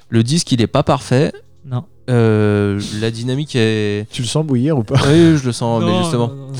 le 0.09 0.23
disque, 0.23 0.51
il 0.53 0.61
est 0.61 0.67
pas 0.67 0.83
parfait. 0.83 1.33
Non. 1.65 1.83
Euh, 2.09 2.79
la 3.01 3.11
dynamique 3.11 3.55
est. 3.55 4.07
Tu 4.11 4.21
le 4.21 4.27
sens 4.27 4.45
bouillir 4.45 4.77
ou 4.77 4.83
pas 4.83 4.95
Oui, 5.07 5.37
je 5.37 5.45
le 5.45 5.51
sens, 5.51 5.83
mais 5.83 5.97
justement. 6.03 6.27
non, 6.29 6.35
non, 6.35 6.47
non. 6.47 6.53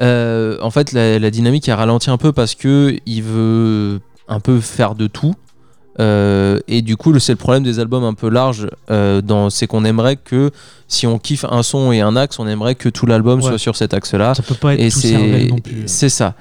Euh, 0.00 0.58
en 0.62 0.70
fait, 0.70 0.92
la, 0.92 1.18
la 1.18 1.30
dynamique 1.30 1.68
a 1.68 1.76
ralenti 1.76 2.10
un 2.10 2.16
peu 2.16 2.32
parce 2.32 2.54
que 2.54 2.96
il 3.06 3.22
veut 3.22 4.00
un 4.28 4.40
peu 4.40 4.60
faire 4.60 4.94
de 4.94 5.06
tout. 5.06 5.34
Euh, 6.00 6.58
et 6.68 6.80
du 6.80 6.96
coup, 6.96 7.16
c'est 7.18 7.32
le 7.32 7.36
problème 7.36 7.62
des 7.62 7.78
albums 7.78 8.04
un 8.04 8.14
peu 8.14 8.30
larges. 8.30 8.68
euh, 8.90 9.20
dans- 9.20 9.50
c'est 9.50 9.66
qu'on 9.66 9.84
aimerait 9.84 10.16
que 10.16 10.50
si 10.88 11.06
on 11.06 11.18
kiffe 11.18 11.44
un 11.50 11.62
son 11.62 11.92
et 11.92 12.00
un 12.00 12.16
axe, 12.16 12.38
on 12.38 12.46
aimerait 12.48 12.74
que 12.76 12.88
tout 12.88 13.04
l'album 13.06 13.40
Ouais. 13.40 13.48
soit 13.48 13.58
sur 13.58 13.76
cet 13.76 13.92
axe-là. 13.92 14.34
Ça 14.34 14.42
peut 14.42 14.54
pas 14.54 14.74
être 14.74 14.80
Et 14.80 14.88
tout 14.90 15.00
c'est 15.00 15.46
non 15.48 15.58
plus. 15.58 15.82
c'est 15.86 16.08
ça. 16.08 16.34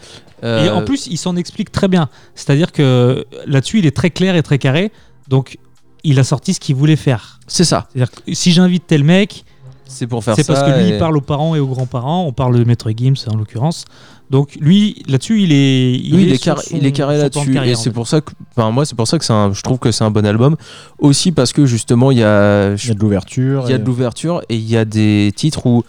Et 0.44 0.70
en 0.70 0.84
plus, 0.84 1.06
il 1.08 1.18
s'en 1.18 1.36
explique 1.36 1.72
très 1.72 1.88
bien. 1.88 2.10
C'est-à-dire 2.34 2.72
que 2.72 3.26
là-dessus, 3.46 3.78
il 3.80 3.86
est 3.86 3.96
très 3.96 4.10
clair 4.10 4.36
et 4.36 4.42
très 4.42 4.58
carré. 4.58 4.92
Donc, 5.28 5.58
il 6.04 6.20
a 6.20 6.24
sorti 6.24 6.54
ce 6.54 6.60
qu'il 6.60 6.76
voulait 6.76 6.96
faire. 6.96 7.40
c'est 7.48 7.64
ça. 7.64 7.88
C'est-à-dire 7.94 8.12
que 8.12 8.34
si 8.34 8.52
j'invite 8.52 8.84
tel 8.88 9.04
mec, 9.04 9.44
C'est 9.86 10.08
pour 10.08 10.24
faire 10.24 10.36
C'est 10.38 10.48
parce 10.48 10.64
que 10.64 10.70
lui, 10.80 10.86
et- 10.90 10.94
il 10.94 10.98
parle 11.00 11.18
aux 11.18 11.22
parents 11.22 11.54
et 11.54 11.60
aux 11.60 11.68
grands-parents. 11.68 12.24
On 12.26 12.32
parle 12.32 12.58
de 12.58 12.64
Maître 12.64 12.90
Gims 12.96 13.16
en 13.28 13.36
l'occurrence. 13.36 13.84
Donc 14.30 14.56
lui, 14.62 15.04
là-dessus, 15.10 15.42
il 15.44 15.52
est. 15.52 16.00
Oui, 16.16 16.24
il 16.24 16.32
est, 16.32 16.36
sur 16.42 16.56
carré, 16.56 16.66
son- 16.66 16.78
il 16.78 16.86
est 16.86 16.92
carré 16.94 17.18
là-dessus. 17.18 17.58
Et 17.66 17.76
c'est 17.76 17.92
pour 17.92 18.08
ça 18.08 18.22
que, 18.22 18.32
enfin, 18.56 18.72
moi, 18.72 18.86
c'est 18.86 18.96
pour 18.96 19.06
ça 19.06 19.20
que 19.20 19.30
un- 19.34 19.52
je 19.52 19.62
trouve 19.62 19.80
que 19.80 19.92
c'est 19.92 20.06
un 20.06 20.10
bon 20.12 20.26
album. 20.26 20.56
Aussi 21.00 21.34
parce 21.34 21.52
que 21.52 21.66
justement, 21.66 22.12
il 22.12 22.20
y 22.20 22.24
a, 22.24 22.74
Il 22.76 22.88
y 22.88 22.92
a 22.92 22.94
de 22.94 23.00
l'ouverture. 23.02 23.64
il 23.66 23.70
y 23.72 23.74
a 23.74 23.76
et- 23.76 23.80
de 23.80 23.86
l'ouverture 23.86 24.42
et 24.48 24.56
il 24.56 24.70
y 24.70 24.78
a 24.78 24.86
des 24.86 25.34
titres 25.36 25.66
où 25.66 25.84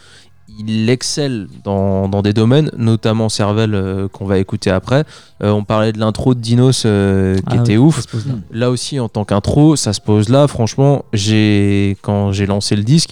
il 0.58 0.88
excelle 0.90 1.48
dans, 1.64 2.08
dans 2.08 2.22
des 2.22 2.32
domaines, 2.32 2.70
notamment 2.76 3.28
Cervelle 3.28 3.74
euh, 3.74 4.08
qu'on 4.08 4.24
va 4.26 4.38
écouter 4.38 4.70
après. 4.70 5.04
Euh, 5.42 5.50
on 5.50 5.64
parlait 5.64 5.92
de 5.92 5.98
l'intro 5.98 6.34
de 6.34 6.40
Dinos 6.40 6.82
euh, 6.86 7.36
qui 7.36 7.42
Ah 7.46 7.56
était 7.56 7.76
oui, 7.76 7.86
ouf. 7.88 8.06
là. 8.26 8.34
Là 8.52 8.70
aussi, 8.70 9.00
en 9.00 9.08
tant 9.08 9.24
qu'intro, 9.24 9.76
ça 9.76 9.92
se 9.92 10.00
pose 10.00 10.28
là. 10.28 10.46
Franchement, 10.48 11.04
j'ai 11.12 11.96
quand 12.02 12.32
j'ai 12.32 12.46
lancé 12.46 12.76
le 12.76 12.82
disque, 12.82 13.10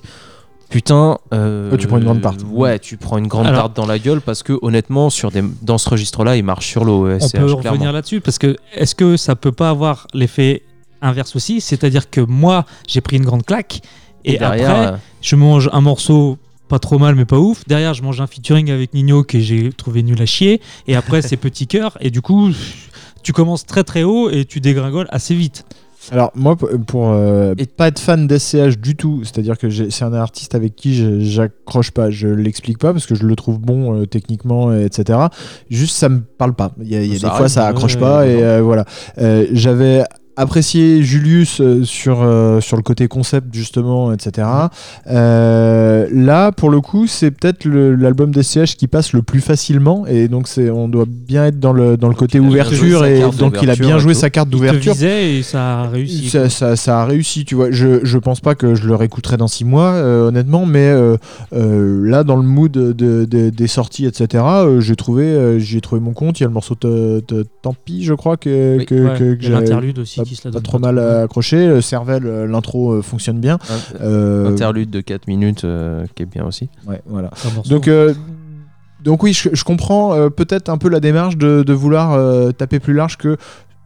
putain. 0.69 1.19
euh, 1.33 1.71
Ouais, 1.71 1.79
tu 1.79 1.87
prends 1.87 1.99
une 1.99 2.05
grande 2.05 2.21
tarte. 2.21 2.41
Ouais, 2.51 2.79
tu 2.79 2.97
prends 2.97 3.19
une 3.19 3.27
grande 3.27 3.47
Alors- 3.47 3.63
tarte 3.65 3.77
dans 3.77 3.87
la 3.87 3.99
gueule 3.99 4.21
parce 4.21 4.43
que 4.43 4.59
honnêtement, 4.63 5.11
sur 5.11 5.31
des, 5.31 5.43
dans 5.63 5.79
ce 5.79 5.89
registre-là, 5.89 6.37
il 6.37 6.45
marche 6.45 6.67
sur 6.69 6.85
l'eau. 6.85 7.09
On 7.09 7.19
peut 7.19 7.29
clairement. 7.29 7.71
revenir 7.71 7.93
là-dessus 7.93 8.21
parce 8.21 8.39
que 8.39 8.57
est-ce 8.75 8.95
que 8.95 9.17
ça 9.17 9.35
peut 9.37 9.53
pas 9.53 9.71
avoir 9.71 10.07
l'effet 10.15 10.63
inverse 11.03 11.35
aussi? 11.37 11.61
C'est-à-dire 11.61 12.11
que 12.11 12.21
moi, 12.21 12.65
j'ai 12.87 13.01
pris 13.01 13.17
une 13.17 13.25
grande 13.25 13.45
claque 13.45 13.81
et, 14.25 14.37
derrière, 14.39 14.71
après, 14.71 14.87
euh, 14.93 14.97
je 15.23 15.35
mange 15.37 15.71
un 15.73 15.81
morceau 15.81 16.37
pas 16.71 16.79
trop 16.79 16.99
mal 16.99 17.17
mais 17.17 17.27
pas 17.27 17.39
ouf. 17.39 17.65
Derrière, 17.67 17.93
je 17.95 18.03
mange 18.03 18.21
un 18.21 18.27
featuring 18.27 18.71
avec 18.71 18.95
Nino 18.95 19.25
que 19.25 19.39
j'ai 19.41 19.71
trouvé 19.73 20.03
nul 20.03 20.23
à 20.23 20.27
chier. 20.27 20.61
Et 20.87 20.95
après, 20.97 21.21
c'est 21.21 21.37
petit 21.37 21.67
cœur. 21.67 21.99
Et 22.01 22.11
du 22.11 22.23
coup, 22.23 22.51
tu 23.23 23.33
commences 23.33 23.67
très 23.67 23.83
très 23.85 24.05
haut 24.05 24.31
et 24.31 24.45
tu 24.45 24.61
dégringoles 24.61 25.09
assez 25.11 25.35
vite. 25.35 25.65
Alors 26.13 26.31
moi, 26.35 26.57
pour, 26.57 27.11
euh, 27.11 27.55
Et- 27.59 27.67
pas 27.67 27.89
être 27.89 27.99
fan 27.99 28.27
d'SCH 28.27 28.79
du 28.79 28.97
tout, 28.97 29.21
c'est-à-dire 29.23 29.59
que 29.59 29.69
c'est 29.91 30.05
un 30.05 30.15
artiste 30.15 30.55
avec 30.55 30.75
qui 30.75 31.21
j'accroche 31.23 31.91
pas, 31.91 32.11
je 32.11 32.27
l'explique 32.27 32.79
pas 32.79 32.93
parce 32.93 33.05
que 33.05 33.15
je 33.15 33.27
le 33.27 33.37
trouve 33.37 33.59
bon 33.59 33.95
euh, 33.95 34.07
techniquement, 34.07 34.73
etc. 34.73 35.19
Juste 35.69 35.97
ça 35.97 36.09
me 36.09 36.21
parle 36.21 36.55
pas. 36.55 36.73
Il 36.81 36.89
y 36.89 36.97
a, 36.97 37.03
y 37.03 37.11
des 37.11 37.19
fois 37.19 37.49
ça 37.51 37.67
accroche 37.67 37.97
ouais, 37.97 38.01
pas 38.01 38.21
ouais, 38.21 38.33
et 38.33 38.43
euh, 38.43 38.63
voilà. 38.63 38.87
Euh, 39.19 39.47
J'avais 39.53 40.05
apprécié 40.37 41.03
Julius 41.03 41.61
euh, 41.61 41.85
sur, 41.85 42.21
euh, 42.23 42.61
sur 42.61 42.77
le 42.77 42.83
côté 42.83 43.09
concept 43.09 43.55
justement, 43.55 44.13
etc. 44.13 44.47
Euh, 45.09 46.07
là, 46.13 46.53
pour 46.53 46.71
le 46.71 46.81
coup, 46.81 47.07
c'est 47.07 47.31
peut-être 47.31 47.65
l'album 47.67 48.31
d'SCH 48.31 48.77
qui 48.77 48.87
passe 48.87 49.13
le 49.13 49.23
plus 49.23 49.41
facilement 49.41 50.07
et 50.07 50.29
donc 50.29 50.49
on 50.73 50.89
doit 50.89 51.05
bien 51.09 51.47
être 51.47 51.59
dans 51.61 51.73
le, 51.73 51.97
dans 51.97 52.09
le 52.09 52.15
côté 52.15 52.39
ouverture 52.49 53.01
et 53.05 53.21
donc 53.39 53.55
il 53.63 53.71
a 53.71 53.75
bien 53.89 53.99
joué 53.99 54.15
sa 54.15 54.31
carte 54.31 54.49
d'ouverture. 54.49 54.95
et 55.39 55.43
ça 55.43 55.81
a 55.81 55.89
réussi. 55.89 56.29
Ça, 56.31 56.49
ça- 56.49 56.77
ça 56.77 57.01
a 57.03 57.05
réussi, 57.05 57.45
tu 57.45 57.55
vois. 57.55 57.71
Je, 57.71 58.05
je 58.05 58.19
pense 58.19 58.41
pas 58.41 58.55
que 58.55 58.75
je 58.75 58.87
le 58.87 58.95
réécouterai 58.95 59.37
dans 59.37 59.49
six 59.49 59.65
mois, 59.65 59.91
euh, 59.93 60.29
honnêtement, 60.29 60.65
mais 60.67 60.91
là, 61.53 62.25
dans 62.25 62.37
le 62.37 62.43
mood 62.43 62.71
de, 62.73 62.93
de- 62.93 63.51
des 63.51 63.67
sorties, 63.67 64.07
etc., 64.07 64.45
j'ai 64.79 64.97
trouvé, 64.97 65.59
j'ai 65.59 65.81
trouvé 65.81 66.01
mon 66.01 66.13
compte. 66.13 66.41
Il 66.41 66.43
y 66.43 66.45
a 66.45 66.49
le 66.49 66.55
morceau 66.55 66.75
Tant 66.75 67.75
pis, 67.85 68.05
je 68.05 68.15
crois, 68.15 68.37
que, 68.37 68.77
Oui, 68.79 68.87
que, 68.87 68.95
Ouais, 68.95 69.37
j'ai 69.41 69.51
l'interlude 69.53 69.99
aussi 69.99 70.21
qui 70.31 70.37
se 70.37 70.47
la 70.49 70.53
pas 70.53 70.61
trop 70.61 70.79
mal 70.79 70.95
mal. 70.95 71.23
accroché. 71.25 71.57
Euh, 71.57 71.81
Cervelle, 71.81 72.25
euh, 72.27 72.47
l'intro 72.47 72.93
euh, 72.93 73.03
fonctionne 73.03 73.41
bien. 73.41 73.59
Euh, 74.01 74.49
interlude 74.51 74.89
de 74.91 75.01
4 75.01 75.27
minutes 75.27 75.65
euh, 75.65 76.07
qui 76.15 76.23
est 76.23 76.27
bien 76.27 76.45
aussi. 76.47 76.69
ouais, 76.87 77.03
voilà. 77.07 77.31
Donc, 77.69 77.89
euh, 77.89 78.15
donc 79.03 79.23
oui, 79.25 79.33
je, 79.33 79.49
je 79.53 79.65
comprends 79.65 80.15
euh, 80.15 80.29
peut-être 80.31 80.69
un 80.69 80.79
peu 80.79 80.89
la 80.89 81.01
démarche 81.01 81.37
de, 81.37 81.63
de 81.65 81.73
vouloir 81.73 82.13
euh, 82.13 82.53
taper 82.53 82.79
plus 82.79 82.95
large 82.95 83.17
que 83.17 83.37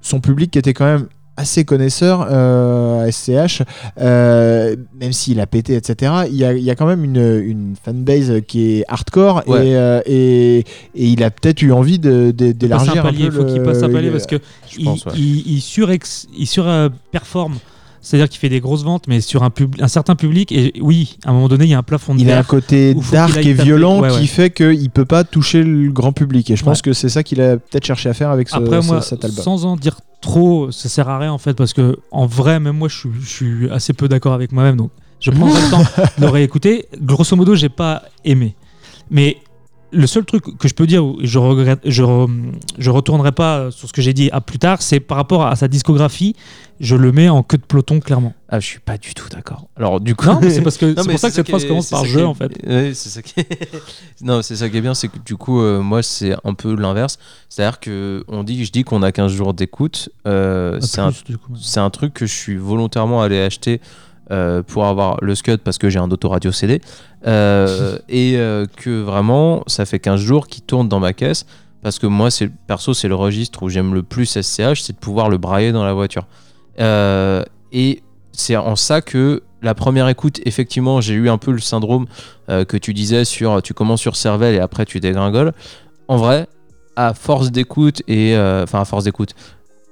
son 0.03 0.21
public 0.21 0.51
qui 0.51 0.59
était 0.59 0.75
quand 0.75 0.85
même 0.85 1.07
assez 1.37 1.65
connaisseur 1.65 2.27
euh, 2.31 3.07
à 3.07 3.11
SCH, 3.11 3.63
euh, 4.01 4.77
même 5.01 5.13
s'il 5.13 5.41
a 5.41 5.47
pété, 5.47 5.75
etc. 5.75 6.13
Il 6.29 6.37
y 6.37 6.45
a, 6.45 6.53
il 6.53 6.63
y 6.63 6.71
a 6.71 6.75
quand 6.77 6.87
même 6.87 7.03
une, 7.05 7.43
une 7.45 7.75
fanbase 7.83 8.35
qui 8.47 8.79
est 8.79 8.85
hardcore 8.89 9.43
Ouais. 9.47 9.67
et, 9.69 9.77
euh, 9.77 10.01
et, 10.07 10.59
et 10.59 10.65
il 10.95 11.23
a 11.25 11.31
peut-être 11.31 11.63
eu 11.63 11.73
envie 11.73 11.99
de- 11.99 12.31
de- 12.31 12.53
d'élargir 12.53 12.97
un 12.97 12.99
un 13.01 13.03
palier, 13.03 13.29
peu 13.31 13.33
il 13.33 13.33
faut 13.33 13.45
qu'il 13.53 13.63
passe 13.63 13.83
un 13.83 13.91
palier 13.91 14.07
le- 14.07 14.13
parce 14.13 14.27
que 14.27 14.37
Je 14.71 14.79
il, 14.79 14.85
pense, 14.85 15.05
ouais. 15.07 15.13
il, 15.17 15.55
il 15.55 15.59
surex- 15.59 16.27
il 16.39 16.47
surperforme. 16.47 17.55
C'est-à-dire 18.05 18.29
qu'il 18.29 18.39
fait 18.39 18.49
des 18.51 18.61
grosses 18.61 18.85
ventes, 18.85 19.07
mais 19.09 19.21
sur 19.21 19.43
un, 19.43 19.51
pub- 19.51 19.75
un 19.81 19.89
certain 19.89 20.15
public. 20.15 20.53
Et 20.53 20.75
oui, 20.81 21.17
à 21.25 21.31
un 21.31 21.33
moment 21.33 21.49
donné, 21.49 21.65
il 21.65 21.71
y 21.71 21.75
a 21.75 21.79
un 21.79 21.83
plafond 21.83 22.15
de 22.15 22.21
il 22.21 22.31
a 22.31 22.39
un 22.39 22.43
côté 22.43 22.95
dark 23.11 23.37
et 23.39 23.53
violent 23.55 24.01
Ouais, 24.01 24.11
ouais. 24.13 24.21
qui 24.21 24.27
fait 24.27 24.51
qu'il 24.51 24.91
peut 24.91 25.07
pas 25.07 25.25
toucher 25.25 25.63
le 25.65 25.91
grand 25.91 26.13
public. 26.13 26.51
Et 26.51 26.57
je 26.57 26.63
pense 26.65 26.79
Ouais. 26.79 26.83
que 26.83 26.93
c'est 26.93 27.09
ça 27.09 27.23
qu'il 27.23 27.41
a 27.41 27.57
peut-être 27.57 27.87
cherché 27.87 28.09
à 28.11 28.15
faire 28.15 28.31
avec 28.31 28.49
ce, 28.51 28.57
Après, 28.57 28.83
ce- 28.83 28.87
moi, 28.87 29.01
cet 29.03 29.25
album. 29.25 29.43
sans 29.43 29.65
en 29.65 29.77
dire 29.77 29.97
trop, 30.21 30.71
ça 30.71 30.89
sert 30.89 31.09
à 31.09 31.19
rien 31.19 31.33
en 31.33 31.39
fait, 31.39 31.55
parce 31.55 31.73
que 31.73 31.99
en 32.11 32.27
vrai, 32.27 32.61
même 32.61 32.77
moi, 32.77 32.89
je 32.89 32.97
suis, 32.99 33.09
je 33.23 33.27
suis 33.29 33.71
assez 33.71 33.93
peu 33.95 34.07
d'accord 34.09 34.35
avec 34.35 34.53
moi-même. 34.53 34.77
Donc, 34.77 34.91
je 35.21 35.31
prendrai 35.31 35.61
le 35.63 35.71
temps 35.71 35.83
de 36.19 36.23
le 36.23 36.29
réécouter. 36.29 36.87
Grosso 37.01 37.35
modo, 37.37 37.55
j'ai 37.55 37.71
pas 37.71 38.03
aimé. 38.25 38.55
Mais 39.11 39.39
le 39.95 40.07
seul 40.07 40.25
truc 40.25 40.59
que 40.59 40.69
je 40.69 40.75
peux 40.75 40.87
dire, 40.87 41.03
je 41.23 41.39
regrette, 41.39 41.81
je, 41.85 42.03
re- 42.03 42.53
je 42.79 42.91
retournerai 42.91 43.33
pas 43.33 43.71
sur 43.71 43.89
ce 43.89 43.93
que 43.93 44.03
j'ai 44.03 44.13
dit 44.13 44.29
à 44.33 44.41
plus 44.41 44.59
tard, 44.59 44.83
c'est 44.83 45.01
par 45.01 45.17
rapport 45.17 45.47
à 45.47 45.57
sa 45.57 45.69
discographie, 45.69 46.35
je 46.81 46.97
le 46.97 47.13
mets 47.13 47.29
en 47.29 47.43
queue 47.43 47.57
de 47.59 47.63
peloton 47.63 48.01
clairement. 48.01 48.35
Ah, 48.49 48.61
je 48.61 48.67
suis 48.67 48.81
pas 48.81 48.99
du 48.99 49.15
tout 49.15 49.29
d'accord. 49.31 49.69
Alors, 49.77 50.01
du 50.01 50.15
coup. 50.15 50.27
Non, 50.27 50.39
mais 50.43 50.51
c'est 50.51 50.63
parce 50.63 50.77
que 50.77 50.95
c'est 50.97 51.09
pour 51.09 51.19
ça 51.19 51.29
que 51.29 51.35
cette 51.37 51.49
phrase 51.49 51.65
commence 51.65 51.91
par 51.91 52.05
jeu 52.05 52.21
est- 52.21 52.25
en 52.25 52.35
fait. 52.35 52.53
C'est 52.95 53.09
ça 53.09 53.23
qui 53.23 53.41
est- 53.41 53.71
non, 54.23 54.43
c'est 54.43 54.57
ça 54.57 54.69
qui 54.69 54.77
est 54.77 54.81
bien, 54.81 54.95
c'est 54.95 55.09
que 55.09 55.19
du 55.25 55.37
coup, 55.37 55.61
euh, 55.61 55.81
moi, 55.81 56.03
c'est 56.03 56.35
un 56.45 56.55
peu 56.55 56.75
l'inverse. 56.75 57.19
C'est-à-dire 57.49 57.81
que 57.81 58.25
on 58.29 58.43
dit, 58.45 58.65
je 58.65 58.73
dis 58.73 58.83
qu'on 58.85 59.03
a 59.03 59.13
15 59.13 59.33
jours 59.33 59.55
d'écoute. 59.55 60.09
euh, 60.27 60.79
un, 60.99 61.11
c'est 61.61 61.81
un 61.81 61.91
truc 61.91 62.13
que 62.15 62.27
je 62.27 62.35
suis 62.35 62.57
volontairement 62.57 63.23
allé 63.23 63.41
acheter 63.41 63.81
euh, 64.31 64.63
pour 64.63 64.87
avoir 64.87 65.19
le 65.21 65.35
Scud 65.35 65.59
parce 65.59 65.77
que 65.77 65.91
j'ai 65.91 65.99
un 65.99 66.11
autoradio 66.11 66.51
CD. 66.51 66.81
Euh, 67.27 67.99
et 68.09 68.37
euh, 68.37 68.65
que 68.77 69.03
vraiment, 69.03 69.63
ça 69.67 69.85
fait 69.85 69.99
15 69.99 70.19
jours 70.19 70.47
qu'il 70.47 70.63
tourne 70.63 70.89
dans 70.89 71.01
ma 71.01 71.13
caisse. 71.13 71.45
Parce 71.83 71.99
que 71.99 72.07
moi, 72.07 72.31
c'est 72.31 72.49
perso, 72.67 72.95
c'est 72.95 73.09
le 73.09 73.15
registre 73.15 73.63
où 73.63 73.69
j'aime 73.69 73.93
le 73.93 74.03
plus 74.03 74.25
SCH, 74.41 74.81
c'est 74.81 74.95
de 74.95 74.99
pouvoir 74.99 75.29
le 75.29 75.37
brailler 75.37 75.73
dans 75.73 75.85
la 75.85 75.93
voiture. 75.93 76.27
Et 76.79 78.03
c'est 78.33 78.57
en 78.57 78.77
ça 78.77 79.03
que 79.03 79.43
la 79.61 79.75
première 79.75 80.09
écoute, 80.09 80.41
effectivement, 80.47 81.03
j'ai 81.03 81.13
eu 81.13 81.29
un 81.29 81.37
peu 81.37 81.53
le 81.53 81.59
syndrome 81.59 82.07
que 82.49 82.77
tu 82.79 82.95
disais 82.95 83.27
sur 83.27 83.61
tu 83.61 83.75
commences 83.75 84.01
sur 84.01 84.17
Cervelle 84.17 84.55
et 84.55 84.61
après 84.61 84.87
tu 84.87 84.99
dégringoles. 84.99 85.53
En 86.09 86.17
vrai, 86.17 86.47
à 86.97 87.13
force 87.13 87.51
d'écoute 87.51 88.01
et 88.09 88.35
enfin 88.35 88.81
à 88.81 88.87
force 88.87 89.05
d'écoute, 89.05 89.35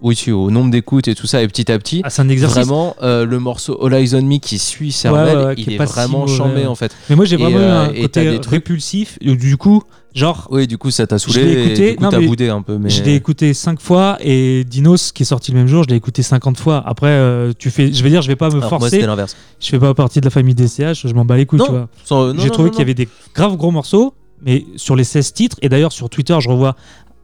oui, 0.02 0.16
si, 0.16 0.30
au 0.32 0.50
nombre 0.50 0.70
d'écoutes 0.70 1.08
et 1.08 1.14
tout 1.14 1.26
ça, 1.26 1.42
et 1.42 1.46
petit 1.48 1.70
à 1.70 1.78
petit, 1.78 2.00
Ah, 2.04 2.10
c'est 2.10 2.22
un 2.22 2.28
exercice. 2.28 2.56
vraiment 2.66 2.96
euh, 3.02 3.24
le 3.24 3.38
morceau 3.38 3.84
All 3.84 3.94
Eyes 3.94 4.14
on 4.14 4.22
Me 4.22 4.38
qui 4.38 4.58
suit 4.58 4.92
Cervelle, 4.92 5.36
ouais, 5.38 5.44
ouais, 5.44 5.54
qui 5.54 5.62
il 5.62 5.68
est 5.74 5.86
si 5.86 5.92
vraiment 5.92 6.20
mauvais, 6.20 6.36
chambé 6.36 6.60
ouais. 6.62 6.66
en 6.66 6.74
fait. 6.74 6.94
Mais 7.08 7.16
moi, 7.16 7.24
j'ai 7.24 7.36
vraiment 7.36 7.58
eu 7.58 7.62
euh, 7.62 7.82
un 7.84 7.88
côté 8.02 8.24
des 8.30 8.40
trucs- 8.40 8.50
répulsif. 8.50 9.18
Du 9.20 9.56
coup, 9.56 9.82
genre, 10.14 10.48
Oui, 10.50 10.66
du 10.66 10.76
coup, 10.78 10.90
ça 10.90 11.06
t'a 11.06 11.16
Je 11.18 11.22
saoulé. 11.30 11.44
l'ai 11.44 11.64
écouté, 11.64 11.86
et 11.86 11.90
du 11.92 11.96
coup, 11.96 12.02
non, 12.04 12.10
t'as 12.10 12.18
mais 12.18 12.26
boudé 12.26 12.48
un 12.48 12.62
peu. 12.62 12.78
Mais... 12.78 12.90
Je 12.90 13.02
l'ai 13.02 13.14
écouté 13.14 13.54
5 13.54 13.80
fois 13.80 14.18
et 14.20 14.64
Dinos 14.64 15.12
qui 15.12 15.22
est 15.22 15.26
sorti 15.26 15.52
le 15.52 15.58
même 15.58 15.68
jour, 15.68 15.84
je 15.84 15.88
l'ai 15.88 15.96
écouté 15.96 16.22
50 16.22 16.58
fois. 16.58 16.82
Après, 16.86 17.06
euh, 17.08 17.52
tu 17.58 17.70
fais, 17.70 17.92
je 17.92 18.02
vais 18.02 18.10
dire, 18.10 18.22
je 18.22 18.28
vais 18.28 18.36
pas 18.36 18.48
me 18.48 18.56
Alors, 18.56 18.62
moi, 18.70 18.78
forcer. 18.80 18.90
c'était 18.96 19.06
l'inverse. 19.06 19.36
je 19.60 19.68
fais 19.68 19.78
pas 19.78 19.94
partie 19.94 20.20
de 20.20 20.26
la 20.26 20.30
famille 20.30 20.54
DCH, 20.54 21.06
je 21.06 21.14
m'en 21.14 21.24
bats 21.24 21.36
les 21.36 21.46
couilles, 21.46 21.60
Non, 21.60 21.64
tu 21.66 21.70
vois. 21.72 21.88
Sans- 22.04 22.36
J'ai 22.36 22.48
non, 22.48 22.52
trouvé 22.52 22.70
qu'il 22.70 22.80
y 22.80 22.82
avait 22.82 22.94
des 22.94 23.08
graves 23.34 23.56
gros 23.56 23.70
morceaux, 23.70 24.14
mais 24.44 24.66
sur 24.76 24.96
les 24.96 25.04
16 25.04 25.32
titres, 25.32 25.56
et 25.62 25.68
d'ailleurs 25.68 25.92
sur 25.92 26.10
Twitter, 26.10 26.36
je 26.40 26.48
revois 26.48 26.74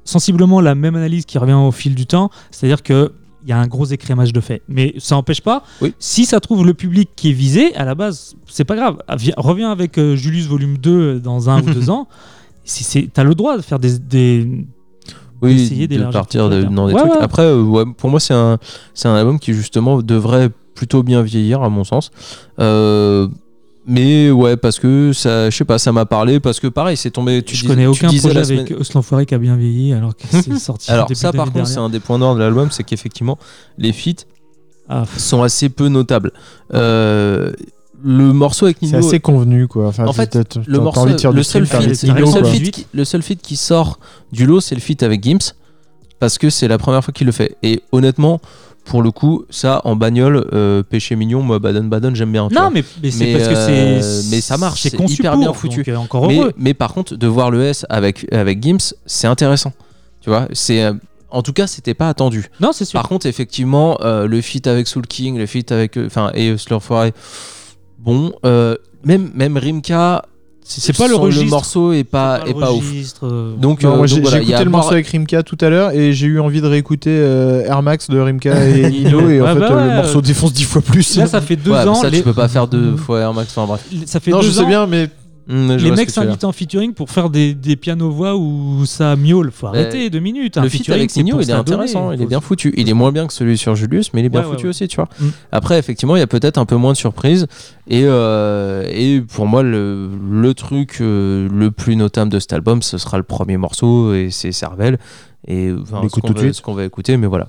sensiblement 0.08 0.60
la 0.60 0.74
même 0.74 0.96
analyse 0.96 1.24
qui 1.26 1.36
revient 1.38 1.52
au 1.52 1.70
fil 1.72 1.94
du 1.94 2.06
temps, 2.06 2.30
c'est-à-dire 2.50 2.82
que 2.82 3.12
il 3.44 3.50
y 3.50 3.52
a 3.52 3.58
un 3.58 3.66
gros 3.66 3.84
écrémage 3.86 4.32
de 4.32 4.40
faits. 4.40 4.62
Mais 4.68 4.94
ça 4.98 5.14
n'empêche 5.14 5.40
pas, 5.40 5.62
Oui. 5.80 5.94
si 5.98 6.26
ça 6.26 6.40
trouve 6.40 6.66
le 6.66 6.74
public 6.74 7.08
qui 7.16 7.30
est 7.30 7.32
visé, 7.32 7.74
à 7.76 7.84
la 7.84 7.94
base, 7.94 8.34
c'est 8.46 8.64
pas 8.64 8.74
grave. 8.76 8.98
Ah, 9.06 9.16
viens- 9.16 9.34
Reviens 9.36 9.70
avec 9.70 9.96
euh, 9.96 10.16
Julius 10.16 10.46
volume 10.46 10.76
2 10.76 11.20
dans 11.20 11.48
un 11.48 11.62
ou 11.62 11.70
deux 11.72 11.88
ans. 11.96 12.08
Si 12.64 13.08
t'as 13.08 13.24
le 13.24 13.34
droit 13.34 13.56
de 13.56 13.62
faire 13.62 13.78
des, 13.78 13.98
des, 13.98 14.66
oui, 15.40 15.54
d'essayer 15.56 15.86
de 15.86 15.94
d'élargir 15.94 16.20
partir 16.20 16.50
de, 16.50 16.64
dans 16.64 16.88
des 16.88 16.94
trucs. 16.94 17.10
Ouais. 17.12 17.18
Après, 17.20 17.44
euh, 17.44 17.62
ouais, 17.62 17.84
pour 17.96 18.10
moi, 18.10 18.18
c'est 18.20 18.34
un, 18.34 18.58
un 19.04 19.14
album 19.14 19.38
qui 19.38 19.54
justement 19.54 20.02
devrait 20.02 20.50
plutôt 20.74 21.02
bien 21.02 21.22
vieillir, 21.22 21.62
à 21.62 21.68
mon 21.70 21.84
sens. 21.84 22.10
Euh, 22.58 23.28
mais 23.88 24.30
ouais, 24.30 24.56
parce 24.56 24.78
que 24.78 25.12
ça, 25.14 25.48
je 25.50 25.56
sais 25.56 25.64
pas, 25.64 25.78
ça 25.78 25.90
m'a 25.92 26.04
parlé, 26.06 26.38
parce 26.40 26.60
que 26.60 26.66
pareil, 26.68 26.96
c'est 26.96 27.10
tombé. 27.10 27.42
Tu 27.42 27.56
je 27.56 27.62
dis- 27.62 27.66
connais 27.66 27.82
tu 27.84 27.88
aucun 27.88 28.08
projet 28.08 28.44
semaine- 28.44 28.60
avec 28.60 28.78
Os 28.78 28.92
l'Enfoiré 28.94 29.26
qui 29.26 29.34
a 29.34 29.38
bien 29.38 29.56
vieilli 29.56 29.92
alors 29.94 30.14
que 30.14 30.22
c'est 30.30 30.58
sorti. 30.58 30.90
Alors 30.90 31.08
ça, 31.14 31.32
par 31.32 31.50
contre, 31.50 31.66
c'est 31.66 31.78
un 31.78 31.88
des 31.88 32.00
points 32.00 32.18
d'or 32.18 32.34
de 32.34 32.40
l'album, 32.40 32.68
c'est 32.70 32.84
qu'effectivement, 32.84 33.38
les 33.78 33.92
feats 33.92 34.24
Ah, 34.88 35.04
sont 35.16 35.42
assez 35.42 35.68
peu 35.70 35.88
notables. 35.88 36.32
Euh, 36.74 37.52
le 38.04 38.32
morceau 38.32 38.66
avec 38.66 38.76
C'est 38.80 38.86
Nino, 38.86 38.98
assez 38.98 39.18
convenu, 39.20 39.66
quoi. 39.66 39.88
Enfin, 39.88 40.06
En 40.06 40.12
fait, 40.12 40.38
le 40.66 40.78
morceau, 40.78 41.06
le 41.06 41.42
seul 41.42 41.66
feat, 41.66 41.88
le 41.88 42.26
seul 42.26 42.44
feat 42.46 42.70
qui- 42.70 42.86
le 42.92 43.04
seul 43.04 43.22
feat 43.22 43.40
qui 43.42 43.56
sort 43.56 43.98
du 44.32 44.46
lot, 44.46 44.60
c'est 44.60 44.74
le 44.74 44.80
feat 44.80 45.02
avec 45.02 45.22
Gims, 45.24 45.52
parce 46.20 46.38
que 46.38 46.50
c'est 46.50 46.68
la 46.68 46.78
première 46.78 47.02
fois 47.04 47.12
qu'il 47.12 47.26
le 47.26 47.32
fait. 47.32 47.56
Et 47.62 47.82
honnêtement, 47.90 48.40
pour 48.88 49.02
le 49.02 49.10
coup, 49.10 49.44
ça 49.50 49.82
en 49.84 49.96
bagnole, 49.96 50.48
euh, 50.52 50.82
péché 50.82 51.14
mignon, 51.14 51.42
moi 51.42 51.58
Baden 51.58 51.88
Baden, 51.90 52.14
j'aime 52.16 52.32
bien. 52.32 52.48
tu 52.48 52.54
Non, 52.54 52.62
vois. 52.62 52.70
mais, 52.70 52.84
mais 53.02 53.10
c'est 53.10 53.32
parce 53.34 53.48
que 53.48 53.54
euh, 53.54 54.00
c'est. 54.00 54.30
mais 54.30 54.40
ça 54.40 54.56
marche, 54.56 54.80
C'est 54.82 54.94
hyper 54.98 55.32
pour, 55.32 55.40
bien 55.40 55.52
foutu. 55.52 55.78
donc, 55.78 55.88
euh, 55.88 55.96
encore 55.96 56.30
mais, 56.56 56.72
par 56.74 56.94
contre, 56.94 57.14
de 57.14 57.26
voir 57.26 57.50
le 57.50 57.62
S 57.62 57.84
avec 57.90 58.26
avec 58.32 58.62
Gims, 58.62 58.94
c'est 59.06 59.26
intéressant. 59.26 59.72
Tu 60.22 60.30
vois, 60.30 60.48
c'est 60.52 60.90
en 61.30 61.42
tout 61.42 61.52
cas, 61.52 61.66
c'était 61.66 61.92
pas 61.92 62.08
attendu. 62.08 62.46
Non, 62.60 62.72
c'est 62.72 62.86
sûr. 62.86 62.98
Par 62.98 63.08
contre, 63.08 63.26
effectivement, 63.26 63.98
euh, 64.00 64.26
le 64.26 64.40
feat 64.40 64.66
avec 64.66 64.88
Soul 64.88 65.06
King, 65.06 65.36
le 65.36 65.44
feat 65.46 65.70
avec. 65.70 65.98
Enfin, 65.98 66.30
et 66.34 66.56
Slur 66.56 66.82
Foray, 66.82 67.12
bon. 67.98 68.32
même, 69.04 69.30
même 69.34 69.56
Rimka, 69.58 70.24
C'est 70.70 70.94
pas 70.96 71.08
le 71.08 71.14
registre. 71.16 71.48
morceau 71.50 71.92
est 71.94 72.04
pas, 72.04 72.40
est 72.44 72.52
le 72.52 72.60
pas 72.60 72.72
ouf. 72.72 72.84
registre, 72.86 73.26
euh, 73.26 73.54
Donc, 73.56 73.84
euh, 73.84 74.06
j'ai 74.06 74.20
voilà, 74.20 74.38
écouté 74.38 74.58
le 74.64 74.70
Mor- 74.70 74.80
morceau 74.80 74.92
avec 74.92 75.06
Rimka 75.08 75.42
tout 75.42 75.56
à 75.62 75.70
l'heure 75.70 75.92
et 75.92 76.12
j'ai 76.12 76.26
eu 76.26 76.40
envie 76.40 76.60
de 76.60 76.66
réécouter 76.66 77.08
euh, 77.10 77.64
Air 77.64 77.82
Max 77.82 78.10
de 78.10 78.18
Rimka 78.20 78.66
et 78.68 78.90
Nino 78.90 79.30
et 79.30 79.40
en 79.40 79.44
Ouais, 79.44 79.54
fait 79.54 79.58
bah 79.60 79.68
euh, 79.70 79.76
ouais. 79.76 79.88
le 79.88 79.94
morceau 79.96 80.20
défonce 80.20 80.52
dix 80.52 80.64
fois 80.64 80.82
plus. 80.82 81.16
Là, 81.16 81.26
ça 81.26 81.40
fait 81.40 81.56
deux 81.56 81.70
Ouais, 81.72 81.86
ans. 81.88 81.94
ça, 81.94 82.10
les- 82.10 82.18
tu 82.18 82.24
peux 82.24 82.34
pas 82.34 82.48
faire 82.48 82.66
deux 82.68 82.96
fois 82.96 83.20
Air 83.20 83.32
Max. 83.32 83.50
Enfin, 83.56 83.66
bref. 83.66 83.80
Ça 84.06 84.20
fait 84.20 84.30
non, 84.30 84.40
deux 84.40 84.46
je 84.48 84.52
sais 84.52 84.60
ans. 84.62 84.66
bien, 84.68 84.86
mais 84.86 85.08
Mm, 85.48 85.72
Les 85.76 85.90
mecs 85.92 86.10
s'invitent 86.10 86.44
en 86.44 86.52
featuring 86.52 86.92
pour 86.92 87.08
faire 87.10 87.30
des, 87.30 87.54
des 87.54 87.74
pianos-voix 87.76 88.36
où 88.36 88.84
ça 88.84 89.16
miaule. 89.16 89.50
Faut 89.50 89.70
Mais 89.72 89.78
arrêter 89.78 90.10
deux 90.10 90.18
minutes. 90.20 90.56
Le 90.58 90.68
feat 90.68 90.80
featuring, 90.80 90.98
avec 91.00 91.16
Nino, 91.16 91.40
il 91.40 91.48
est 91.48 91.52
intéressant, 91.54 92.12
il 92.12 92.20
est 92.20 92.26
bien 92.26 92.40
foutu. 92.42 92.74
Il 92.76 92.88
est 92.90 92.92
moins 92.94 93.12
bien 93.12 93.26
que 93.26 93.32
celui 93.32 93.56
sur 93.56 93.74
Julius, 93.74 94.12
mais 94.12 94.20
il 94.20 94.26
est 94.26 94.28
bien 94.28 94.42
Ouais, 94.42 94.46
foutu 94.50 94.64
ouais, 94.64 94.70
aussi, 94.70 94.86
tu 94.88 94.96
vois. 94.96 95.08
Mm. 95.20 95.26
Après, 95.52 95.78
effectivement, 95.78 96.16
il 96.16 96.18
y 96.20 96.22
a 96.22 96.26
peut-être 96.26 96.58
un 96.58 96.66
peu 96.66 96.76
moins 96.76 96.92
de 96.92 96.98
surprises. 96.98 97.46
Et, 97.88 98.02
euh, 98.04 98.86
et 98.90 99.22
pour 99.22 99.46
moi, 99.46 99.62
le, 99.62 100.10
le 100.30 100.52
truc 100.54 100.98
euh, 101.00 101.48
le 101.50 101.70
plus 101.70 101.96
notable 101.96 102.30
de 102.30 102.38
cet 102.38 102.52
album, 102.52 102.82
ce 102.82 102.98
sera 102.98 103.16
le 103.16 103.22
premier 103.22 103.56
morceau, 103.56 104.12
et 104.12 104.28
c'est 104.30 104.52
Cervelle. 104.52 104.98
Et 105.46 105.72
enfin, 105.72 106.06
qu'on 106.08 106.32
va- 106.32 106.52
ce 106.52 106.60
qu'on 106.60 106.74
va 106.74 106.84
écouter, 106.84 107.16
mais 107.16 107.26
voilà. 107.26 107.48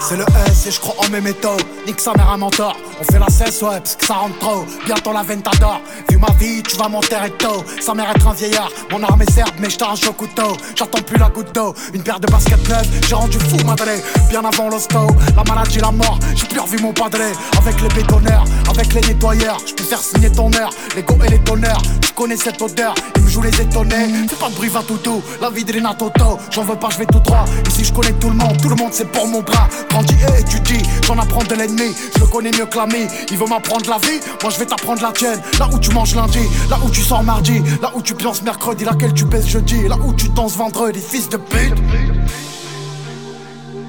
C'est 0.00 0.16
le 0.16 0.24
S 0.50 0.66
et 0.66 0.70
je 0.70 0.80
crois 0.80 0.94
en 1.04 1.10
mes 1.10 1.20
méthodes. 1.20 1.69
Nique 1.86 2.00
sa 2.00 2.12
mère 2.12 2.30
un 2.30 2.36
mentor. 2.36 2.76
On 3.00 3.04
fait 3.04 3.18
la 3.18 3.28
cesse, 3.28 3.62
ouais, 3.62 3.78
parce 3.78 3.96
que 3.96 4.04
ça 4.04 4.14
rentre 4.14 4.38
trop. 4.38 4.64
Bientôt 4.84 5.12
la 5.12 5.22
veine 5.22 5.42
t'adore. 5.42 5.80
Vu 6.10 6.18
ma 6.18 6.30
vie, 6.38 6.62
tu 6.62 6.76
vas 6.76 6.88
m'enterrer 6.88 7.30
tôt. 7.30 7.64
Sa 7.80 7.94
mère 7.94 8.10
être 8.14 8.26
un 8.26 8.34
vieillard. 8.34 8.70
Mon 8.90 9.02
arme 9.02 9.22
est 9.22 9.30
certes, 9.30 9.54
mais 9.58 9.70
je 9.70 9.78
t'arrache 9.78 10.06
au 10.06 10.12
couteau. 10.12 10.56
J'attends 10.76 11.00
plus 11.02 11.18
la 11.18 11.28
goutte 11.30 11.54
d'eau. 11.54 11.74
Une 11.94 12.02
paire 12.02 12.20
de 12.20 12.26
baskets 12.26 12.68
neuves, 12.68 12.86
j'ai 13.08 13.14
rendu 13.14 13.38
fou 13.38 13.56
madré. 13.66 14.02
Bien 14.28 14.44
avant 14.44 14.68
l'hosto, 14.68 15.06
la 15.34 15.44
maladie, 15.44 15.78
la 15.78 15.90
mort. 15.90 16.18
J'ai 16.34 16.46
plus 16.46 16.60
revu 16.60 16.78
mon 16.78 16.92
padré. 16.92 17.32
Avec 17.58 17.80
les 17.80 17.88
bétonneurs, 17.88 18.44
avec 18.68 18.92
les 18.92 19.00
nettoyeurs. 19.00 19.58
Je 19.66 19.74
peux 19.74 19.84
faire 19.84 20.00
signer 20.00 20.30
ton 20.30 20.52
heure. 20.54 20.70
Les 20.94 21.02
go 21.02 21.16
et 21.24 21.30
les 21.30 21.38
donneurs. 21.38 21.80
Tu 22.02 22.12
connais 22.12 22.36
cette 22.36 22.60
odeur. 22.60 22.94
Ils 23.16 23.22
me 23.22 23.28
jouent 23.30 23.42
les 23.42 23.60
étonnés. 23.60 24.28
Fais 24.28 24.36
pas 24.36 24.50
de 24.50 24.54
bruit, 24.54 24.68
va 24.68 24.82
toutou. 24.82 25.22
La 25.40 25.48
vie 25.48 25.64
de 25.64 25.72
Rina 25.72 25.94
Toto. 25.94 26.38
J'en 26.50 26.64
veux 26.64 26.76
pas, 26.76 26.90
je 26.90 26.98
vais 26.98 27.06
tout 27.06 27.20
droit. 27.20 27.46
Ici, 27.68 27.84
je 27.84 27.92
connais 27.92 28.12
tout 28.12 28.28
le 28.28 28.36
monde. 28.36 28.60
Tout 28.60 28.68
le 28.68 28.76
monde, 28.76 28.92
c'est 28.92 29.10
pour 29.10 29.26
mon 29.26 29.40
bras. 29.40 29.68
Grandis 29.88 30.14
et 30.36 30.40
étudie. 30.40 30.82
J'en 31.06 31.18
apprends 31.18 31.42
de 31.42 31.54
l'ennemi. 31.54 31.79
Je 32.14 32.20
le 32.20 32.26
connais 32.26 32.50
mieux 32.50 32.66
que 32.66 32.76
l'ami. 32.76 33.06
Il 33.30 33.38
veut 33.38 33.46
m'apprendre 33.46 33.88
la 33.88 33.98
vie. 33.98 34.20
Moi, 34.42 34.52
je 34.52 34.58
vais 34.58 34.66
t'apprendre 34.66 35.02
la 35.02 35.12
tienne. 35.12 35.40
Là 35.58 35.68
où 35.72 35.78
tu 35.78 35.90
manges 35.90 36.14
lundi. 36.14 36.48
Là 36.68 36.78
où 36.84 36.90
tu 36.90 37.00
sors 37.02 37.22
mardi. 37.22 37.62
Là 37.80 37.90
où 37.94 38.02
tu 38.02 38.14
piances 38.14 38.42
mercredi. 38.42 38.84
Laquelle 38.84 39.14
tu 39.14 39.24
baisses 39.24 39.48
jeudi. 39.48 39.88
Là 39.88 39.96
où 39.96 40.12
tu 40.12 40.28
danses 40.28 40.56
vendredi. 40.56 41.00
Fils 41.00 41.28
de 41.28 41.36
pute. 41.36 41.74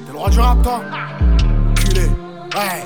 T'es 0.06 0.12
le 0.12 0.18
roi 0.18 0.30
du 0.30 0.40
rap, 0.40 0.62
toi? 0.64 0.82
Ouais. 2.54 2.86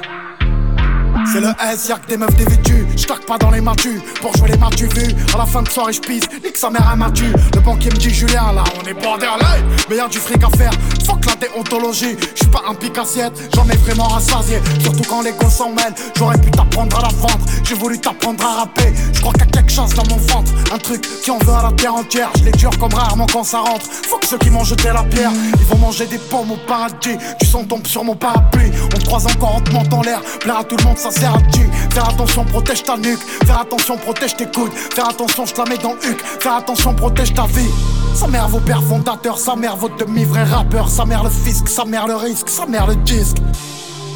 C'est 1.32 1.42
le 1.42 1.48
S, 1.72 1.88
y'a 1.90 1.96
que 1.96 2.08
des 2.08 2.18
meufs 2.18 2.36
dévêtues. 2.36 2.86
J'claque 2.96 3.26
pas 3.26 3.38
dans 3.38 3.50
les 3.50 3.62
matus. 3.62 4.00
Pour 4.22 4.36
jouer 4.38 4.50
les 4.50 4.58
matus 4.58 4.94
vus. 4.94 5.16
À 5.34 5.38
la 5.38 5.46
fin 5.46 5.64
de 5.64 5.70
soirée, 5.70 5.94
j'pisse. 5.94 6.30
Nique 6.44 6.58
sa 6.58 6.70
mère 6.70 6.88
un 6.88 6.96
matu. 6.96 7.26
Le 7.54 7.62
banquier 7.62 7.90
me 7.90 7.96
dit 7.96 8.12
Julien, 8.12 8.54
là, 8.54 8.64
on 8.80 8.88
est 8.88 8.94
borderline. 8.94 9.66
Mais 9.90 9.96
y'a 9.96 10.08
du 10.08 10.20
fric 10.20 10.44
à 10.44 10.50
faire. 10.56 10.72
Fuck 11.06 11.26
la 11.26 11.36
déontologie. 11.36 12.18
J'suis 12.36 12.48
pas 12.48 12.64
un 12.68 12.74
pic 12.74 12.98
assiette. 12.98 13.34
J'en 13.56 13.68
ai 13.70 13.78
vraiment 13.78 14.08
rassasié. 14.08 14.60
Surtout 14.82 15.04
quand 15.08 15.22
les 15.22 15.32
gosses 15.34 15.56
s'en 15.56 15.70
mêlent. 15.70 15.94
J'aurais 16.18 16.38
pu 16.38 16.50
t'apprendre 16.52 16.98
à 16.98 17.02
la 17.04 17.10
vendre. 17.10 17.46
J'ai 17.64 17.76
voulu 17.76 18.00
t'apprendre 18.00 18.44
à 18.44 18.62
rapper. 18.62 18.94
J'crois 19.14 19.34
qu'il 19.34 19.42
y 19.42 19.44
a 19.44 19.52
quelque 19.52 19.72
chose 19.72 19.94
dans 19.94 20.06
mon 20.08 20.18
ventre. 20.18 20.52
Un 20.74 20.78
truc 20.78 21.02
qui 21.24 21.30
en 21.30 21.38
veut 21.40 21.54
à 21.54 21.64
la 21.64 21.72
terre 21.74 21.94
entière. 21.94 22.32
J'les 22.38 22.52
dure 22.54 22.78
comme 22.80 22.94
rarement 22.94 23.28
quand 23.32 23.44
ça 23.44 23.60
rentre. 23.60 23.86
Fuck 23.86 24.26
ceux 24.26 24.38
qui 24.38 24.50
m'ont 24.50 24.64
jeté 24.64 24.90
la 24.94 25.04
pierre. 25.04 25.32
Ils 25.60 25.66
vont 25.66 25.78
manger 25.78 26.08
des 26.08 26.18
pommes 26.18 26.52
au 26.52 26.58
paradis. 26.68 27.18
Du 27.40 27.46
sang 27.46 27.64
tombe 27.64 27.86
sur 27.86 28.04
mon 28.04 28.16
parapluie. 28.16 28.72
On 28.96 29.00
croise 29.06 29.28
encore, 29.28 29.62
on 29.74 29.84
te 29.84 29.96
en 29.96 30.02
l'air. 30.02 30.22
Plaire 30.40 30.60
à 30.60 30.64
tout 30.64 30.78
le 30.78 30.84
monde, 30.84 30.98
ça 30.98 31.12
sert 31.12 31.36
à 31.36 31.42
tu. 31.54 31.70
Faire 31.92 32.10
attention, 32.10 32.46
protège 32.46 32.84
ta 32.84 32.98
nuque. 32.98 33.22
Faire 33.46 33.60
attention, 33.60 33.98
protège 33.98 34.36
tes 34.36 34.46
coudes. 34.46 34.74
Faire 34.74 35.10
attention, 35.10 35.46
je 35.46 35.54
te 35.54 35.62
la 35.62 35.70
mets 35.70 35.78
dans 35.78 35.94
le 35.94 36.10
huc. 36.10 36.20
Faire 36.40 36.56
attention, 36.56 36.94
protège 36.94 37.34
ta 37.34 37.46
vie. 37.46 37.70
Sa 38.16 38.28
mère, 38.28 38.48
vos 38.48 38.62
pères 38.62 38.82
fondateurs. 38.82 39.38
Sa 39.38 39.58
mère, 39.58 39.76
votre 39.76 39.98
demi-vrai 39.98 40.44
rappeur. 40.44 40.90
Sa 40.90 41.04
mère, 41.04 41.24
le 41.24 41.30
fisc. 41.30 41.68
Sa 41.68 41.84
mère, 41.84 42.08
le 42.08 42.16
risque. 42.16 42.48
Sa 42.48 42.66
mère, 42.66 42.88
le 42.88 42.96
disque. 42.96 43.38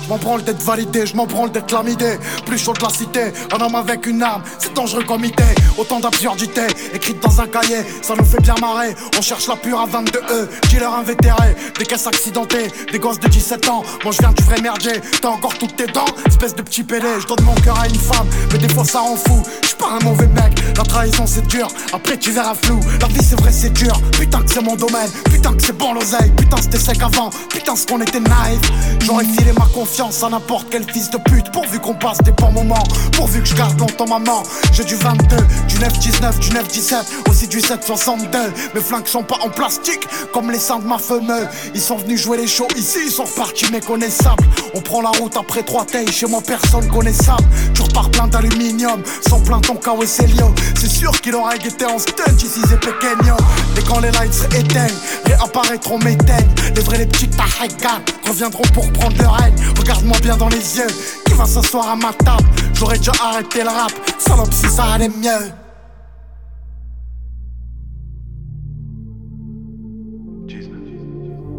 Je 0.09 0.15
m'en 0.15 0.19
branle 0.21 0.43
d'être 0.43 0.63
validé, 0.63 1.05
je 1.05 1.15
m'en 1.15 1.27
branle 1.27 1.51
d'être 1.51 1.71
lamidé. 1.71 2.17
Plus 2.47 2.57
chaud 2.57 2.73
de 2.73 2.81
la 2.81 2.89
cité, 2.89 3.31
un 3.55 3.61
homme 3.63 3.75
avec 3.75 4.07
une 4.07 4.23
arme, 4.23 4.41
c'est 4.57 4.73
dangereux 4.73 5.03
comme 5.03 5.23
idée. 5.23 5.43
Autant 5.77 5.99
d'absurdités, 5.99 6.65
écrites 6.95 7.21
dans 7.21 7.39
un 7.39 7.45
cahier, 7.45 7.85
ça 8.01 8.15
nous 8.17 8.25
fait 8.25 8.41
bien 8.41 8.55
marrer. 8.59 8.95
On 9.19 9.21
cherche 9.21 9.47
la 9.47 9.55
pure 9.55 9.79
à 9.79 9.85
22 9.85 10.19
E, 10.31 10.49
dealer 10.69 10.91
invétéré, 10.91 11.55
des 11.77 11.85
caisses 11.85 12.07
accidentées, 12.07 12.71
des 12.91 12.97
gosses 12.97 13.19
de 13.19 13.27
17 13.27 13.69
ans. 13.69 13.83
Moi 14.03 14.11
je 14.11 14.17
viens 14.17 14.31
du 14.31 14.43
vrai 14.45 14.59
merdier, 14.61 14.93
t'as 15.21 15.29
encore 15.29 15.55
toutes 15.59 15.75
tes 15.75 15.85
dents, 15.85 16.05
espèce 16.25 16.55
de 16.55 16.63
petit 16.63 16.81
pédé. 16.81 17.05
Je 17.21 17.27
donne 17.27 17.45
mon 17.45 17.53
cœur 17.61 17.79
à 17.79 17.87
une 17.87 17.93
femme, 17.93 18.25
mais 18.51 18.57
des 18.57 18.69
fois 18.69 18.85
ça 18.85 19.01
rend 19.01 19.15
fou. 19.15 19.43
Je 19.61 19.67
suis 19.67 19.77
pas 19.77 19.91
un 20.01 20.03
mauvais 20.03 20.27
mec, 20.27 20.59
la 20.75 20.83
trahison 20.85 21.27
c'est 21.27 21.45
dur, 21.45 21.67
après 21.93 22.17
tu 22.17 22.31
verras 22.31 22.55
flou. 22.55 22.79
La 22.99 23.05
vie 23.05 23.23
c'est 23.23 23.39
vrai 23.39 23.51
c'est 23.51 23.73
dur, 23.73 23.93
putain 24.13 24.41
que 24.41 24.49
c'est 24.51 24.63
mon 24.63 24.75
domaine, 24.75 25.11
putain 25.25 25.53
que 25.53 25.61
c'est 25.61 25.77
bon 25.77 25.93
l'oseille, 25.93 26.31
putain 26.35 26.57
c'était 26.59 26.79
sec 26.79 26.97
avant, 27.03 27.29
putain 27.47 27.75
ce 27.75 27.85
qu'on 27.85 28.01
était 28.01 28.19
naïf. 28.19 28.59
J'aurais 29.01 29.25
filé 29.25 29.51
ma 29.53 29.67
confiance 29.67 29.98
à 29.99 30.29
n'importe 30.29 30.67
quel 30.71 30.89
fils 30.89 31.09
de 31.09 31.17
pute, 31.17 31.51
pourvu 31.51 31.77
qu'on 31.77 31.93
passe 31.93 32.19
des 32.19 32.31
bons 32.31 32.53
moments, 32.53 32.83
pourvu 33.11 33.41
que 33.41 33.47
je 33.49 33.53
garde 33.53 33.77
longtemps 33.77 34.07
maman. 34.07 34.43
J'ai 34.71 34.85
du 34.85 34.95
22, 34.95 35.35
du 35.67 35.75
9-19, 35.75 36.39
du 36.39 36.49
9-17, 36.51 36.95
aussi 37.29 37.47
du 37.49 37.59
7-62. 37.59 38.27
Mes 38.73 38.79
flingues 38.79 39.07
sont 39.07 39.23
pas 39.23 39.35
en 39.43 39.49
plastique, 39.49 40.07
comme 40.31 40.51
les 40.51 40.59
seins 40.59 40.79
de 40.79 40.85
ma 40.85 40.99
fameuse. 40.99 41.47
Ils 41.75 41.81
sont 41.81 41.97
venus 41.97 42.21
jouer 42.21 42.37
les 42.37 42.47
shows 42.47 42.69
ici, 42.77 42.99
ils 43.07 43.11
sont 43.11 43.25
repartis 43.25 43.69
méconnaissables. 43.73 44.45
On 44.73 44.79
prend 44.79 45.01
la 45.01 45.09
route 45.09 45.35
après 45.35 45.63
trois 45.63 45.83
tailles, 45.85 46.09
chez 46.09 46.27
moi 46.27 46.39
personne 46.47 46.87
connaissable. 46.87 47.43
Tu 47.73 47.81
repars 47.81 48.09
plein 48.09 48.27
d'aluminium, 48.27 49.03
sans 49.27 49.41
plein 49.41 49.59
ton 49.59 49.77
et 50.01 50.07
Célio. 50.07 50.55
C'est 50.79 50.89
sûr 50.89 51.11
qu'il 51.19 51.35
aurait 51.35 51.57
été 51.57 51.85
en 51.85 51.99
stunt 51.99 52.23
ici 52.37 52.61
c'est 52.69 52.79
pequeño. 52.79 53.35
Et 53.77 53.81
quand 53.81 53.99
les 53.99 54.11
lights 54.11 54.47
éteignent, 54.57 54.97
réapparaîtront 55.25 55.99
mes 55.99 56.17
teignes. 56.17 56.55
Les 56.73 56.81
vrais, 56.81 56.99
les 56.99 57.05
petits 57.05 57.29
tahagan 57.29 57.99
reviendront 58.25 58.63
pour 58.73 58.89
prendre 58.93 59.17
le 59.17 59.27
règne. 59.27 59.55
Regarde-moi 59.89 60.19
bien 60.21 60.37
dans 60.37 60.49
les 60.49 60.77
yeux, 60.77 60.87
qui 61.25 61.33
va 61.33 61.45
s'asseoir 61.45 61.89
à 61.89 61.95
ma 61.95 62.13
table? 62.13 62.47
J'aurais 62.75 62.99
déjà 62.99 63.11
arrêté 63.23 63.63
le 63.63 63.69
rap, 63.69 63.91
salope 64.19 64.53
si 64.53 64.69
ça 64.69 64.83
allait 64.83 65.09
mieux. 65.09 65.51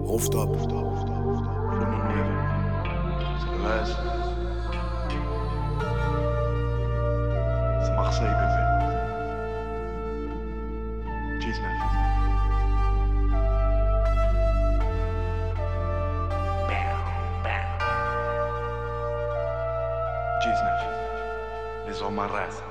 Rooftop. 0.05 0.57
19. 22.31 22.31
Les 22.31 22.37
hommes 22.37 22.37
race. 22.37 22.62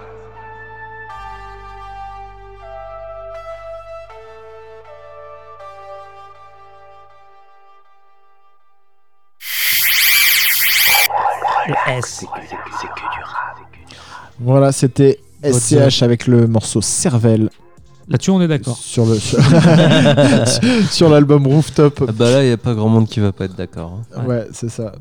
Le 11.67 11.75
S. 11.97 12.25
Voilà, 14.39 14.71
c'était 14.71 15.19
SCH 15.43 16.03
avec 16.03 16.27
le 16.27 16.47
morceau 16.47 16.81
Cervelle 16.81 17.49
Là-dessus, 18.09 18.31
on 18.31 18.41
est 18.41 18.47
d'accord. 18.47 18.75
sur 18.77 19.05
le 19.05 19.15
sur, 19.19 19.39
sur 20.91 21.09
l'album 21.09 21.45
Rooftop. 21.47 22.03
Ah 22.07 22.11
bah 22.11 22.31
là, 22.31 22.43
il 22.43 22.47
n'y 22.47 22.53
a 22.53 22.57
pas 22.57 22.73
grand 22.73 22.89
monde 22.89 23.07
qui 23.07 23.19
va 23.19 23.31
pas 23.31 23.45
être 23.45 23.55
d'accord. 23.55 23.99
hein. 24.15 24.25
Ouais, 24.25 24.47
c'est 24.51 24.69
ça. 24.69 24.93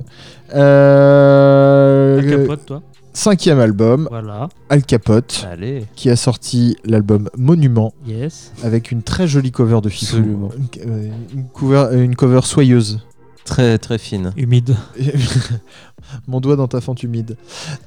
Euh, 0.55 2.19
Al 2.19 2.27
Capote, 2.31 2.67
toi. 2.67 2.83
cinquième 3.13 3.61
album, 3.61 4.09
Voilà. 4.11 4.49
Al 4.69 4.83
Capote, 4.85 5.47
Allez. 5.51 5.85
qui 5.97 6.11
a 6.11 6.17
sorti 6.17 6.77
l'album 6.85 7.29
Monument 7.37 7.95
Yes. 8.07 8.53
avec 8.63 8.91
une 8.93 9.03
très 9.03 9.27
jolie 9.27 9.53
cover 9.53 9.81
de 9.83 9.89
Fifou. 9.89 10.17
Absolument. 10.17 10.51
Une, 10.57 10.91
euh, 10.91 11.09
une 11.35 11.45
cover, 11.49 11.89
une 11.93 12.15
cover 12.17 12.41
soyeuse. 12.43 13.01
Très 13.45 13.79
très 13.79 13.97
fine. 13.97 14.33
Humide. 14.37 14.77
Mon 16.27 16.41
doigt 16.41 16.57
dans 16.57 16.69
ta 16.69 16.81
fente 16.83 17.03
humide. 17.03 17.37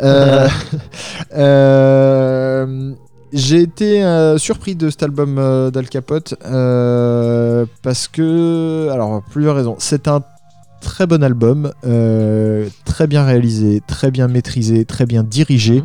Euh, 0.02 0.48
euh, 1.36 2.94
J'ai 3.34 3.62
été 3.62 4.04
euh, 4.04 4.38
surpris 4.38 4.76
de 4.76 4.90
cet 4.90 5.04
album 5.04 5.38
euh, 5.38 5.72
d'Al 5.72 5.88
Capote 5.88 6.36
euh, 6.46 7.66
parce 7.82 8.08
que, 8.08 8.90
alors, 8.92 9.24
plusieurs 9.32 9.56
raisons. 9.56 9.76
C'est 9.80 10.08
un 10.08 10.22
très 10.82 11.08
bon 11.08 11.24
album, 11.24 11.72
euh, 11.86 12.68
très 12.86 13.08
bien 13.08 13.24
réalisé, 13.24 13.82
très 13.86 14.12
bien 14.12 14.28
maîtrisé, 14.28 14.84
très 14.86 15.06
bien 15.06 15.24
dirigé. 15.24 15.82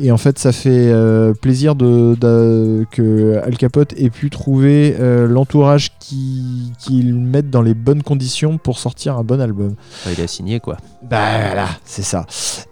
Et 0.00 0.10
en 0.12 0.16
fait, 0.16 0.38
ça 0.38 0.52
fait 0.52 0.68
euh, 0.90 1.32
plaisir 1.34 1.74
de, 1.74 2.16
de- 2.20 2.86
que 2.90 3.40
Al 3.44 3.56
Capote 3.56 3.92
ait 3.96 4.10
pu 4.10 4.30
trouver 4.30 4.96
euh, 4.98 5.26
l'entourage 5.26 5.90
qui- 5.98 6.72
qu'il 6.78 7.14
mette 7.14 7.50
dans 7.50 7.62
les 7.62 7.74
bonnes 7.74 8.02
conditions 8.02 8.58
pour 8.58 8.78
sortir 8.78 9.16
un 9.18 9.24
bon 9.24 9.40
album. 9.40 9.74
Enfin, 10.02 10.14
il 10.16 10.22
a 10.22 10.26
signé 10.28 10.60
quoi. 10.60 10.76
Bah 11.08 11.18
voilà, 11.46 11.66
c'est 11.84 12.02
ça. 12.02 12.26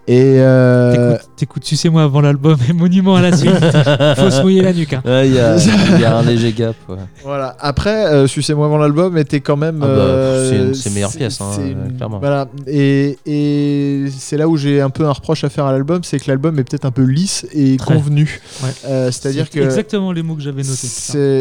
Et 0.07 0.35
euh, 0.39 1.17
T'écoutes- 1.35 1.65
Sucez-moi 1.65 2.03
avant 2.03 2.21
l'album 2.21 2.57
et 2.69 2.73
Monument 2.73 3.15
à 3.15 3.21
la 3.21 3.35
suite. 3.35 3.51
Faut 4.17 4.29
se 4.31 4.41
mouiller 4.41 4.61
la 4.61 4.71
nuque. 4.73 4.93
hein. 4.93 5.01
Ouais, 5.05 5.27
il 5.27 5.33
y, 5.35 5.39
a- 5.39 5.55
il 5.95 5.99
y 6.01 6.05
a 6.05 6.17
un 6.17 6.21
léger 6.23 6.53
gap. 6.53 6.75
ouais. 6.87 6.95
Voilà. 7.23 7.55
Après, 7.59 8.05
euh, 8.07 8.25
Sucez-moi 8.27 8.65
avant 8.65 8.77
l'album 8.77 9.17
était 9.17 9.41
quand 9.41 9.57
même. 9.57 9.79
Ah 9.83 9.85
bah, 9.87 9.91
euh, 9.93 10.49
c'est 10.49 10.57
une- 10.57 10.73
c'est 10.73 10.93
meilleure 10.93 11.11
pièce, 11.11 11.41
hein, 11.41 11.45
c'est 11.53 11.61
euh, 11.61 11.66
une- 11.66 11.66
clairement. 11.97 12.19
Voilà. 12.19 12.47
Et, 12.67 13.17
et 13.25 14.05
c'est 14.17 14.37
là 14.37 14.47
où 14.47 14.57
j'ai 14.57 14.81
un 14.81 14.89
peu 14.89 15.05
un 15.05 15.11
reproche 15.11 15.43
à 15.43 15.49
faire 15.49 15.65
à 15.65 15.71
l'album, 15.71 16.03
c'est 16.03 16.19
que 16.19 16.27
l'album 16.27 16.57
est 16.59 16.63
peut-être 16.63 16.85
un 16.85 16.91
peu 16.91 17.03
lisse 17.03 17.45
et 17.53 17.77
Très. 17.77 17.95
convenu. 17.95 18.39
Ouais. 18.63 18.69
Euh, 18.85 19.11
C'est-à-dire 19.11 19.47
C'est 19.51 19.59
que 19.59 19.63
exactement 19.65 20.11
les 20.11 20.23
mots 20.23 20.35
que 20.35 20.41
j'avais 20.41 20.63
notés. 20.63 20.75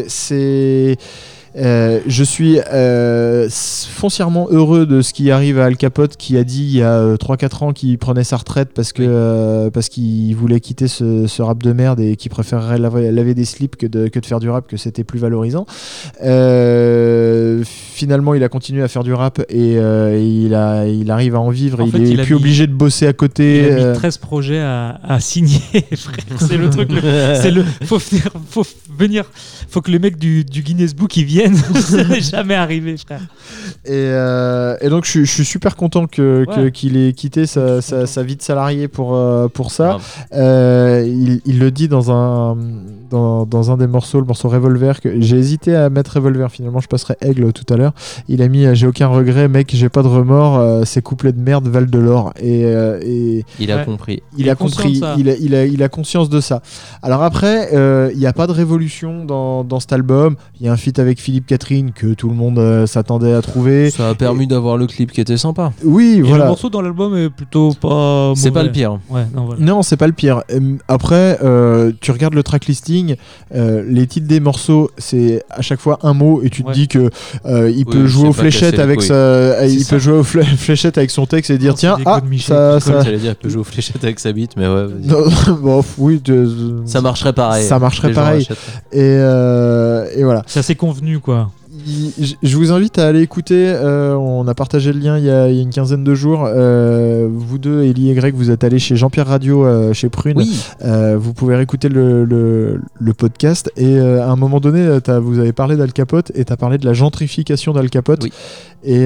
c'est- 0.09 0.97
euh, 1.59 2.01
je 2.07 2.23
suis 2.25 2.59
euh, 2.73 3.49
foncièrement 3.51 4.47
heureux 4.51 4.85
de 4.87 5.01
ce 5.03 5.13
qui 5.13 5.31
arrive 5.31 5.59
à 5.59 5.65
Al 5.65 5.77
Capote 5.77 6.17
qui 6.17 6.37
a 6.37 6.45
dit 6.45 6.63
il 6.65 6.77
y 6.79 6.83
a 6.83 6.93
euh, 6.99 7.17
3-4 7.17 7.65
ans 7.65 7.73
qu'il 7.73 7.97
prenait 7.99 8.25
sa 8.25 8.37
retraite 8.37 8.71
parce 8.75 8.93
que 8.93 9.03
euh, 9.07 9.71
parce 9.71 9.89
qu'il 9.89 10.35
voulait 10.37 10.61
quitter 10.61 10.87
ce, 10.89 11.27
ce 11.27 11.43
rap 11.43 11.63
de 11.63 11.73
merde 11.73 12.01
et 12.01 12.17
qu'il 12.17 12.31
préférerait 12.31 12.79
laver, 12.79 13.11
laver 13.11 13.35
des 13.35 13.45
slips 13.45 13.77
que 13.77 13.87
de, 13.87 14.09
que 14.09 14.19
de 14.19 14.27
faire 14.27 14.41
du 14.41 14.51
rap 14.51 14.67
que 14.67 14.77
c'était 14.77 15.05
plus 15.05 15.19
valorisant. 15.19 15.67
Euh, 16.23 17.63
finalement, 17.65 18.35
il 18.35 18.43
a 18.45 18.49
continué 18.49 18.83
à 18.83 18.89
faire 18.89 19.05
du 19.05 19.15
rap 19.15 19.41
et 19.49 19.77
euh, 19.79 20.19
il, 20.19 20.55
a, 20.55 20.87
il 20.87 21.11
arrive 21.11 21.35
à 21.37 21.41
en 21.41 21.51
vivre. 21.51 21.81
En 21.81 21.87
il 21.87 21.93
fait, 21.93 21.99
est 22.03 22.09
il 22.11 22.17
plus 22.23 22.35
mis- 22.35 22.41
obligé 22.41 22.67
de 22.67 22.73
bosser 22.73 23.07
à 23.07 23.13
côté. 23.13 23.59
Il 23.67 23.73
a 23.73 23.77
mis 23.77 23.83
euh, 23.83 23.95
13 23.95 24.19
projets 24.19 24.61
à, 24.61 25.01
à 25.03 25.21
signer, 25.21 25.61
frère. 25.97 26.17
C'est 26.39 26.57
le 26.59 26.71
truc. 26.71 26.91
le-. 26.93 27.65
Faut 27.87 27.99
venir, 27.99 28.29
faut 28.51 28.65
venir. 28.99 29.25
Faut 29.69 29.81
que 29.81 29.91
le 29.91 29.99
mec 29.99 30.19
du, 30.19 30.45
du 30.45 30.63
Guinness 30.63 30.95
Book 30.95 31.17
il 31.17 31.25
vienne. 31.25 31.46
Ça 31.81 32.05
n'est 32.05 32.21
jamais 32.21 32.55
arrivé, 32.55 32.97
frère. 32.97 33.21
Et, 33.85 33.91
euh, 33.93 34.77
et 34.81 34.89
donc 34.89 35.05
je, 35.05 35.11
suis- 35.11 35.27
je 35.27 35.31
suis 35.33 35.45
super 35.45 35.77
content 35.77 36.07
que- 36.07 36.45
qu'il 36.71 36.97
ait 36.97 37.13
quitté 37.13 37.47
sa, 37.47 37.81
sa- 37.83 38.07
sa 38.07 38.23
vie 38.23 38.37
de 38.37 38.43
salarié 38.43 38.89
pour, 38.89 39.15
euh, 39.15 39.49
pour 39.49 39.71
ça. 39.71 39.99
Euh, 40.33 41.05
il, 41.07 41.41
il 41.45 41.59
le 41.59 41.71
dit 41.71 41.89
dans 41.89 42.11
un, 42.11 42.57
dans, 43.11 43.47
dans 43.47 43.71
un 43.71 43.77
des 43.77 43.87
morceaux, 43.87 44.21
le 44.21 44.27
morceau 44.27 44.49
Revolver, 44.49 45.01
que 45.01 45.21
j'ai 45.21 45.37
hésité 45.37 45.75
à 45.75 45.91
mettre 45.91 46.15
Revolver, 46.17 46.51
finalement 46.51 46.81
je 46.81 46.89
passerai 46.89 47.17
Aigle 47.21 47.53
tout 47.53 47.73
à 47.73 47.77
l'heure. 47.77 47.93
Il 48.29 48.43
a 48.43 48.49
mis 48.49 48.65
euh, 48.67 48.75
J'ai 48.75 48.87
aucun 48.87 49.07
regret, 49.09 49.49
mec, 49.49 49.71
j'ai 49.75 49.89
pas 49.89 50.03
de 50.03 50.09
remords, 50.09 50.59
euh, 50.59 50.85
ces 50.85 51.03
couplets 51.03 51.33
de 51.33 51.41
merde 51.41 51.69
valent 51.69 51.87
de 51.91 51.99
l'or. 51.99 52.33
Et, 52.41 52.65
euh, 52.65 52.99
et 53.03 53.45
Il 53.59 53.71
a 53.73 53.77
Ouais. 53.77 53.85
compris. 53.85 54.23
il, 54.39 54.49
a 54.49 54.55
compris, 54.55 55.01
il 55.19 55.29
a, 55.29 55.37
il, 55.37 55.55
a, 55.55 55.65
il 55.67 55.83
a 55.83 55.89
conscience 55.89 56.29
de 56.31 56.41
ça. 56.41 56.63
Alors 57.03 57.23
après, 57.23 57.71
euh, 57.75 58.11
il 58.13 58.19
n'y 58.19 58.27
a 58.27 58.33
pas 58.33 58.47
de 58.47 58.53
révolution 58.53 59.25
dans, 59.25 59.65
dans 59.65 59.81
cet 59.81 59.93
album. 59.93 60.37
Il 60.61 60.67
y 60.67 60.69
a 60.69 60.73
un 60.73 60.77
feat 60.77 60.99
avec 60.99 61.21
Philippe 61.21 61.47
Catherine 61.47 61.93
que 61.93 62.15
tout 62.15 62.29
le 62.29 62.35
monde 62.35 62.59
euh, 62.59 62.87
s'attendait 62.87 63.33
à 63.35 63.43
trouver. 63.43 63.91
Ça 63.91 64.09
a 64.11 64.15
permis 64.15 64.47
d'avoir 64.47 64.77
le 64.77 64.87
clip 64.87 65.13
qui 65.13 65.21
était 65.21 65.37
sympa. 65.37 65.73
Oui, 65.85 66.15
Et 66.19 66.23
voilà. 66.23 66.45
le 66.45 66.49
morceau 66.51 66.71
dans 66.71 66.81
l'album 66.81 67.17
est 67.17 67.29
plutôt 67.31 67.73
pas. 67.81 68.33
C'est 68.37 68.51
pas 68.51 68.63
le 68.63 68.73
pire. 68.73 68.99
Ouais, 69.11 69.27
non, 69.35 69.45
voilà. 69.45 69.61
Non, 69.63 69.83
c'est 69.83 69.97
pas 69.97 70.07
le 70.07 70.13
pire. 70.15 70.43
Après, 70.89 71.39
euh, 71.43 71.93
tu 72.01 72.11
regardes 72.11 72.35
le 72.35 72.43
track 72.43 72.67
listing, 72.67 72.96
euh, 73.55 73.83
les 73.87 74.07
titres 74.07 74.27
des 74.27 74.41
morceaux, 74.41 74.91
c'est 74.99 75.43
à 75.51 75.63
chaque 75.63 75.81
fois 75.81 75.99
un 76.03 76.13
mot 76.15 76.41
et 76.43 76.51
tu 76.51 76.63
te 76.63 76.69
Ouais. 76.69 76.75
dis 76.75 76.89
que 76.89 77.11
euh, 77.47 77.71
il 77.71 77.79
Oui, 77.79 77.93
peut 77.93 78.07
jouer 78.07 78.29
aux 78.29 78.33
fléchettes 78.33 78.79
avec 78.79 78.99
couilles. 78.99 79.09
sa, 79.09 79.15
euh, 79.15 79.67
il 79.69 79.79
peut 79.79 79.85
ça. 79.85 79.99
jouer 79.99 80.19
aux 80.19 80.23
flé- 80.25 80.45
fléchettes 80.45 80.99
avec 80.99 81.11
son 81.11 81.27
texte 81.27 81.51
et 81.51 81.59
dire 81.59 81.73
Non, 81.73 81.77
tiens 81.77 81.97
ah 82.07 82.21
Michel 82.29 82.57
ça, 82.57 82.81
ça, 82.81 83.01
J'allais 83.03 83.19
dire, 83.19 83.33
il 83.33 83.43
peut 83.43 83.49
jouer 83.49 83.61
aux 83.61 83.65
fléchettes 83.65 84.03
avec 84.05 84.19
sa 84.19 84.33
bite, 84.33 84.53
mais 84.57 84.67
ouais, 84.67 84.87
vas-y. 84.87 85.07
Non, 85.07 85.55
bon, 85.63 85.85
oui, 85.99 86.23
Ça 86.87 87.01
marcherait 87.01 87.33
pareil. 87.33 87.65
Ça 87.67 87.79
marcherait 87.79 88.13
pareil. 88.13 88.49
et, 88.93 88.99
euh, 89.01 90.07
et 90.15 90.25
voilà. 90.25 90.43
C'est 90.47 90.61
assez 90.61 90.75
convenu, 90.75 91.19
quoi. 91.21 91.51
Je- 91.87 92.57
vous 92.57 92.73
invite 92.73 92.99
à 92.99 93.07
aller 93.07 93.21
écouter. 93.23 93.69
euh, 93.69 94.15
on 94.15 94.49
a 94.49 94.55
partagé 94.55 94.93
le 94.93 94.99
lien 94.99 95.19
il 95.19 95.25
y 95.25 95.31
a, 95.31 95.49
il 95.49 95.57
y 95.57 95.59
a 95.61 95.63
une 95.63 95.71
quinzaine 95.71 96.03
de 96.05 96.15
jours. 96.15 96.45
Euh, 96.47 97.29
vous 97.33 97.59
deux, 97.59 97.85
Ellie 97.85 98.11
et 98.11 98.15
Greg, 98.15 98.35
vous 98.35 98.51
êtes 98.51 98.65
allés 98.65 98.79
chez 98.79 98.97
Jean-Pierre 98.97 99.27
Radio, 99.29 99.65
euh, 99.65 99.93
chez 99.93 100.09
Prune. 100.09 100.39
Oui, 100.39 100.59
vous 101.17 101.33
pouvez 101.33 101.55
réécouter 101.57 101.89
le, 101.89 102.25
le, 102.25 102.81
le 102.99 103.13
podcast. 103.15 103.71
Et 103.77 103.99
à 103.99 104.29
un 104.31 104.37
moment 104.37 104.59
donné, 104.61 104.99
vous 105.23 105.39
avez 105.39 105.53
parlé 105.53 105.77
d'Al 105.77 105.93
Capote 105.93 106.33
et 106.35 106.45
tu 106.45 106.53
as 106.53 106.57
parlé 106.57 106.79
de 106.79 106.87
la 106.87 106.93
gentrification 106.93 107.73
d'Al 107.73 107.89
Capote. 107.91 108.25
Oui. 108.25 108.33
Et 108.85 109.05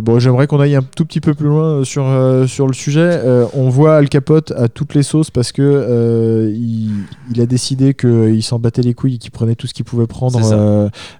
bon, 0.00 0.18
j'aimerais 0.18 0.46
qu'on 0.46 0.60
aille 0.60 0.74
un 0.76 0.82
tout 0.82 1.04
petit 1.04 1.20
peu 1.20 1.34
plus 1.34 1.46
loin 1.48 1.84
sur, 1.84 2.04
sur 2.46 2.66
le 2.66 2.72
sujet. 2.72 3.20
On 3.54 3.68
voit 3.68 3.96
Al 3.96 4.08
Capote 4.08 4.52
à 4.56 4.68
toutes 4.68 4.94
les 4.94 5.02
sauces 5.02 5.30
parce 5.30 5.50
que 5.52 6.50
il, 6.54 6.90
il 7.34 7.40
a 7.40 7.46
décidé 7.46 7.94
qu'il 7.94 8.42
s'en 8.42 8.58
battait 8.58 8.82
les 8.82 8.94
couilles 8.94 9.14
et 9.14 9.18
qu'il 9.18 9.30
prenait 9.30 9.54
tout 9.54 9.66
ce 9.66 9.74
qu'il 9.74 9.84
pouvait 9.84 10.06
prendre 10.06 10.40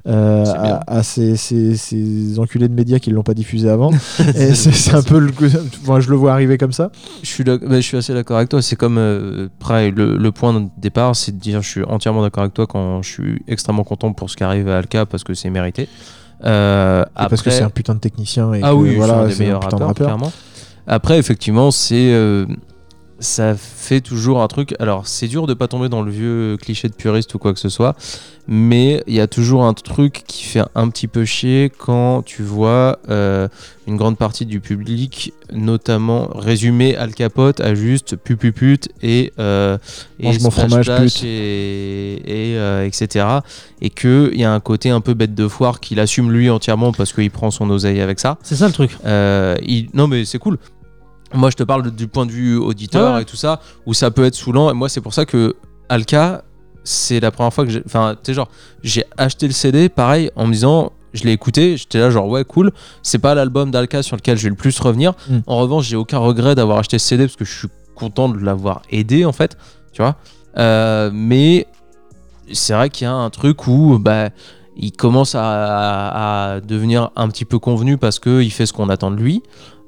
à, 0.05 0.92
à 0.93 1.03
ces, 1.03 1.37
ces- 1.37 1.77
ces 1.77 2.39
enculés 2.39 2.69
de 2.69 2.75
médias 2.75 2.99
qui 2.99 3.11
ne 3.11 3.15
l'ont 3.15 3.23
pas 3.23 3.35
diffusé 3.35 3.69
avant. 3.69 3.91
et 4.37 4.55
c'est 4.55 4.95
un 4.95 5.03
peu 5.03 5.19
le. 5.19 5.33
Moi, 5.87 6.01
je 6.01 6.11
le 6.11 6.17
vois 6.17 6.33
arriver 6.33 6.59
comme 6.59 6.73
ça. 6.73 6.91
je 7.23 7.29
suis, 7.29 7.45
bah, 7.45 7.57
je 7.71 7.81
suis 7.81 7.97
assez 7.97 8.13
d'accord 8.15 8.37
avec 8.37 8.49
toi. 8.49 8.61
C'est 8.63 8.77
comme 8.77 8.99
euh, 8.99 9.49
pareil, 9.59 9.93
le, 9.97 10.17
le 10.17 10.33
point 10.33 10.53
de 10.59 10.69
départ, 10.79 11.17
c'est 11.17 11.33
de 11.33 11.41
dire 11.41 11.63
je 11.63 11.69
suis 11.69 11.85
entièrement 11.85 12.23
d'accord 12.23 12.43
avec 12.43 12.55
toi 12.55 12.67
quand 12.67 13.03
je 13.03 13.11
suis 13.11 13.43
extrêmement 13.49 13.85
content 13.85 14.13
pour 14.13 14.29
ce 14.31 14.37
qui 14.37 14.45
arrive 14.45 14.69
à 14.69 14.79
Alka 14.79 15.07
parce 15.07 15.25
que 15.25 15.35
c'est 15.35 15.51
mérité. 15.51 15.89
Euh, 16.45 17.05
parce 17.15 17.43
que 17.43 17.51
c'est 17.51 17.63
un 17.63 17.71
putain 17.71 17.95
de 17.95 18.01
technicien. 18.01 18.53
Et 18.55 18.61
ah 18.63 18.71
que, 18.71 18.75
oui, 18.75 18.97
voilà, 18.97 19.29
c'est 19.31 19.37
un 19.37 19.39
meilleurs 19.39 19.61
putain 19.61 19.77
de 19.77 19.83
rappeurs, 19.83 19.89
rappeur. 19.89 20.07
clairement. 20.07 20.33
Après, 20.87 21.19
effectivement, 21.19 21.71
c'est 21.71 22.13
euh, 22.13 22.45
ça 23.23 23.55
fait 23.57 24.01
toujours 24.03 24.43
un 24.43 24.49
truc. 24.49 24.75
Alors, 24.79 25.07
c'est 25.07 25.29
dur 25.29 25.47
de 25.47 25.55
pas 25.55 25.69
tomber 25.69 25.89
dans 25.89 26.03
le 26.03 26.11
vieux 26.11 26.57
cliché 26.61 26.89
de 26.89 26.95
puriste 26.95 27.35
ou 27.35 27.39
quoi 27.39 27.55
que 27.55 27.59
ce 27.61 27.69
soit, 27.69 27.97
mais 28.47 29.03
il 29.07 29.15
y 29.15 29.21
a 29.21 29.27
toujours 29.29 29.65
un 29.65 29.73
truc 29.73 30.25
qui 30.27 30.45
fait 30.45 30.63
un 30.75 30.89
petit 30.91 31.07
peu 31.09 31.25
chier 31.25 31.71
quand 31.77 32.23
tu 32.23 32.43
vois 32.43 32.99
euh, 33.09 33.49
une 33.87 33.97
grande 33.97 34.19
partie 34.19 34.45
du 34.45 34.61
public, 34.61 35.33
notamment 35.53 36.29
résumer 36.35 36.97
Al 36.97 37.15
Capote 37.15 37.61
à 37.61 37.75
juste 37.75 38.17
pupuput 38.17 38.81
et, 39.03 39.33
euh, 39.39 39.79
et 40.19 40.33
splash 40.35 40.53
fromage, 40.53 40.85
splash 40.85 41.15
pute. 41.15 41.25
et, 41.25 42.15
et, 42.53 42.57
euh, 42.59 42.85
etc. 42.87 43.25
Et 43.81 43.91
qu'il 43.91 44.33
y 44.35 44.45
a 44.45 44.53
un 44.53 44.61
côté 44.61 44.91
un 44.91 45.01
peu 45.01 45.15
bête 45.15 45.35
de 45.35 45.47
foire 45.49 45.81
qu'il 45.81 46.01
assume 46.01 46.31
lui 46.33 46.51
entièrement 46.51 46.93
parce 46.93 47.13
qu'il 47.13 47.31
prend 47.31 47.51
son 47.51 47.71
oseille 47.71 48.01
avec 48.01 48.19
ça. 48.21 48.39
C'est 48.43 48.57
ça 48.57 48.67
le 48.67 48.73
truc. 48.73 48.97
Euh, 49.07 49.57
il- 49.63 49.89
Non, 49.95 50.09
mais 50.09 50.25
c'est 50.25 50.39
cool. 50.39 50.59
Moi, 51.35 51.51
je 51.51 51.57
te 51.57 51.63
parle 51.63 51.91
du 51.91 52.09
point 52.09 52.27
de 52.27 52.31
vue 52.33 52.57
auditeur 52.57 53.15
ouais. 53.17 53.23
et 53.23 53.25
tout 53.25 53.37
ça, 53.37 53.61
où 53.87 53.95
ça 53.95 54.11
peut 54.11 54.25
être 54.25 54.35
saoulant. 54.35 54.71
Et 54.71 54.75
moi, 54.75 54.89
c'est 54.89 55.01
pour 55.01 55.15
ça 55.15 55.25
que 55.25 55.55
Alka, 55.89 56.43
c'est 56.85 57.21
la 57.21 57.31
première 57.31 57.53
fois 57.53 57.65
que 57.65 57.71
j'ai. 57.71 57.83
Enfin, 57.87 58.15
tu 58.15 58.21
sais, 58.27 58.35
genre, 58.35 58.49
j'ai 58.83 59.05
acheté 59.17 59.47
le 59.47 59.53
CD, 59.53 59.89
pareil, 59.89 60.31
en 60.37 60.47
me 60.47 60.53
disant, 60.53 60.93
je 61.15 61.25
l'ai 61.25 61.33
écouté, 61.33 61.77
j'étais 61.77 61.99
là, 61.99 62.11
genre, 62.11 62.27
ouais, 62.29 62.45
cool. 62.45 62.71
C'est 63.03 63.19
pas 63.19 63.35
l'album 63.35 63.71
d'Alka 63.71 64.03
sur 64.03 64.17
lequel 64.17 64.37
je 64.39 64.45
vais 64.45 64.51
le 64.51 64.57
plus 64.57 64.79
revenir. 64.81 65.13
Mm. 65.29 65.39
En 65.47 65.59
revanche, 65.59 65.87
j'ai 65.87 65.97
aucun 65.97 66.19
regret 66.19 66.55
d'avoir 66.55 66.79
acheté 66.79 66.99
ce 66.99 67.07
CD 67.09 67.25
parce 67.27 67.37
que 67.37 67.45
je 67.45 67.53
suis 67.59 67.69
content 67.95 68.29
de 68.29 68.39
l'avoir 68.39 68.83
aidé, 68.91 69.25
en 69.25 69.33
fait. 69.33 69.57
Tu 69.93 70.03
vois 70.03 70.17
Euh, 70.59 71.11
Mais 71.13 71.67
c'est 72.53 72.75
vrai 72.75 72.91
qu'il 72.91 73.05
y 73.07 73.09
a 73.09 73.15
un 73.15 73.31
truc 73.31 73.67
où, 73.67 73.99
bah. 73.99 74.31
Il 74.75 74.91
commence 74.93 75.35
à, 75.35 75.43
à- 75.45 76.53
à 76.55 76.61
devenir 76.61 77.11
un 77.15 77.29
petit 77.29 77.45
peu 77.45 77.59
convenu 77.59 77.99
parce 77.99 78.19
qu'il 78.19 78.51
fait 78.51 78.65
ce 78.65 78.73
qu'on 78.73 78.89
attend 78.89 79.11
de 79.11 79.17
lui. 79.17 79.43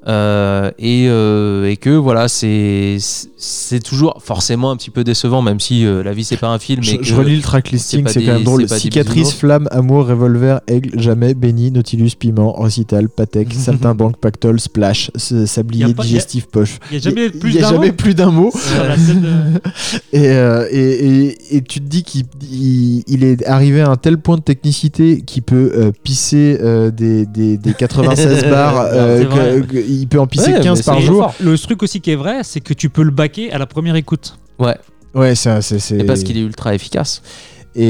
Euh, 0.07 0.69
et, 0.77 1.07
euh, 1.09 1.67
et 1.69 1.77
que 1.77 1.89
voilà, 1.89 2.27
c'est 2.27 2.97
c'est 3.37 3.81
toujours 3.83 4.21
forcément 4.23 4.69
un 4.71 4.75
petit 4.77 4.91
peu 4.91 5.03
décevant, 5.03 5.41
même 5.41 5.59
si 5.59 5.83
euh, 5.85 6.03
la 6.03 6.13
vie 6.13 6.23
c'est 6.23 6.37
pas 6.37 6.49
un 6.49 6.59
film. 6.59 6.83
Je, 6.83 6.91
et 6.93 6.97
que- 6.99 7.03
je 7.03 7.15
relis 7.15 7.35
le 7.37 7.41
track 7.41 7.71
listing, 7.71 8.05
c'est 8.07 8.23
quand 8.23 8.33
même 8.33 8.43
drôle. 8.43 8.67
Cicatrice, 8.69 9.33
flamme, 9.33 9.67
amour, 9.71 10.05
revolver, 10.07 10.61
aigle, 10.67 10.99
jamais, 10.99 11.33
béni, 11.33 11.71
nautilus, 11.71 12.11
piment, 12.19 12.51
recital, 12.53 13.09
patek, 13.09 13.51
saltimbanque, 13.53 14.17
pactole, 14.17 14.59
splash, 14.59 15.09
sablier, 15.15 15.85
digestif, 16.07 16.45
poche. 16.47 16.77
Il 16.91 16.95
y 16.95 16.97
a 16.97 17.01
jamais 17.01 17.25
Il 17.25 17.31
plus 17.39 17.53
d'un 17.53 17.69
jamais 17.69 17.87
mot 18.31 18.51
Et, 20.13 20.27
euh, 20.29 20.67
et, 20.71 21.25
et, 21.25 21.55
et 21.57 21.61
tu 21.61 21.79
te 21.79 21.87
dis 21.87 22.03
qu'il 22.03 22.23
il, 22.51 23.03
il 23.07 23.23
est 23.23 23.45
arrivé 23.47 23.81
à 23.81 23.89
un 23.89 23.95
tel 23.95 24.17
point 24.17 24.37
de 24.37 24.41
technicité 24.41 25.21
qu'il 25.21 25.43
peut 25.43 25.71
euh, 25.75 25.91
pisser 26.03 26.57
euh, 26.61 26.91
des, 26.91 27.25
des, 27.25 27.57
des 27.57 27.73
96 27.77 28.43
bars, 28.49 28.79
euh, 28.91 29.23
que- 29.25 29.77
il 29.95 30.07
peut 30.07 30.19
en 30.19 30.27
pisser 30.27 30.53
Ouais, 30.53 30.61
15 30.61 30.79
mais 30.79 30.83
par 30.83 31.01
jour. 31.01 31.17
fort. 31.23 31.35
Le 31.41 31.57
truc 31.57 31.81
aussi 31.83 32.01
qui 32.01 32.11
est 32.11 32.15
vrai, 32.15 32.39
c'est 32.43 32.61
que 32.61 32.73
tu 32.73 32.89
peux 32.89 33.03
le 33.03 33.11
baquer 33.11 33.51
à 33.51 33.57
la 33.57 33.65
première 33.65 33.95
écoute. 33.95 34.37
Ouais, 34.59 34.75
Ouais, 35.13 35.33
ça, 35.35 35.61
c'est. 35.61 35.79
c'est- 35.79 35.99
et 35.99 36.03
parce 36.03 36.23
qu'il 36.23 36.37
est 36.37 36.41
ultra 36.41 36.75
efficace. 36.75 37.21
Parce 37.23 37.75
que 37.75 37.81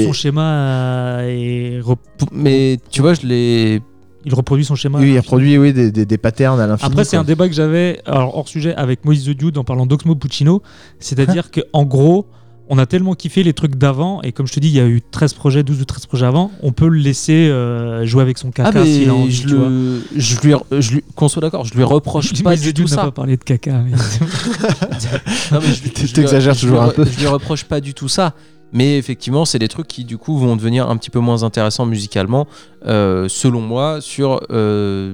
Et. 0.00 0.04
son 0.04 0.12
schéma 0.12 1.20
est 1.24 1.80
rep- 1.80 1.98
Mais 2.32 2.78
tu 2.90 3.00
vois, 3.02 3.14
je 3.14 3.26
l'ai. 3.26 3.80
il 4.24 4.34
reproduit 4.34 4.64
son 4.64 4.74
schéma. 4.76 4.98
Oui, 5.00 5.10
il 5.12 5.16
à 5.18 5.20
reproduit 5.20 5.58
oui, 5.58 5.72
des, 5.72 5.90
des, 5.92 6.06
des 6.06 6.18
patterns 6.18 6.60
à 6.60 6.66
l'infini. 6.66 6.90
Après, 6.90 7.04
c'est 7.04 7.16
un 7.16 7.24
débat 7.24 7.48
que 7.48 7.54
j'avais 7.54 8.00
alors 8.06 8.36
hors 8.36 8.48
sujet 8.48 8.74
avec 8.74 9.04
Moïse 9.04 9.24
The 9.24 9.30
Dude 9.30 9.58
en 9.58 9.64
parlant 9.64 9.86
d'Oxmo 9.86 10.14
Puccino. 10.14 10.62
C'est-à-dire 11.00 11.50
qu'en 11.72 11.84
gros, 11.84 12.26
on 12.74 12.78
a 12.78 12.86
tellement 12.86 13.14
kiffé 13.14 13.42
les 13.42 13.52
trucs 13.52 13.76
d'avant, 13.76 14.22
et 14.22 14.32
comme 14.32 14.46
je 14.46 14.54
te 14.54 14.58
dis, 14.60 14.68
il 14.68 14.74
y 14.74 14.80
a 14.80 14.86
eu 14.86 15.02
13 15.02 15.34
projets, 15.34 15.62
12 15.62 15.82
ou 15.82 15.84
13 15.84 16.06
projets 16.06 16.24
avant, 16.24 16.50
on 16.62 16.72
peut 16.72 16.88
le 16.88 16.96
laisser 16.98 17.48
euh, 17.50 18.06
jouer 18.06 18.22
avec 18.22 18.38
son 18.38 18.50
caca 18.50 18.80
Ah, 18.80 18.84
s'il 18.86 19.10
a 19.10 19.14
envie, 19.14 19.30
je, 19.30 19.48
tu 19.48 19.54
vois. 19.54 19.68
le, 19.68 20.00
je 20.16 20.40
lui, 20.40 20.54
je 20.80 20.92
lui, 20.92 21.04
qu'on 21.14 21.28
soit 21.28 21.42
d'accord, 21.42 21.64
je 21.66 21.74
lui 21.74 21.84
reproche 21.84 22.32
pas 22.42 22.56
du 22.56 22.72
tout 22.72 22.86
ça. 22.86 23.02
pas 23.04 23.10
parlé 23.10 23.36
de 23.36 23.44
caca. 23.44 23.72
mais- 23.84 23.90
Non, 25.52 25.58
mais 25.60 25.66
je- 25.68 25.74
je 25.96 26.02
lui- 26.06 26.12
T'exagères 26.12 26.54
je 26.54 26.60
toujours 26.60 26.82
un 26.82 26.88
peu. 26.88 27.04
Je 27.04 27.18
lui 27.20 27.26
reproche 27.26 27.64
pas 27.64 27.80
du 27.80 27.92
tout 27.94 28.08
ça. 28.08 28.34
Mais 28.74 28.96
effectivement, 28.96 29.44
c'est 29.44 29.58
des 29.58 29.68
trucs 29.68 29.86
qui 29.86 30.04
du 30.04 30.16
coup 30.16 30.38
vont 30.38 30.56
devenir 30.56 30.88
un 30.88 30.96
petit 30.96 31.10
peu 31.10 31.18
moins 31.20 31.42
intéressants 31.42 31.84
musicalement, 31.84 32.46
euh, 32.86 33.28
selon 33.28 33.60
moi, 33.60 34.00
sur 34.00 34.40
euh, 34.50 35.12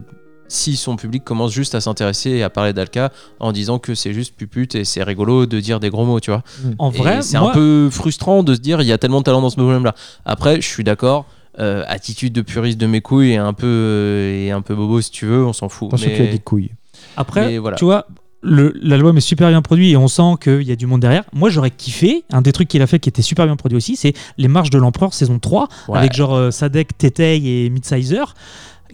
si 0.49 0.77
son 0.77 0.97
public 0.97 1.25
commence 1.25 1.53
juste 1.53 1.75
à 1.75 1.81
s'intéresser 1.81 2.31
et 2.31 2.43
à 2.43 2.51
parler 2.51 2.73
d'Alka 2.73 3.13
en 3.41 3.53
disant 3.53 3.79
que 3.79 3.95
c'est 3.95 4.13
juste 4.13 4.35
pupute 4.35 4.75
et 4.75 4.85
c'est 4.85 5.03
rigolo 5.03 5.47
de 5.47 5.61
dire 5.61 5.79
des 5.81 5.91
gros 5.91 6.05
mots, 6.05 6.21
tu 6.21 6.31
vois. 6.31 6.43
En 6.79 6.91
Et 6.91 6.97
vrai, 6.99 7.23
c'est 7.23 7.39
moi- 7.39 7.51
un 7.51 7.55
peu 7.55 7.89
frustrant 7.91 8.43
de 8.43 8.55
se 8.55 8.61
dire 8.61 8.81
il 8.81 8.87
y 8.87 8.93
a 8.93 8.99
tellement 8.99 9.19
de 9.19 9.25
talent 9.25 9.41
dans 9.43 9.51
ce 9.51 9.57
problème-là. 9.57 9.95
Après, 10.25 10.61
je 10.61 10.67
suis 10.69 10.85
d'accord. 10.85 11.27
euh, 11.61 11.83
attitude 11.89 12.33
de 12.33 12.41
puriste 12.43 12.79
de 12.79 12.87
mes 12.87 13.01
couilles 13.01 13.33
et 13.33 13.37
un 13.37 13.53
peu 13.53 13.67
euh, 13.67 14.47
et 14.47 14.53
un 14.53 14.61
peu 14.61 14.77
bobo 14.77 15.01
si 15.01 15.11
tu 15.11 15.27
veux, 15.27 15.45
on 15.45 15.53
s'en 15.53 15.69
fout. 15.69 15.89
Attention 15.89 16.09
Mais- 16.09 16.15
qu'il 16.15 16.25
y 16.25 16.29
a 16.29 16.31
des 16.31 16.39
couilles. 16.39 16.71
Après, 17.17 17.59
voilà. 17.59 17.77
tu 17.77 17.85
vois, 17.85 18.07
l'album 18.45 19.17
est 19.17 19.21
super 19.21 19.49
bien 19.49 19.61
produit 19.63 19.91
et 19.91 19.97
on 19.97 20.07
sent 20.07 20.35
qu'il 20.41 20.63
y 20.63 20.71
a 20.73 20.77
du 20.77 20.87
monde 20.87 21.01
derrière. 21.01 21.25
Moi, 21.33 21.51
j'aurais 21.51 21.73
kiffé, 21.73 22.25
un 22.31 22.43
des 22.43 22.53
trucs 22.53 22.69
qu'il 22.69 22.81
a 22.83 22.87
fait 22.87 22.99
qui 23.01 23.09
était 23.09 23.23
super 23.23 23.47
bien 23.47 23.57
produit 23.57 23.77
aussi, 23.77 23.97
c'est 23.97 24.13
Les 24.37 24.47
Marches 24.49 24.71
de 24.71 24.79
l'Empereur 24.79 25.13
saison 25.15 25.39
3, 25.41 25.69
Ouais. 25.89 25.99
avec 25.99 26.13
genre 26.15 26.35
euh, 26.35 26.51
Sadek, 26.53 26.97
Tetei 26.97 27.65
et 27.65 27.71
Midsizer, 27.71 28.35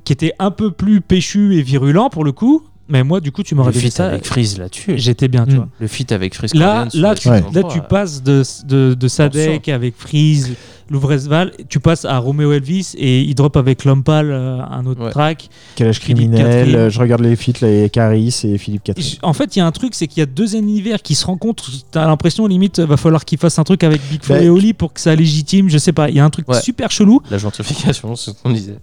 qui 0.05 0.13
était 0.13 0.33
un 0.39 0.51
peu 0.51 0.71
plus 0.71 1.01
péchu 1.01 1.57
et 1.59 1.63
virulent 1.63 2.11
pour 2.11 2.25
le 2.25 2.33
coup. 2.33 2.63
Mais 2.87 3.03
moi, 3.03 3.21
du 3.23 3.33
coup, 3.33 3.43
tu 3.43 3.55
m'aurais 3.55 3.73
feat 3.73 3.95
ça. 3.95 4.09
avec 4.09 4.27
Freeze 4.27 4.59
là-dessus. 4.59 4.99
J'étais 4.99 5.27
bien, 5.29 5.47
tu 5.47 5.53
Mm. 5.53 5.57
vois. 5.57 5.69
Le 5.81 5.87
feat 5.87 6.13
avec 6.13 6.35
Freeze 6.35 6.53
Là, 6.53 6.87
là, 6.93 7.15
tu, 7.15 7.29
là, 7.31 7.41
3, 7.41 7.73
tu 7.73 7.79
euh, 7.79 7.83
passes 7.83 8.23
de, 8.23 8.43
de, 8.67 8.93
de 8.93 9.09
Sadek 9.09 9.71
avec 9.71 9.95
Freeze, 9.97 10.53
Louvresval, 10.91 11.53
tu 11.71 11.81
passes 11.81 12.05
à 12.05 12.19
Romeo 12.19 12.53
Elvis 12.53 12.93
et 12.99 13.23
il 13.23 13.35
drop 13.35 13.57
avec 13.57 13.87
Lompal 13.87 14.31
euh, 14.31 14.59
un 14.71 14.85
autre 14.85 15.03
Ouais. 15.03 15.11
track. 15.13 15.49
Philippe 15.77 15.99
criminel, 15.99 16.45
Catherine. 16.45 16.75
euh, 16.77 16.91
je 16.91 17.01
regarde 17.01 17.23
les 17.23 17.37
feats, 17.37 17.65
a 17.67 17.89
Caris 17.89 18.41
et 18.45 18.59
Philippe 18.59 18.85
Catherine. 18.85 19.15
En 19.23 19.33
fait, 19.33 19.57
il 19.57 19.61
y 19.61 19.63
a 19.63 19.67
un 19.67 19.73
truc, 19.73 19.95
c'est 19.95 20.07
qu'il 20.07 20.21
y 20.21 20.23
a 20.23 20.27
deux 20.27 20.55
univers 20.55 21.01
qui 21.01 21.15
se 21.15 21.25
rencontrent. 21.25 21.71
T'as 21.91 22.07
l'impression, 22.07 22.47
limite, 22.47 22.81
va 22.81 22.99
falloir 22.99 23.25
qu'il 23.25 23.39
fasse 23.39 23.59
un 23.59 23.65
truc 23.65 23.83
avec 23.83 24.03
Big 24.11 24.23
Flo 24.23 24.35
Bah, 24.35 24.43
et 24.43 24.51
Oli 24.51 24.75
pour 24.75 24.93
que 24.93 25.01
ça 25.01 25.15
légitime. 25.15 25.71
Je 25.71 25.79
sais 25.79 25.95
pas. 25.95 26.11
Il 26.11 26.17
y 26.17 26.21
a 26.21 26.25
un 26.27 26.29
truc 26.31 26.47
Ouais. 26.51 26.61
super 26.61 26.91
chelou. 26.91 27.23
La 27.31 27.39
gentrification, 27.39 28.15
c'est 28.15 28.33
ce 28.33 28.43
qu'on 28.43 28.51
disait. 28.51 28.77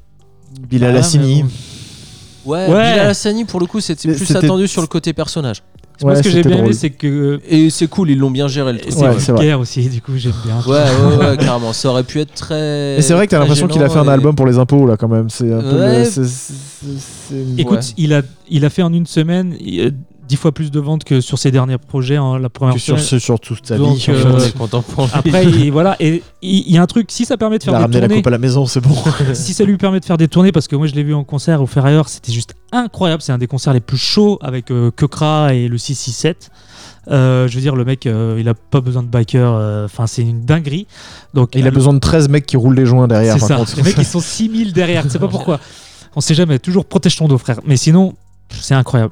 Bilal 0.70 0.96
Ah, 0.96 1.00
Hassani. 1.00 1.44
mais. 1.44 1.50
Ouais, 2.46 2.68
Ouais. 2.68 2.92
Bilal 2.94 3.10
Hassani, 3.10 3.46
pour 3.46 3.60
le 3.60 3.66
coup, 3.68 3.80
c'était 3.80 4.08
Mais 4.10 4.16
plus 4.16 4.26
c'était- 4.26 4.46
attendu 4.46 4.68
sur 4.68 4.82
le 4.82 4.88
côté 4.88 5.14
personnage. 5.14 5.62
Moi, 6.02 6.14
Ouais, 6.14 6.18
ce 6.18 6.24
que 6.24 6.30
j'ai 6.32 6.42
bien 6.42 6.58
aimé, 6.58 6.74
c'est 6.74 6.90
que 6.90 7.40
Et 7.48 7.70
c'est 7.70 7.86
cool, 7.86 8.10
ils 8.10 8.18
l'ont 8.18 8.32
bien 8.32 8.48
géré 8.48 8.74
le 8.74 8.80
truc. 8.80 8.92
c'est 8.92 9.00
Ouais, 9.02 9.14
c'est 9.20 9.32
vrai. 9.34 9.42
vulgaire 9.42 9.60
aussi. 9.60 9.88
Du 9.88 10.02
coup, 10.02 10.14
j'aime 10.18 10.34
bien. 10.44 10.56
Ouais, 10.66 10.80
ouais, 10.80 11.26
ouais, 11.28 11.38
carrément. 11.38 11.74
Ça 11.74 11.90
aurait 11.90 12.04
pu 12.04 12.20
être 12.22 12.34
très. 12.34 12.98
Et 12.98 13.02
c'est 13.04 13.14
vrai 13.14 13.28
que 13.28 13.32
t'as 13.32 13.38
l'impression 13.40 13.68
qu'il 13.68 13.84
a 13.84 13.90
fait 13.90 14.00
un 14.00 14.08
album 14.08 14.36
pour 14.36 14.48
les 14.48 14.58
impôts 14.58 14.88
là 14.88 14.98
quand 14.98 15.08
même. 15.10 15.30
C'est 15.30 15.54
un 15.54 15.62
peu. 15.62 15.78
Le- 15.78 16.04
c'est- 16.06 16.24
c'est- 16.26 16.54
c'est- 16.98 17.36
Écoute, 17.62 17.78
Ouais. 17.78 17.94
il, 17.98 18.14
a, 18.16 18.24
il 18.50 18.66
a 18.66 18.72
fait 18.72 18.82
en 18.82 18.92
une 18.92 19.06
semaine 19.06 19.54
euh, 19.62 19.92
dix 20.32 20.38
fois 20.38 20.54
plus 20.54 20.72
de 20.72 20.80
ventes 20.80 21.04
que 21.04 21.20
sur 21.20 21.38
ses 21.38 21.52
derniers 21.52 21.78
projets. 21.78 22.18
en 22.18 22.38
la 22.38 22.50
première 22.50 22.74
que 22.76 22.80
sur, 22.80 22.98
ce- 23.00 23.20
sur 23.20 23.38
toute 23.40 23.68
sa 23.68 23.78
Donc, 23.78 23.98
vie. 23.98 24.06
euh. 24.10 24.40
Après, 25.14 25.46
il- 25.46 25.72
voilà. 25.78 25.98
Et 26.00 26.24
il 26.42 26.72
y 26.72 26.78
a 26.78 26.82
un 26.82 26.88
truc, 26.88 27.12
si 27.12 27.26
ça 27.26 27.36
permet 27.36 27.58
de 27.58 27.64
Il 27.64 27.66
faire 27.66 27.76
a 27.76 27.88
des 27.88 28.00
la 28.00 28.08
tournées. 28.08 28.22
coupe 28.22 28.28
à 28.28 28.32
la 28.32 28.38
maison, 28.38 28.66
c'est 28.66 28.80
bon. 28.80 28.96
si 29.34 29.54
ça 29.54 29.64
lui 29.66 29.76
permet 29.78 30.00
de 30.00 30.06
faire 30.06 30.18
des 30.18 30.28
tournées, 30.30 30.52
parce 30.54 30.68
que 30.70 30.76
moi 30.78 30.88
je 30.88 30.94
l'ai 30.96 31.04
vu 31.04 31.14
en 31.14 31.24
concert 31.26 31.62
au 31.62 31.66
Ferrailleur, 31.68 32.08
c'était 32.08 32.32
juste 32.32 32.54
incroyable. 32.72 33.22
C'est 33.22 33.34
un 33.34 33.38
des 33.38 33.48
concerts 33.48 33.74
les 33.74 33.82
plus 33.82 33.98
chauds 33.98 34.40
avec 34.42 34.72
euh, 34.72 34.90
Kekra 34.92 35.54
et 35.54 35.68
le 35.68 35.78
667. 35.78 36.50
Euh, 37.10 37.48
je 37.48 37.56
veux 37.56 37.62
dire, 37.62 37.76
le 37.76 37.84
mec, 37.84 38.06
euh, 38.06 38.38
il 38.40 38.48
a 38.48 38.54
pas 38.54 38.80
besoin 38.80 39.04
de 39.04 39.08
biker. 39.08 39.54
euh, 39.54 39.86
Enfin, 39.86 40.08
c'est 40.08 40.22
une 40.22 40.46
dinguerie. 40.46 40.88
Donc, 41.34 41.56
il 41.56 41.68
a 41.68 41.72
besoin 41.72 41.94
de 41.94 42.00
13 42.00 42.30
mecs 42.30 42.46
qui 42.46 42.58
roulent 42.58 42.76
les 42.76 42.86
joints 42.86 43.08
derrière. 43.08 43.34
C'est 43.40 43.48
ça. 43.48 43.56
contre. 43.58 43.76
Les 43.76 43.84
mecs, 43.84 43.98
ils 43.98 44.06
sont 44.06 44.20
6000 44.22 44.72
derrière. 44.72 45.04
Tu 45.04 45.10
sais 45.10 45.20
pas 45.20 45.28
pourquoi. 45.28 45.60
On 46.16 46.22
sait 46.22 46.36
jamais. 46.36 46.60
Toujours 46.60 46.86
protège 46.86 47.16
ton 47.18 47.28
dos, 47.28 47.38
frère. 47.38 47.60
Mais 47.66 47.76
sinon, 47.76 48.14
c'est 48.50 48.76
incroyable. 48.76 49.12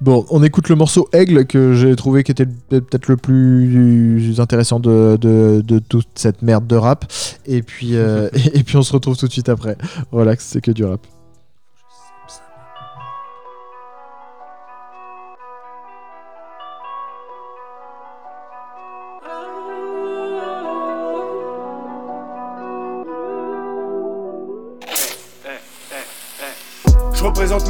Bon, 0.00 0.26
on 0.30 0.42
écoute 0.42 0.68
le 0.68 0.76
morceau 0.76 1.08
Aigle 1.12 1.46
que 1.46 1.74
j'ai 1.74 1.94
trouvé 1.96 2.22
qui 2.22 2.32
était 2.32 2.46
peut-être 2.46 3.08
le 3.08 3.16
plus 3.16 4.40
intéressant 4.40 4.80
de, 4.80 5.16
de, 5.20 5.78
toute 5.78 6.08
cette 6.14 6.42
merde 6.42 6.66
de 6.66 6.76
rap. 6.76 7.04
Et 7.46 7.62
puis, 7.62 7.96
euh, 7.96 8.28
et 8.54 8.62
puis 8.62 8.76
on 8.76 8.82
se 8.82 8.92
retrouve 8.92 9.16
tout 9.16 9.26
de 9.26 9.32
suite 9.32 9.48
après. 9.48 9.76
Relax, 10.12 10.44
c'est 10.44 10.60
que 10.60 10.70
du 10.70 10.84
rap. 10.84 11.00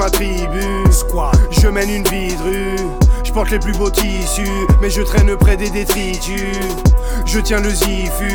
Ma 0.01 0.09
tribu, 0.09 0.65
je 1.51 1.69
mène 1.69 1.91
une 1.91 2.05
vie 2.05 2.35
de 2.35 2.43
rue. 2.43 2.77
Je 3.23 3.33
porte 3.33 3.51
les 3.51 3.59
plus 3.59 3.73
beaux 3.73 3.91
tissus, 3.91 4.67
mais 4.81 4.89
je 4.89 5.03
traîne 5.03 5.37
près 5.37 5.59
des 5.59 5.69
détritus. 5.69 6.57
Je 7.27 7.39
tiens 7.39 7.61
le 7.61 7.69
zifu, 7.69 8.33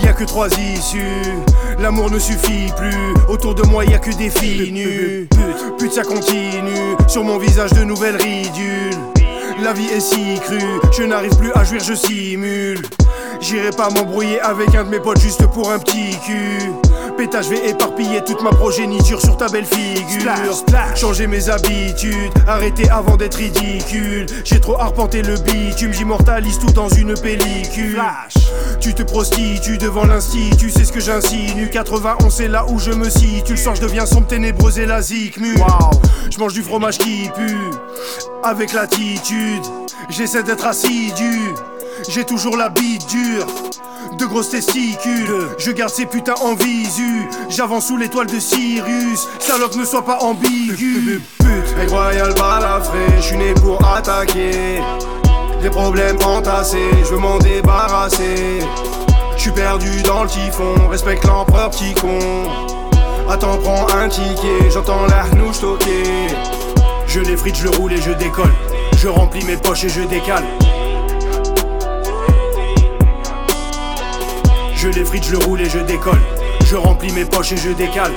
y 0.00 0.06
a 0.06 0.12
que 0.12 0.22
trois 0.22 0.46
issues. 0.46 1.34
L'amour 1.80 2.12
ne 2.12 2.18
suffit 2.20 2.72
plus, 2.76 3.14
autour 3.28 3.56
de 3.56 3.62
moi 3.64 3.84
y 3.86 3.94
a 3.94 3.98
que 3.98 4.12
des 4.12 4.30
filles 4.30 4.70
nues. 4.70 5.28
Pute, 5.78 5.92
ça 5.92 6.04
continue, 6.04 6.96
sur 7.08 7.24
mon 7.24 7.38
visage 7.38 7.72
de 7.72 7.82
nouvelles 7.82 8.16
ridules. 8.16 9.00
La 9.60 9.72
vie 9.72 9.88
est 9.88 10.00
si 10.00 10.38
crue, 10.44 10.78
je 10.96 11.02
n'arrive 11.02 11.36
plus 11.36 11.52
à 11.54 11.64
jouir, 11.64 11.82
je 11.82 11.94
simule. 11.94 12.82
J'irai 13.40 13.70
pas 13.70 13.90
m'embrouiller 13.90 14.40
avec 14.40 14.76
un 14.76 14.84
de 14.84 14.90
mes 14.90 15.00
potes 15.00 15.20
juste 15.20 15.44
pour 15.48 15.72
un 15.72 15.80
petit 15.80 16.16
cul. 16.24 16.70
Pétage, 17.18 17.46
je 17.46 17.50
vais 17.50 17.70
éparpiller 17.70 18.22
toute 18.24 18.42
ma 18.42 18.50
progéniture 18.50 19.20
sur 19.20 19.36
ta 19.36 19.48
belle 19.48 19.66
figure. 19.66 20.30
Changer 20.94 21.26
mes 21.26 21.50
habitudes, 21.50 22.32
arrêter 22.46 22.88
avant 22.90 23.16
d'être 23.16 23.34
ridicule. 23.34 24.26
J'ai 24.44 24.60
trop 24.60 24.78
arpenté 24.80 25.22
le 25.22 25.34
bitume, 25.34 25.92
j'immortalise 25.92 26.60
tout 26.60 26.70
dans 26.70 26.88
une 26.88 27.14
pellicule. 27.14 28.00
Tu 28.80 28.94
te 28.94 29.02
prostitues 29.02 29.78
devant 29.78 30.04
l'institut, 30.04 30.70
c'est 30.70 30.84
ce 30.84 30.92
que 30.92 31.00
j'insinue. 31.00 31.68
91, 31.70 32.32
c'est 32.32 32.46
là 32.46 32.64
où 32.68 32.78
je 32.78 32.92
me 32.92 33.10
situe. 33.10 33.54
Le 33.54 33.58
soir, 33.58 33.74
je 33.74 33.82
deviens 33.82 34.06
sombre, 34.06 34.28
ténébreuse 34.28 34.78
et 34.78 34.86
la 34.86 35.02
zikmu. 35.02 35.56
Je 36.30 36.38
mange 36.38 36.52
du 36.52 36.62
fromage 36.62 36.98
qui 36.98 37.28
pue, 37.34 37.72
avec 38.44 38.72
l'attitude. 38.72 39.64
J'essaie 40.08 40.44
d'être 40.44 40.66
assidu. 40.68 41.52
J'ai 42.06 42.24
toujours 42.24 42.56
la 42.56 42.68
bite 42.68 43.06
dure, 43.08 43.46
de 44.16 44.24
grosses 44.24 44.50
testicules. 44.50 45.48
Je 45.58 45.72
garde 45.72 45.90
ces 45.90 46.06
putains 46.06 46.34
en 46.40 46.54
visu. 46.54 47.28
J'avance 47.48 47.86
sous 47.86 47.96
l'étoile 47.96 48.26
de 48.26 48.38
Sirius. 48.38 49.28
Salope, 49.40 49.74
ne 49.74 49.84
sois 49.84 50.04
pas 50.04 50.18
ambigu. 50.22 51.20
Pute, 51.38 51.90
royal 51.90 52.32
balafré, 52.34 52.98
je 53.16 53.22
suis 53.22 53.36
né 53.36 53.52
pour 53.54 53.84
attaquer. 53.86 54.80
Des 55.62 55.70
problèmes 55.70 56.18
entassés, 56.24 56.90
je 57.04 57.14
veux 57.14 57.18
m'en 57.18 57.38
débarrasser. 57.38 58.60
Je 59.36 59.40
suis 59.42 59.52
perdu 59.52 60.02
dans 60.02 60.22
le 60.22 60.28
typhon, 60.28 60.74
respecte 60.88 61.24
l'empereur 61.24 61.70
petit 61.70 61.94
con. 61.94 62.18
Attends, 63.28 63.58
prends 63.58 63.86
un 63.94 64.08
ticket, 64.08 64.70
j'entends 64.70 65.06
la 65.06 65.24
hnouche 65.34 65.60
toquer. 65.60 66.28
Je 67.06 67.20
l'effrite, 67.20 67.56
je 67.56 67.64
le 67.64 67.70
roule 67.70 67.92
et 67.92 68.00
je 68.00 68.12
décolle. 68.12 68.54
Je 68.96 69.08
remplis 69.08 69.44
mes 69.44 69.56
poches 69.56 69.84
et 69.84 69.88
je 69.88 70.02
décale. 70.02 70.44
Je 74.80 74.86
l'effrite, 74.86 75.24
je 75.24 75.32
le 75.32 75.38
roule 75.38 75.60
et 75.60 75.68
je 75.68 75.80
décolle. 75.80 76.20
Je 76.64 76.76
remplis 76.76 77.10
mes 77.10 77.24
poches 77.24 77.50
et 77.50 77.56
je 77.56 77.70
décale. 77.70 78.12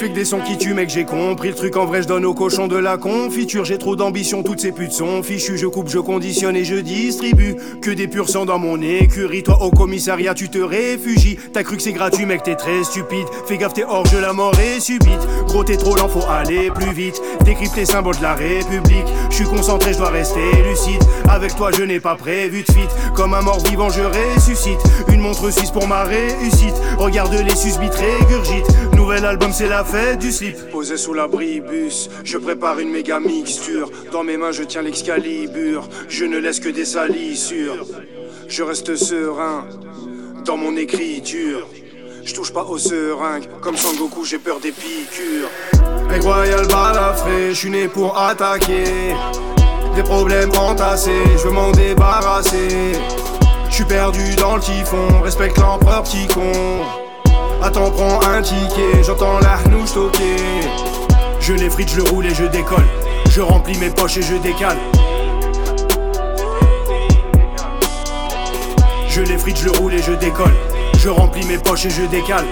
Fais 0.00 0.08
que 0.08 0.14
des 0.14 0.24
sons 0.24 0.40
qui 0.40 0.56
tuent, 0.56 0.72
mec, 0.72 0.88
j'ai 0.88 1.04
compris 1.04 1.50
le 1.50 1.54
truc. 1.54 1.76
En 1.76 1.84
vrai, 1.84 2.00
je 2.00 2.08
donne 2.08 2.24
aux 2.24 2.32
cochons 2.32 2.68
de 2.68 2.76
la 2.76 2.96
confiture. 2.96 3.66
J'ai 3.66 3.76
trop 3.76 3.96
d'ambition, 3.96 4.42
toutes 4.42 4.60
ces 4.60 4.72
putes 4.72 4.92
sont 4.92 5.22
fichues. 5.22 5.58
Je 5.58 5.66
coupe, 5.66 5.88
je 5.88 5.98
conditionne 5.98 6.56
et 6.56 6.64
je 6.64 6.76
distribue. 6.76 7.54
Que 7.82 7.90
des 7.90 8.08
purs 8.08 8.30
sangs 8.30 8.46
dans 8.46 8.58
mon 8.58 8.80
écurie. 8.80 9.42
Toi, 9.42 9.62
au 9.62 9.70
commissariat, 9.70 10.32
tu 10.32 10.48
te 10.48 10.58
réfugies. 10.58 11.38
T'as 11.52 11.64
cru 11.64 11.76
que 11.76 11.82
c'est 11.82 11.92
gratuit, 11.92 12.24
mec, 12.24 12.42
t'es 12.42 12.54
très 12.54 12.82
stupide. 12.82 13.26
Fais 13.46 13.58
gaffe, 13.58 13.74
t'es 13.74 13.84
hors 13.84 14.06
jeu, 14.06 14.20
la 14.20 14.32
mort 14.32 14.58
est 14.58 14.80
subite. 14.80 15.20
Gros, 15.46 15.64
t'es 15.64 15.76
trop 15.76 15.94
lent, 15.96 16.08
faut 16.08 16.26
aller 16.30 16.70
plus 16.70 16.92
vite. 16.92 17.20
Décrypte 17.44 17.76
les 17.76 17.84
symboles 17.84 18.16
de 18.16 18.22
la 18.22 18.34
République. 18.34 19.06
Je 19.28 19.34
suis 19.36 19.44
concentré, 19.44 19.92
je 19.92 19.98
dois 19.98 20.08
rester 20.08 20.40
lucide. 20.66 21.02
Avec 21.28 21.54
toi, 21.56 21.72
je 21.76 21.82
n'ai 21.82 22.00
pas 22.00 22.14
prévu 22.14 22.62
de 22.62 22.72
fuite. 22.72 22.90
Comme 23.14 23.34
un 23.34 23.42
mort 23.42 23.60
vivant, 23.68 23.90
je 23.90 24.02
ressuscite. 24.02 24.80
Une 25.12 25.20
montre 25.20 25.50
suisse 25.50 25.70
pour 25.70 25.86
ma 25.86 26.04
réussite. 26.04 26.74
Regarde 26.96 27.34
les 27.34 27.56
susbites 27.56 27.94
régurgitent. 27.94 28.70
Nouvel 29.10 29.26
album, 29.26 29.52
c'est 29.52 29.66
la 29.66 29.82
fête 29.82 30.20
du 30.20 30.30
slip. 30.30 30.70
Posé 30.70 30.96
sous 30.96 31.12
l'abribus, 31.12 32.08
je 32.22 32.38
prépare 32.38 32.78
une 32.78 32.90
méga 32.90 33.18
mixture. 33.18 33.90
Dans 34.12 34.22
mes 34.22 34.36
mains, 34.36 34.52
je 34.52 34.62
tiens 34.62 34.82
l'excalibur. 34.82 35.88
Je 36.08 36.24
ne 36.24 36.38
laisse 36.38 36.60
que 36.60 36.68
des 36.68 36.84
salissures. 36.84 37.84
Je 38.46 38.62
reste 38.62 38.94
serein 38.94 39.66
dans 40.44 40.56
mon 40.56 40.76
écriture. 40.76 41.66
Je 42.24 42.32
touche 42.32 42.52
pas 42.52 42.62
aux 42.62 42.78
seringues, 42.78 43.48
comme 43.60 43.76
Sangoku, 43.76 44.24
j'ai 44.24 44.38
peur 44.38 44.60
des 44.60 44.70
piqûres. 44.70 45.50
Mec 46.08 46.22
royal 46.22 46.68
balafré, 46.68 47.48
je 47.48 47.54
suis 47.54 47.70
né 47.70 47.88
pour 47.88 48.16
attaquer. 48.16 49.16
Des 49.96 50.04
problèmes 50.04 50.52
entassés, 50.56 51.24
je 51.36 51.48
veux 51.48 51.52
m'en 51.52 51.72
débarrasser. 51.72 52.92
Je 53.70 53.74
suis 53.74 53.84
perdu 53.84 54.36
dans 54.36 54.54
le 54.54 54.62
typhon, 54.62 55.20
respecte 55.20 55.58
l'empereur 55.58 56.04
petit 56.04 56.28
con. 56.28 57.09
Attends, 57.62 57.90
prends 57.90 58.20
un 58.22 58.40
ticket, 58.40 59.02
j'entends 59.04 59.38
la 59.40 59.58
hnouche 59.68 59.92
toquer. 59.92 60.36
Je 61.40 61.52
l'effrite, 61.52 61.90
je 61.90 61.96
le 61.98 62.04
roule 62.04 62.26
et 62.26 62.34
je 62.34 62.44
décolle. 62.44 62.86
Je 63.28 63.42
remplis 63.42 63.76
mes 63.78 63.90
poches 63.90 64.16
et 64.16 64.22
je 64.22 64.36
décale. 64.36 64.78
Je 69.08 69.20
l'effrite, 69.20 69.58
je 69.58 69.66
le 69.66 69.72
roule 69.72 69.94
et 69.94 70.02
je 70.02 70.12
décolle. 70.12 70.54
Je 70.98 71.10
remplis 71.10 71.44
mes 71.44 71.58
poches 71.58 71.84
et 71.84 71.90
je 71.90 72.02
décale. 72.02 72.46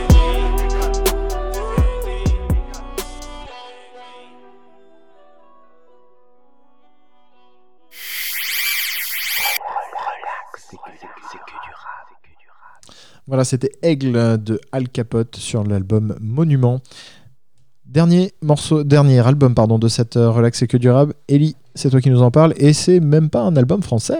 Voilà, 13.28 13.44
c'était 13.44 13.72
Aigle 13.82 14.42
de 14.42 14.58
Al 14.72 14.88
Capote 14.88 15.36
sur 15.36 15.62
l'album 15.62 16.16
Monument. 16.18 16.80
Dernier 17.84 18.32
morceau, 18.40 18.84
dernier 18.84 19.20
album 19.20 19.54
pardon 19.54 19.78
de 19.78 19.86
cette 19.88 20.16
euh, 20.16 20.30
relax 20.30 20.62
et 20.62 20.66
que 20.66 20.78
durable. 20.78 21.12
Ellie, 21.28 21.54
c'est 21.74 21.90
toi 21.90 22.00
qui 22.00 22.08
nous 22.08 22.22
en 22.22 22.30
parles 22.30 22.54
et 22.56 22.72
c'est 22.72 23.00
même 23.00 23.28
pas 23.28 23.42
un 23.42 23.54
album 23.56 23.82
français. 23.82 24.18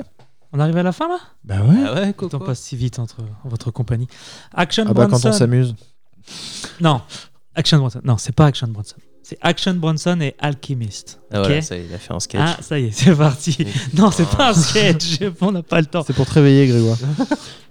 On 0.53 0.61
arrive 0.61 0.77
à 0.77 0.83
la 0.83 0.93
fin 0.93 1.09
là? 1.09 1.19
Bah 1.43 1.57
ouais. 1.63 1.77
Ah 1.87 1.95
ouais, 1.95 2.13
temps 2.13 2.39
passe 2.39 2.61
si 2.61 2.77
vite 2.77 2.99
entre 2.99 3.17
en 3.45 3.49
votre 3.49 3.71
compagnie. 3.71 4.09
Action 4.53 4.85
Ah 4.87 4.93
bah 4.93 5.05
quand 5.05 5.11
Bronson. 5.11 5.29
on 5.31 5.33
s'amuse. 5.33 5.75
Non, 6.81 7.01
Action 7.55 7.79
Bronson. 7.79 8.01
Non, 8.05 8.19
c'est 8.19 8.35
pas 8.35 8.45
Action 8.45 8.69
Bronson. 8.69 8.97
C'est 9.23 9.39
Action 9.41 9.75
Bronson 9.75 10.19
et 10.21 10.35
Alchemist. 10.39 11.21
Ah 11.33 11.41
ok 11.41 11.47
voilà, 11.47 11.63
ça 11.63 11.77
y 11.77 11.81
est, 11.81 11.87
il 11.89 11.95
a 11.95 11.99
fait 11.99 12.13
un 12.15 12.21
sketch. 12.21 12.41
Ah, 12.43 12.57
ça 12.61 12.79
y 12.79 12.85
est, 12.87 12.91
c'est 12.93 13.15
parti. 13.15 13.57
non, 13.95 14.11
c'est 14.11 14.29
pas 14.29 14.51
un 14.51 14.55
sketch. 14.55 15.19
On 15.41 15.53
n'a 15.53 15.63
pas 15.63 15.81
le 15.81 15.87
temps. 15.87 16.03
C'est 16.07 16.15
pour 16.15 16.27
te 16.27 16.33
réveiller, 16.35 16.67
Grégoire. 16.67 16.99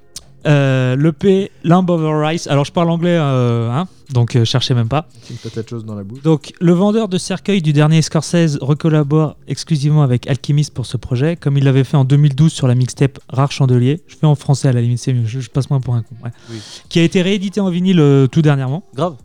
Euh, 0.47 0.95
L'EP 0.95 1.51
Lamb 1.63 1.89
Over 1.89 2.25
Rice. 2.25 2.47
Alors, 2.47 2.63
je 2.63 2.71
parle 2.71 2.89
anglais, 2.89 3.17
euh, 3.19 3.69
hein, 3.69 3.87
donc 4.13 4.35
euh, 4.35 4.45
cherchez 4.45 4.73
même 4.73 4.87
pas. 4.87 5.07
C'est 5.21 5.33
une 5.33 5.39
patate 5.39 5.69
chose 5.69 5.83
dans 5.83 5.95
la 5.95 6.03
bouche. 6.03 6.21
Donc, 6.21 6.53
le 6.61 6.71
vendeur 6.71 7.09
de 7.09 7.17
cercueil 7.17 7.61
du 7.61 7.73
dernier 7.73 8.01
Scorsese 8.01 8.57
recollabore 8.61 9.35
exclusivement 9.47 10.03
avec 10.03 10.27
Alchemist 10.27 10.73
pour 10.73 10.85
ce 10.85 10.95
projet, 10.95 11.35
comme 11.35 11.57
il 11.57 11.65
l'avait 11.65 11.83
fait 11.83 11.97
en 11.97 12.05
2012 12.05 12.51
sur 12.53 12.67
la 12.67 12.75
mixtape 12.75 13.19
Rare 13.29 13.51
Chandelier. 13.51 14.01
Je 14.07 14.15
fais 14.15 14.25
en 14.25 14.35
français 14.35 14.69
à 14.69 14.71
la 14.71 14.81
limite, 14.81 14.99
c'est 14.99 15.13
mieux. 15.13 15.25
Je, 15.25 15.39
je 15.41 15.49
passe 15.49 15.69
moins 15.69 15.81
pour 15.81 15.95
un 15.95 16.01
con. 16.03 16.15
ouais. 16.23 16.31
Oui. 16.49 16.57
Qui 16.87 16.99
a 16.99 17.03
été 17.03 17.21
réédité 17.21 17.59
en 17.59 17.69
vinyle 17.69 18.27
tout 18.31 18.41
dernièrement. 18.41 18.83
Grave. 18.95 19.15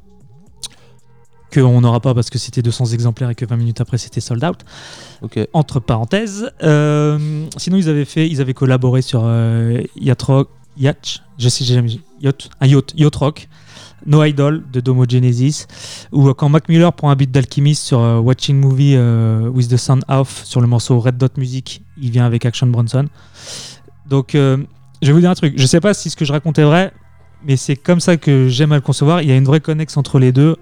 qu'on 1.55 1.81
n'aura 1.83 2.01
pas 2.01 2.15
parce 2.15 2.31
que 2.31 2.39
c'était 2.39 2.63
200 2.63 2.87
exemplaires 2.87 3.31
et 3.31 3.35
que 3.37 3.45
20 3.45 3.57
minutes 3.57 3.81
après 3.81 3.99
c'était 3.99 4.21
sold 4.21 4.43
out. 4.45 4.59
Ok. 5.21 5.39
Entre 5.53 5.79
parenthèses. 5.79 6.51
Euh, 6.65 7.47
sinon, 7.59 7.77
ils 7.77 7.89
avaient 7.89 8.05
fait, 8.05 8.29
ils 8.29 8.41
avaient 8.41 8.55
collaboré 8.55 9.03
sur 9.03 9.23
euh, 9.25 9.83
Yacht, 10.77 11.23
je 11.39 11.49
sais 11.49 11.65
jamais 11.65 11.99
Yacht, 12.21 12.51
un 12.61 12.67
Yacht, 12.67 12.95
Yacht 12.97 13.17
Rock, 13.17 13.49
No 14.07 14.25
Idol 14.25 14.65
de 14.73 14.81
Domo 14.81 15.05
Genesis, 15.09 15.67
ou 16.11 16.29
euh, 16.29 16.35
quand 16.35 16.49
Mac 16.49 16.69
Miller 16.69 16.93
prend 16.93 17.11
un 17.11 17.17
beat 17.17 17.31
d'Alchemist 17.31 17.83
sur 17.83 18.01
euh, 18.01 18.19
Watching 18.19 18.59
Movie 18.59 18.95
euh, 18.97 19.49
with 19.49 19.69
the 19.69 19.77
Sound 19.77 20.05
Off 20.09 20.45
sur 20.45 20.61
le 20.61 20.67
morceau 20.67 20.99
Red 20.99 21.17
Dot 21.19 21.37
Music, 21.37 21.83
il 22.01 22.11
vient 22.11 22.27
avec 22.27 22.45
Action 22.45 22.67
Bronson. 22.67 23.07
Donc, 24.09 24.31
je 24.35 24.67
vais 25.01 25.13
vous 25.13 25.21
dire 25.21 25.31
un 25.31 25.35
truc. 25.35 25.55
Je 25.57 25.67
sais 25.67 25.81
pas 25.81 25.95
si 25.95 26.11
ce 26.11 26.17
que 26.17 26.25
je 26.25 26.33
racontais 26.33 26.63
est 26.63 26.67
vrai, 26.67 26.93
mais 27.47 27.57
c'est 27.57 27.77
comme 27.77 28.01
ça 28.01 28.17
que 28.17 28.49
j'aime 28.49 28.73
à 28.73 28.75
le 28.75 28.83
concevoir. 28.83 29.23
Il 29.23 29.29
y 29.29 29.33
a 29.33 29.37
une 29.37 29.45
vraie 29.45 29.61
connexion 29.61 30.01
entre 30.01 30.19
les 30.19 30.33
deux. 30.33 30.57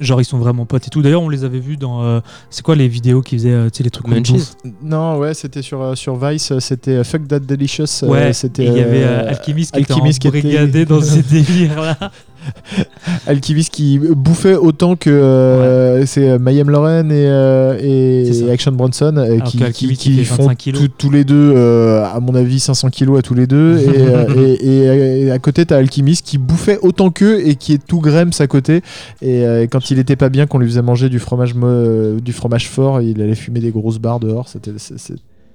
Genre, 0.00 0.20
ils 0.20 0.24
sont 0.24 0.38
vraiment 0.38 0.66
potes 0.66 0.86
et 0.86 0.90
tout. 0.90 1.02
D'ailleurs, 1.02 1.22
on 1.22 1.28
les 1.28 1.44
avait 1.44 1.60
vus 1.60 1.76
dans. 1.76 2.02
euh, 2.04 2.20
c'est 2.50 2.62
quoi 2.64 2.74
les 2.74 2.88
vidéos 2.88 3.22
qui 3.22 3.36
faisaient 3.36 3.50
euh, 3.52 3.70
tu 3.70 3.78
sais, 3.78 3.84
les 3.84 3.90
trucs 3.90 4.08
Munchies. 4.08 4.50
Non, 4.82 5.18
ouais, 5.18 5.34
c'était 5.34 5.62
sur, 5.62 5.80
euh, 5.82 5.94
sur 5.94 6.16
Vice, 6.16 6.52
c'était 6.58 6.90
euh, 6.96 7.04
Fuck 7.04 7.28
That 7.28 7.40
Delicious. 7.40 7.84
euh, 8.02 8.08
Ouais, 8.08 8.32
c'était 8.32 8.64
il 8.66 8.72
y 8.72 8.80
avait 8.80 9.04
Alchemist 9.04 9.72
qui 9.72 9.78
Alchemist 9.78 10.18
était 10.24 10.28
embrigadé 10.28 10.84
dans 10.84 11.00
ces 11.02 11.22
délires-là. 11.22 11.96
Alchemist 13.26 13.72
qui 13.72 13.98
bouffait 13.98 14.54
autant 14.54 14.96
que 14.96 15.10
euh, 15.10 16.04
c'est 16.06 16.28
euh, 16.28 16.38
Mayhem 16.38 16.70
Lauren 16.70 17.10
et, 17.10 17.26
euh, 17.26 17.78
et. 17.80 18.50
Action 18.50 18.72
Bronson 18.72 19.14
euh, 19.16 19.38
qui, 19.40 20.24
font 20.24 20.44
25 20.44 20.56
kilos. 20.58 20.82
tout- 20.82 20.88
tous 20.98 21.10
les 21.10 21.24
deux, 21.24 21.56
à 21.56 22.18
mon 22.20 22.34
avis, 22.34 22.60
500 22.60 22.90
kilos 22.90 23.18
à 23.18 23.22
tous 23.22 23.34
les 23.34 23.46
deux. 23.46 23.78
et, 23.78 24.36
et, 24.66 24.66
et, 24.66 25.22
et 25.26 25.30
à 25.30 25.38
côté, 25.38 25.64
t'as 25.66 25.78
Alchemist 25.78 26.24
qui 26.26 26.38
bouffait 26.38 26.78
autant 26.82 27.10
qu'eux 27.10 27.40
et 27.46 27.54
qui 27.56 27.72
est 27.72 27.84
tout 27.84 28.00
grems 28.00 28.30
à 28.38 28.46
côté. 28.46 28.82
Et 29.22 29.44
quand 29.70 29.90
il 29.90 29.98
était 29.98 30.16
pas 30.16 30.28
bien, 30.28 30.46
qu'on 30.46 30.58
lui 30.58 30.68
faisait 30.68 30.82
manger 30.82 31.08
du 31.08 31.18
fromage, 31.18 31.54
du 31.54 32.32
fromage 32.32 32.68
fort, 32.68 33.00
il 33.00 33.20
allait 33.22 33.34
fumer 33.34 33.60
des 33.60 33.70
grosses 33.70 33.98
barres 33.98 34.20
dehors. 34.20 34.48
C'était 34.48 34.72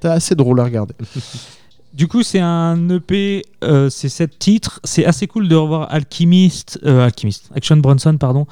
assez 0.04 0.36
drôle 0.36 0.60
à 0.60 0.64
regarder. 0.64 0.94
Du 1.94 2.08
coup, 2.08 2.22
c'est 2.24 2.40
un 2.40 2.88
EP, 2.90 3.42
euh, 3.64 3.90
c'est 3.90 4.10
sept 4.10 4.38
titres. 4.38 4.80
C'est 4.84 5.06
assez 5.06 5.26
cool 5.28 5.48
de 5.48 5.56
revoir 5.56 5.88
Alchemist, 5.92 6.80
euh, 6.86 7.04
Alchemist, 7.06 7.50
Action 7.56 7.78
Bronson, 7.78 8.16
pardon, 8.18 8.46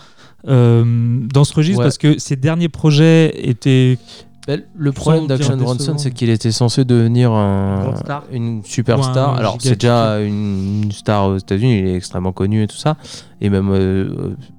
euh, 0.48 0.84
dans 1.32 1.44
ce 1.44 1.54
registre 1.54 1.80
Ouais. 1.80 1.86
parce 1.86 1.98
que 1.98 2.18
ses 2.18 2.36
derniers 2.36 2.70
projets 2.70 3.32
étaient. 3.48 4.00
Ben, 4.48 4.64
le 4.78 4.92
problème 4.94 5.28
d'Action. 5.28 5.58
Bronson, 5.58 5.98
c'est 5.98 6.12
qu'il 6.12 6.30
était 6.30 6.52
censé 6.54 6.86
devenir 6.86 7.32
un- 7.32 7.82
Grande 7.84 7.98
star. 7.98 8.24
une 8.32 8.64
superstar. 8.64 9.34
Un 9.36 9.38
Alors, 9.38 9.58
c'est 9.60 9.76
déjà 9.76 10.20
une, 10.22 10.90
star 10.92 11.28
aux 11.28 11.38
États-Unis, 11.38 11.80
il 11.80 11.88
est 11.88 11.96
extrêmement 11.96 12.32
connu 12.32 12.64
et 12.64 12.68
tout 12.68 12.78
ça, 12.78 12.96
et 13.42 13.50
même, 13.50 13.68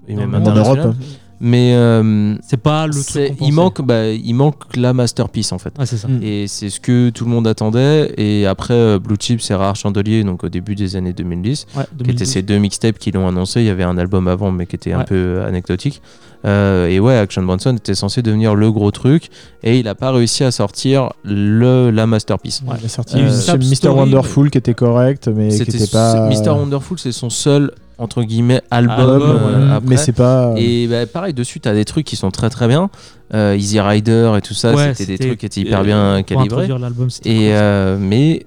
et 0.07 0.15
Dans 0.15 0.27
même. 0.27 0.35
En 0.47 0.55
Europe. 0.55 0.95
Mais 1.41 1.73
euh, 1.75 2.35
C'est 2.43 2.57
pas 2.57 2.87
le 2.87 2.93
truc. 2.93 3.35
il 3.41 3.53
manque, 3.53 3.81
bah, 3.83 4.09
il 4.09 4.35
manque 4.35 4.77
la 4.77 4.93
masterpiece 4.93 5.53
en 5.53 5.59
fait. 5.59 5.73
C'est 5.85 5.97
ça. 5.97 6.09
Mm. 6.09 6.23
Et 6.23 6.47
c'est 6.49 6.71
ce 6.71 6.81
que 6.81 7.11
tout 7.11 7.25
le 7.25 7.31
monde 7.31 7.47
attendait. 7.47 8.13
Et 8.17 8.47
après, 8.47 8.75
euh, 8.75 8.99
Blue 8.99 9.17
Chip, 9.19 9.41
c'est 9.41 9.55
Rare 9.55 9.77
Chandelier, 9.77 10.25
donc 10.25 10.45
au 10.45 10.49
début 10.49 10.75
des 10.75 10.97
années 10.97 11.13
2010, 11.13 11.67
Ouais, 11.77 11.85
qui 11.85 12.11
étaient 12.11 12.25
2012. 12.25 12.29
ces 12.29 12.43
deux 12.43 12.59
mixtapes 12.59 12.99
qui 12.99 13.13
l'ont 13.13 13.29
annoncé. 13.29 13.61
Il 13.61 13.67
y 13.67 13.71
avait 13.71 13.85
un 13.85 13.99
album 13.99 14.27
avant, 14.29 14.51
mais 14.51 14.67
qui 14.67 14.77
était 14.77 14.93
un 14.93 15.05
peu 15.05 15.43
anecdotique. 15.47 16.03
Euh, 16.45 16.87
et 16.87 17.01
ouais, 17.01 17.17
Action 17.17 17.43
Bronson 17.43 17.75
était 17.77 17.95
censé 17.95 18.23
devenir 18.23 18.55
le 18.55 18.71
gros 18.71 18.91
truc. 18.91 19.29
Et 19.63 19.79
il 19.79 19.85
n'a 19.85 19.95
pas 19.95 20.13
réussi 20.13 20.45
à 20.45 20.51
sortir 20.51 21.11
le, 21.25 21.91
la 21.91 22.07
masterpiece. 22.07 22.63
Il 22.81 22.85
a 22.87 22.89
sorti 22.89 23.17
a 23.17 23.19
euh, 23.21 23.59
Mr. 23.59 23.89
Wonderful 23.89 24.51
qui 24.51 24.59
était 24.59 24.75
correct, 24.75 25.29
mais 25.29 25.49
qui 25.49 25.63
était 25.63 25.87
pas. 25.87 26.29
Mr. 26.29 26.51
Wonderful, 26.51 26.99
c'est 26.99 27.13
son 27.13 27.31
seul, 27.31 27.73
entre 27.99 28.23
guillemets, 28.23 28.63
album. 28.71 28.97
Album, 28.99 29.23
euh, 29.45 29.77
après. 29.77 29.89
mais 29.89 29.97
c'est 29.97 30.13
pas. 30.13 30.55
Et 30.57 30.87
bah, 30.87 31.07
pareil, 31.07 31.35
dessus, 31.35 31.61
t'as 31.61 31.75
des 31.75 31.85
trucs 31.85 32.07
qui 32.07 32.17
sont 32.17 32.31
très 32.31 32.49
très 32.51 32.69
bien. 32.69 32.91
Euh, 33.35 33.57
Easy 33.59 33.81
Rider 33.81 34.33
et 34.39 34.41
tout 34.41 34.55
ça, 34.55 34.73
Ouais, 34.75 34.95
c'était 34.95 35.17
des 35.17 35.27
trucs 35.27 35.41
qui 35.41 35.47
étaient 35.47 35.61
hyper 35.61 35.81
euh, 35.81 35.85
bien 35.85 36.23
calibrés. 36.23 36.63
introduire 36.63 36.79
l'album, 36.79 37.11
c'était 37.11 37.31
Et 37.31 37.35
cool, 37.35 37.47
euh, 37.53 37.99
mais 38.01 38.47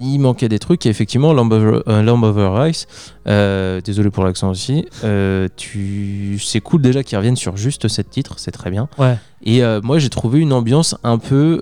il 0.00 0.18
manquait 0.20 0.48
des 0.48 0.58
trucs. 0.58 0.86
Et 0.86 0.88
effectivement, 0.88 1.32
Lamb 1.34 1.52
Over, 1.52 1.80
euh, 1.86 2.50
Rice, 2.62 2.86
euh, 3.28 3.80
désolé 3.82 4.10
pour 4.10 4.24
l'accent 4.24 4.48
aussi, 4.48 4.86
euh, 5.04 5.48
tu... 5.56 6.38
c'est 6.42 6.60
cool 6.60 6.80
déjà 6.80 7.02
qu'ils 7.02 7.18
reviennent 7.18 7.36
sur 7.36 7.56
juste 7.56 7.88
sept 7.88 8.08
titres, 8.08 8.34
c'est 8.38 8.52
très 8.52 8.70
bien. 8.70 8.88
Ouais. 8.98 9.18
Et 9.44 9.62
euh, 9.62 9.80
moi, 9.82 9.98
j'ai 9.98 10.08
trouvé 10.08 10.38
une 10.40 10.52
ambiance 10.52 10.96
un 11.04 11.18
peu. 11.18 11.60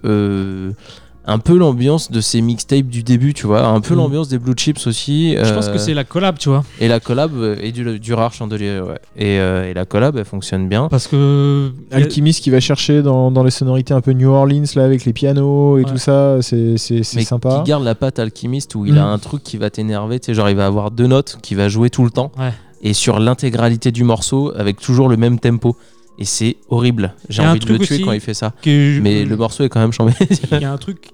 Un 1.26 1.38
peu 1.38 1.56
l'ambiance 1.56 2.10
de 2.10 2.20
ces 2.20 2.40
mixtapes 2.40 2.86
du 2.86 3.02
début, 3.02 3.34
tu 3.34 3.46
vois, 3.46 3.66
un 3.66 3.80
peu 3.80 3.94
Mm. 3.94 3.98
l'ambiance 3.98 4.28
des 4.28 4.38
Blue 4.38 4.54
Chips 4.56 4.86
aussi. 4.86 5.36
Je 5.36 5.52
pense 5.54 5.68
euh, 5.68 5.72
que 5.72 5.78
c'est 5.78 5.92
la 5.94 6.04
collab, 6.04 6.38
tu 6.38 6.48
vois. 6.48 6.64
Et 6.80 6.88
la 6.88 6.98
collab 6.98 7.32
euh, 7.36 7.56
et 7.60 7.72
du, 7.72 7.98
du 8.00 8.14
rare 8.14 8.32
chandelier, 8.32 8.80
ouais. 8.80 8.98
Et, 9.16 9.38
euh, 9.38 9.68
et 9.70 9.74
la 9.74 9.84
collab, 9.84 10.16
elle 10.16 10.24
fonctionne 10.24 10.68
bien. 10.68 10.88
Parce 10.88 11.06
que. 11.06 11.70
Alchemist 11.92 12.42
qui 12.42 12.50
va 12.50 12.58
chercher 12.60 13.02
dans, 13.02 13.30
dans 13.30 13.44
les 13.44 13.50
sonorités 13.50 13.92
un 13.94 14.00
peu 14.00 14.12
New 14.12 14.30
Orleans 14.30 14.64
là 14.74 14.84
avec 14.84 15.04
les 15.04 15.12
pianos 15.12 15.78
et 15.78 15.84
Ouais. 15.84 15.90
tout 15.90 15.98
ça, 15.98 16.40
c'est 16.42 16.76
c'est- 16.78 17.02
c'est 17.02 17.16
mais 17.18 17.24
sympa. 17.24 17.60
qui 17.64 17.68
garde 17.70 17.84
la 17.84 17.94
patte 17.94 18.18
alchimiste 18.18 18.74
où 18.74 18.86
il 18.86 18.98
a 18.98 19.02
Mm. 19.04 19.12
un 19.12 19.18
truc 19.18 19.42
qui 19.42 19.56
va 19.58 19.68
t'énerver, 19.70 20.20
tu 20.20 20.26
sais, 20.26 20.34
genre 20.34 20.48
il 20.50 20.56
va 20.56 20.66
avoir 20.66 20.90
deux 20.90 21.06
notes 21.06 21.38
qui 21.42 21.54
va 21.54 21.68
jouer 21.68 21.90
tout 21.90 22.04
le 22.04 22.10
temps 22.10 22.32
Ouais. 22.38 22.52
et 22.82 22.94
sur 22.94 23.18
l'intégralité 23.20 23.92
du 23.92 24.04
morceau 24.04 24.52
avec 24.56 24.80
toujours 24.80 25.08
le 25.08 25.16
même 25.16 25.38
tempo. 25.38 25.76
Et 26.20 26.24
c'est 26.26 26.56
horrible. 26.68 27.14
J'ai 27.28 27.42
envie 27.42 27.58
de 27.58 27.66
le 27.72 27.78
tuer 27.78 28.02
quand 28.02 28.12
il 28.12 28.20
fait 28.20 28.34
ça. 28.34 28.52
que 28.62 29.00
Mais 29.00 29.24
le 29.24 29.36
morceau 29.36 29.64
est 29.64 29.68
quand 29.68 29.80
même 29.80 29.92
chambé. 29.92 30.12
Il 30.52 30.60
y 30.60 30.64
a 30.64 30.72
un 30.72 30.76
truc. 30.78 31.08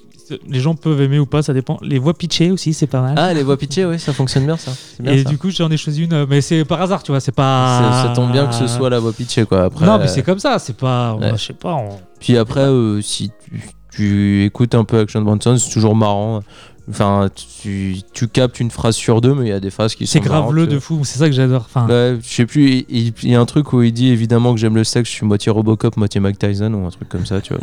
Les 0.49 0.59
gens 0.59 0.75
peuvent 0.75 1.01
aimer 1.01 1.21
ou 1.21 1.27
pas, 1.27 1.41
ça 1.43 1.53
dépend. 1.55 1.79
Les 1.83 2.01
voix 2.01 2.13
pitchées 2.13 2.51
aussi, 2.51 2.75
c'est 2.75 2.89
pas 2.89 3.01
mal. 3.01 3.15
ah, 3.17 3.33
les 3.33 3.45
voix 3.45 3.57
pitchées, 3.57 3.85
oui, 3.85 3.97
ça 4.01 4.13
fonctionne 4.13 4.45
bien 4.45 4.57
ça. 4.57 4.73
Bien 4.99 5.13
Et 5.13 5.23
ça. 5.23 5.31
du 5.31 5.39
coup, 5.39 5.51
j'en 5.51 5.71
ai 5.71 5.77
choisi 5.77 6.03
une, 6.03 6.13
euh, 6.15 6.27
mais 6.29 6.41
c'est 6.41 6.65
par 6.65 6.83
hasard, 6.83 7.05
tu 7.05 7.13
vois, 7.13 7.21
c'est 7.21 7.27
C'est- 7.27 7.33
pas. 7.37 8.03
ça 8.09 8.13
tombe 8.13 8.33
bien 8.33 8.49
que 8.49 8.55
ce 8.57 8.67
soit 8.67 8.91
la 8.91 8.99
voix 8.99 9.13
pitchée 9.13 9.47
quoi. 9.47 9.63
Après, 9.67 9.87
non, 9.87 9.99
mais 9.99 10.07
euh, 10.07 10.09
c'est 10.09 10.25
comme 10.25 10.41
ça, 10.41 10.59
c'est 10.59 10.77
pas. 10.77 11.15
Ouais. 11.15 11.31
Je 11.37 11.45
sais 11.45 11.53
pas. 11.53 11.75
on- 11.75 11.99
Puis 12.19 12.37
après, 12.37 12.63
euh, 12.63 13.01
si 13.03 13.31
tu, 13.45 13.61
tu 13.93 14.45
écoutes 14.45 14.75
un 14.75 14.83
peu 14.83 14.99
Action 14.99 15.23
Bronson, 15.23 15.57
c'est 15.59 15.71
toujours 15.71 15.95
marrant. 15.95 16.41
Enfin, 16.89 17.29
tu, 17.63 17.97
tu 18.13 18.29
captes 18.29 18.61
une 18.61 18.71
phrase 18.71 18.95
sur 18.95 19.21
deux, 19.21 19.35
mais 19.35 19.47
il 19.47 19.49
y 19.49 19.53
a 19.53 19.59
des 19.59 19.71
phrases 19.71 19.97
qui 19.97 20.07
sont 20.07 20.13
C'est 20.13 20.21
grave 20.21 20.53
le 20.53 20.69
de 20.69 20.79
fou, 20.79 21.01
c'est 21.05 21.19
ça 21.19 21.27
que 21.27 21.35
j'adore. 21.35 21.63
Enfin, 21.67 21.89
Ouais, 21.89 22.17
je 22.23 22.29
sais 22.29 22.47
plus, 22.47 22.85
il- 22.89 23.13
y 23.25 23.35
a 23.35 23.41
un 23.41 23.45
truc 23.45 23.73
où 23.73 23.83
il 23.83 23.93
dit 23.93 24.09
évidemment 24.09 24.55
que 24.55 24.61
j'aime 24.61 24.77
le 24.77 24.85
sexe, 24.85 25.11
je 25.11 25.15
suis 25.17 25.27
moitié 25.27 25.51
Robocop, 25.51 25.97
moitié 25.97 26.21
Mike 26.21 26.39
Tyson 26.39 26.73
ou 26.75 26.87
un 26.87 26.91
truc 26.91 27.09
comme 27.09 27.27
ça, 27.27 27.41
tu 27.41 27.55
vois. 27.55 27.61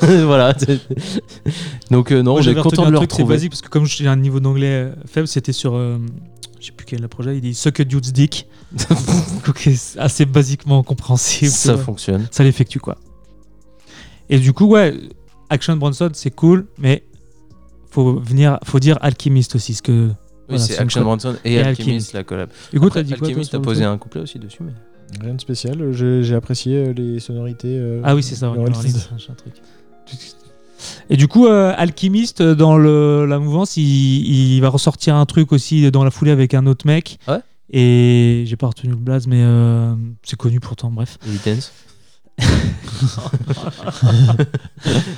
voilà. 0.24 0.54
Donc 1.90 2.12
euh, 2.12 2.22
non, 2.22 2.40
j'ai 2.40 2.54
content 2.54 2.86
de 2.86 2.90
le 2.92 2.98
retrouver. 2.98 3.34
basique 3.34 3.50
parce 3.50 3.62
que 3.62 3.68
comme 3.68 3.86
j'ai 3.86 4.06
un 4.06 4.16
niveau 4.16 4.40
d'anglais 4.40 4.66
euh, 4.68 4.94
faible, 5.06 5.26
c'était 5.28 5.52
sur. 5.52 5.74
euh, 5.74 5.98
je 6.60 6.66
sais 6.66 6.72
plus 6.72 6.86
quel 6.86 6.98
est 7.00 7.02
le 7.02 7.08
projet, 7.08 7.34
il 7.36 7.40
dit 7.40 7.54
Suck 7.54 7.80
a 7.80 7.84
dude's 7.84 8.12
dick. 8.12 8.46
ok, 9.48 9.70
c'est 9.76 9.98
assez 9.98 10.26
basiquement 10.26 10.82
compréhensible. 10.82 11.50
Ça 11.50 11.76
fonctionne. 11.76 12.28
Ça 12.30 12.44
l'effectue 12.44 12.78
quoi. 12.78 12.98
Et 14.30 14.38
du 14.38 14.52
coup, 14.52 14.66
ouais, 14.66 14.94
Action 15.50 15.76
Bronson, 15.76 16.10
c'est 16.12 16.30
cool, 16.30 16.66
mais 16.78 17.02
faut 17.98 18.20
venir, 18.20 18.58
faut 18.64 18.78
dire 18.78 18.96
Alchemist 19.00 19.54
aussi, 19.56 19.74
ce 19.74 19.82
que. 19.82 20.08
Oui, 20.08 20.14
voilà, 20.56 20.64
c'est 20.64 20.78
Action 20.78 21.02
Bronson 21.02 21.34
et, 21.44 21.54
et 21.54 21.58
Alchemist, 21.58 21.80
Alchemist. 21.80 22.12
la 22.14 22.24
collab. 22.24 22.48
Hugo, 22.72 22.86
Après, 22.86 23.00
t'as 23.04 23.14
dit 23.14 23.14
quoi, 23.34 23.44
t'as 23.50 23.58
posé 23.58 23.84
un 23.84 23.98
couplet 23.98 24.20
aussi 24.22 24.38
dessus. 24.38 24.62
Mais... 24.62 24.72
Rien 25.20 25.34
de 25.34 25.40
spécial. 25.40 25.92
je- 25.92 26.22
J'ai 26.22 26.34
apprécié 26.34 26.76
euh, 26.76 26.92
les 26.92 27.18
sonorités. 27.20 27.76
euh, 27.78 28.00
Ah 28.04 28.14
oui, 28.14 28.22
c'est 28.22 28.34
ça, 28.34 28.50
machin, 28.50 29.34
truc. 29.36 29.54
Et 31.10 31.16
du 31.16 31.26
coup, 31.28 31.46
euh, 31.46 31.72
Alchemist, 31.76 32.40
euh, 32.40 32.54
dans 32.54 32.76
le, 32.78 33.26
la 33.26 33.38
mouvance, 33.38 33.76
il, 33.76 33.82
il 34.54 34.60
va 34.60 34.68
ressortir 34.68 35.16
un 35.16 35.26
truc 35.26 35.52
aussi 35.52 35.90
dans 35.90 36.04
la 36.04 36.10
foulée 36.10 36.30
avec 36.30 36.54
un 36.54 36.66
autre 36.66 36.86
mec. 36.86 37.18
Ouais. 37.26 37.40
Et 37.70 38.44
j'ai 38.46 38.56
pas 38.56 38.68
retenu 38.68 38.90
le 38.90 38.96
blaze, 38.96 39.26
mais 39.26 39.42
euh, 39.42 39.94
c'est 40.22 40.36
connu 40.38 40.60
pourtant, 40.60 40.90
bref. 40.90 41.18
Evidence. 41.26 41.72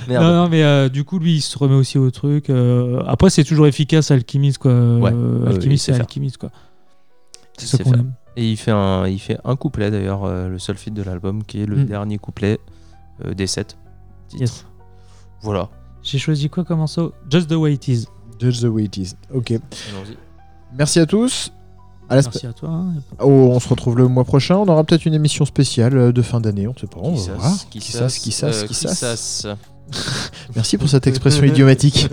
Non, 0.09 0.21
non, 0.21 0.49
mais 0.49 0.63
euh, 0.63 0.89
du 0.89 1.03
coup, 1.03 1.19
lui, 1.19 1.35
il 1.37 1.41
se 1.41 1.57
remet 1.57 1.75
aussi 1.75 1.97
au 1.97 2.11
truc. 2.11 2.49
euh, 2.49 3.01
après, 3.07 3.29
c'est 3.29 3.43
toujours 3.43 3.67
efficace, 3.67 4.11
Alchemist, 4.11 4.57
quoi. 4.57 4.71
Ouais. 4.71 5.11
Euh, 5.13 5.45
Ouais, 5.51 5.55
il 5.65 5.77
sait 5.79 5.91
c'est 5.91 5.93
faire. 5.93 6.01
Alchemist, 6.07 6.37
quoi. 6.37 6.49
C'est 7.57 7.65
Il 7.65 7.67
ça 7.67 7.77
sait 7.77 7.83
qu'on 7.83 7.91
faire. 7.91 7.99
aime. 7.99 8.13
Et 8.37 8.49
il 8.51 8.57
fait 8.57 8.71
un, 8.71 9.07
il 9.07 9.19
fait 9.19 9.37
un 9.43 9.55
couplet 9.55 9.91
d'ailleurs, 9.91 10.23
euh, 10.23 10.47
le 10.47 10.57
seul 10.59 10.77
feat 10.77 10.93
de 10.93 11.03
l'album, 11.03 11.43
qui 11.43 11.61
est 11.61 11.65
le 11.65 11.77
Mm. 11.77 11.85
dernier 11.85 12.17
couplet 12.17 12.59
euh, 13.25 13.33
des 13.33 13.47
sept 13.47 13.77
titres. 14.29 14.41
Yes. 14.41 14.65
Voilà. 15.41 15.69
J'ai 16.03 16.17
choisi 16.17 16.49
quoi 16.49 16.63
comme 16.63 16.79
morceau? 16.79 17.13
Just 17.29 17.49
the 17.49 17.53
way 17.55 17.73
it 17.73 17.87
is. 17.87 18.07
Just 18.39 18.61
the 18.61 18.67
way 18.67 18.85
it 18.85 18.97
is. 18.97 19.15
Ok. 19.33 19.53
Merci 20.77 20.99
à 20.99 21.05
tous. 21.05 21.51
À 22.11 22.15
la 22.17 22.21
Merci 22.23 22.45
à 22.45 22.51
toi. 22.53 22.69
hein. 22.69 22.93
Oh, 23.21 23.29
on 23.53 23.59
se 23.61 23.69
retrouve 23.69 23.97
le 23.97 24.07
mois 24.07 24.25
prochain. 24.25 24.57
On 24.57 24.67
aura 24.67 24.83
peut-être 24.83 25.05
une 25.05 25.13
émission 25.13 25.45
spéciale 25.45 25.97
euh, 25.97 26.11
de 26.11 26.21
fin 26.21 26.41
d'année. 26.41 26.67
On 26.67 26.73
ne 26.73 26.77
sait 26.77 26.87
pas. 26.87 26.99
On 27.01 27.13
Qui 27.15 27.29
va 27.29 27.35
voir. 27.35 27.57
qui 27.69 27.79
Qui 27.79 27.91
sas, 27.93 28.17
qui 28.19 28.31
sas, 28.33 28.57
euh, 28.57 28.61
qui 28.63 28.67
qui 28.67 28.73
sas. 28.73 28.97
sas. 28.97 29.47
Merci 30.55 30.77
pour 30.77 30.89
cette 30.89 31.07
expression 31.07 31.43
idiomatique. 31.45 32.09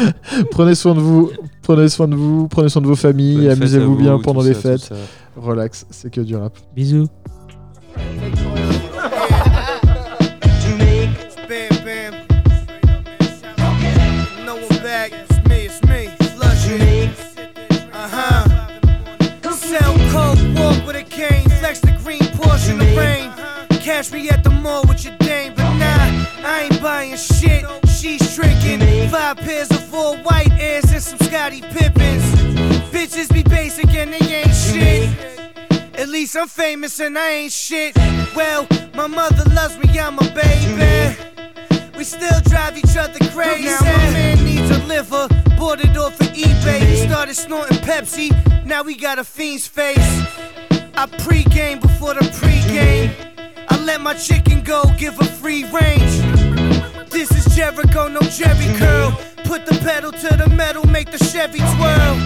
prenez 0.52 0.74
soin 0.76 0.94
de 0.94 1.00
vous, 1.00 1.30
prenez 1.62 1.88
soin 1.88 2.06
de 2.08 2.14
vous, 2.14 2.46
prenez 2.48 2.68
soin 2.68 2.80
de 2.82 2.86
vos 2.86 2.96
familles, 2.96 3.48
amusez-vous 3.50 3.96
bien 3.96 4.18
pendant 4.20 4.42
les 4.42 4.54
ça, 4.54 4.60
fêtes. 4.60 4.92
Relax, 5.36 5.84
c'est 5.90 6.10
que 6.10 6.20
du 6.20 6.36
rap. 6.36 6.56
Bisous. 6.74 7.08
Catch 24.00 24.12
me 24.12 24.30
at 24.30 24.42
the 24.42 24.48
mall 24.48 24.82
with 24.88 25.04
your 25.04 25.14
dame, 25.18 25.52
but 25.54 25.74
nah, 25.74 26.24
I 26.42 26.68
ain't 26.70 26.80
buying 26.80 27.18
shit. 27.18 27.66
She's 27.86 28.34
tricking. 28.34 28.80
Five 29.10 29.36
pairs 29.36 29.70
of 29.72 29.84
four 29.84 30.16
white 30.16 30.50
airs 30.52 30.90
and 30.90 31.02
some 31.02 31.18
Scotty 31.18 31.60
Pippins. 31.60 32.24
Bitches 32.94 33.30
be 33.30 33.42
basic 33.42 33.92
and 33.92 34.14
they 34.14 34.36
ain't 34.36 34.54
shit. 34.54 35.10
At 35.98 36.08
least 36.08 36.34
I'm 36.34 36.48
famous 36.48 36.98
and 36.98 37.18
I 37.18 37.30
ain't 37.30 37.52
shit. 37.52 37.94
Well, 38.34 38.66
my 38.94 39.06
mother 39.06 39.44
loves 39.50 39.76
me, 39.76 40.00
I'm 40.00 40.18
a 40.18 40.24
baby. 40.30 41.18
We 41.94 42.04
still 42.04 42.40
drive 42.44 42.78
each 42.78 42.96
other 42.96 43.18
crazy. 43.34 43.64
Now 43.64 43.80
my 43.82 44.10
man 44.14 44.42
needs 44.42 44.70
a 44.70 44.82
liver, 44.86 45.28
bought 45.58 45.84
it 45.84 45.94
off 45.98 46.18
of 46.18 46.28
eBay. 46.28 46.80
He 46.86 47.06
started 47.06 47.34
snorting 47.34 47.76
Pepsi, 47.80 48.64
now 48.64 48.82
we 48.82 48.96
got 48.96 49.18
a 49.18 49.24
fiend's 49.24 49.66
face. 49.66 49.98
I 50.94 51.06
pre-game 51.18 51.80
before 51.80 52.14
the 52.14 52.26
pre-game. 52.40 53.29
Let 53.90 54.02
my 54.02 54.14
chicken 54.14 54.62
go, 54.62 54.84
give 54.98 55.16
her 55.16 55.24
free 55.24 55.64
range. 55.64 57.10
This 57.10 57.28
is 57.32 57.56
Jericho, 57.56 58.06
no 58.06 58.20
Jerry 58.20 58.72
curl. 58.78 59.10
Put 59.50 59.66
the 59.66 59.74
pedal 59.84 60.12
to 60.12 60.36
the 60.36 60.48
metal, 60.48 60.86
make 60.86 61.10
the 61.10 61.18
Chevy 61.18 61.58
twirl. 61.58 62.24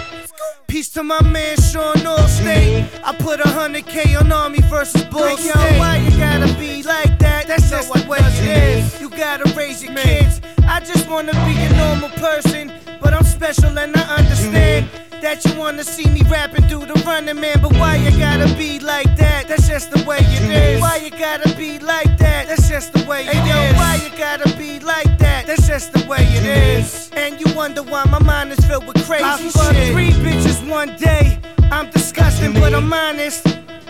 Peace 0.67 0.91
to 0.91 1.03
my 1.03 1.23
man 1.23 1.57
Sean 1.57 1.95
Allstate. 2.05 2.87
I 3.03 3.17
put 3.17 3.41
a 3.41 3.49
hundred 3.49 3.87
K 3.87 4.15
on 4.15 4.31
Army 4.31 4.61
versus 4.69 5.05
Bull 5.05 5.31
Yo, 5.41 5.55
why 5.79 6.05
you 6.07 6.11
gotta 6.19 6.53
be 6.59 6.83
like 6.83 7.19
that? 7.21 7.47
That's 7.47 7.71
just 7.71 7.91
the 7.95 8.07
way 8.07 8.19
it 8.21 8.85
is. 8.85 9.01
You 9.01 9.09
gotta 9.09 9.51
raise 9.57 9.83
your 9.83 9.95
kids. 9.95 10.43
I 10.69 10.81
just 10.81 11.09
wanna 11.09 11.33
be 11.49 11.57
a 11.57 11.75
normal 11.79 12.11
person, 12.11 12.71
but 13.01 13.15
I'm 13.15 13.25
special 13.25 13.79
and 13.79 13.97
I 13.97 14.17
understand. 14.17 14.85
Mm-hmm. 14.85 15.21
That 15.23 15.43
you 15.47 15.59
wanna 15.59 15.83
see 15.83 16.07
me 16.11 16.21
rapping 16.29 16.69
through 16.69 16.85
the 16.85 17.03
running 17.07 17.41
man, 17.41 17.59
but 17.63 17.73
why 17.79 17.97
you 17.97 18.11
gotta 18.19 18.55
be 18.57 18.81
like 18.81 19.17
that? 19.17 19.49
That's 19.49 19.67
just 19.67 19.91
the 19.91 20.05
way 20.05 20.19
it 20.19 20.25
mm-hmm. 20.25 20.51
is. 20.51 20.81
Why 20.83 20.97
you 20.97 21.11
gotta 21.11 21.57
be 21.57 21.79
like 21.79 22.19
that? 22.19 22.49
That's 22.49 22.69
just 22.69 22.93
the 22.93 23.03
way 23.07 23.25
it 23.25 23.31
is. 23.31 23.49
Yo, 23.49 23.79
why 23.79 23.99
you 24.05 24.15
gotta 24.19 24.55
be 24.59 24.79
like 24.81 25.07
that? 25.07 25.14
That's 25.55 25.69
just 25.69 25.93
the 25.93 26.05
way 26.09 26.19
it 26.21 26.45
is. 26.45 27.13
And 27.13 27.41
you 27.41 27.47
wonder 27.55 27.81
why 27.85 28.05
my 28.07 28.19
mind 28.19 28.51
is 28.51 28.59
filled 28.67 28.89
with 28.89 28.97
crazy 29.07 29.23
I 29.25 29.37
fucked 29.37 29.93
three 29.93 30.11
bitches 30.11 30.69
one 30.69 30.97
day. 30.97 31.39
I'm 31.71 31.89
disgusting, 31.91 32.55
but 32.55 32.75
I'm 32.75 32.93
honest. 32.93 33.45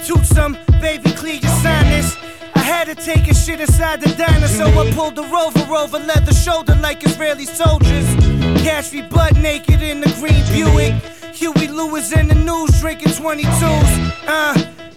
Toot 0.05 0.27
some, 0.27 0.59
baby, 0.83 1.11
clear 1.13 1.37
your 1.37 1.51
sinus. 1.63 2.19
I 2.55 2.59
had 2.59 2.85
to 2.89 2.95
take 2.95 3.31
a 3.31 3.35
shit 3.35 3.63
inside 3.63 4.03
the 4.03 4.15
diner, 4.15 4.47
so 4.47 4.67
I 4.67 4.93
pulled 4.93 5.17
the 5.17 5.23
rover 5.23 5.65
over 5.75 5.99
leather 5.99 6.35
shoulder 6.35 6.75
like 6.83 7.03
Israeli 7.03 7.47
soldiers. 7.47 8.15
Catch 8.63 8.93
me 8.93 9.01
butt 9.01 9.35
naked 9.37 9.81
in 9.81 10.03
the 10.03 10.11
green 10.21 10.45
Buick. 10.53 10.93
Huey 11.33 11.69
Lewis 11.69 12.13
in 12.13 12.29
the 12.29 12.35
news 12.35 12.79
drinking 12.79 13.09
22s. 13.09 14.13
Uh, 14.27 14.53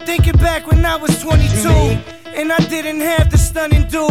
thinking 0.05 0.35
back 0.35 0.67
when 0.67 0.85
I 0.85 0.97
was 0.97 1.17
22. 1.21 2.16
And 2.37 2.53
I 2.53 2.59
didn't 2.69 2.99
have 2.99 3.31
the 3.31 3.37
stunning 3.37 3.87
do. 3.87 4.05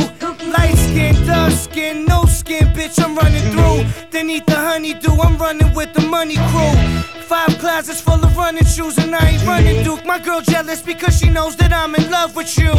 Light 0.51 0.75
skin, 0.77 1.15
dark 1.29 1.53
skin, 1.53 2.05
no 2.07 2.25
skin, 2.25 2.65
bitch, 2.75 3.01
I'm 3.01 3.15
running 3.15 3.49
through. 3.53 4.09
Then 4.11 4.29
eat 4.31 4.47
the 4.47 4.57
honeydew, 4.57 5.13
I'm 5.23 5.39
running 5.39 5.73
with 5.75 5.93
the 5.93 6.03
money 6.03 6.35
crew. 6.35 6.75
Five 7.23 7.57
closets 7.61 8.01
full 8.01 8.15
of 8.15 8.37
running 8.37 8.65
shoes, 8.65 8.99
and 8.99 9.15
I 9.15 9.29
ain't 9.29 9.47
running 9.47 9.85
Duke. 9.85 10.05
My 10.05 10.19
girl 10.19 10.41
jealous 10.41 10.83
because 10.83 11.17
she 11.17 11.29
knows 11.29 11.55
that 11.57 11.73
I'm 11.73 11.95
in 11.95 12.11
love 12.11 12.35
with 12.35 12.59
you. 12.59 12.75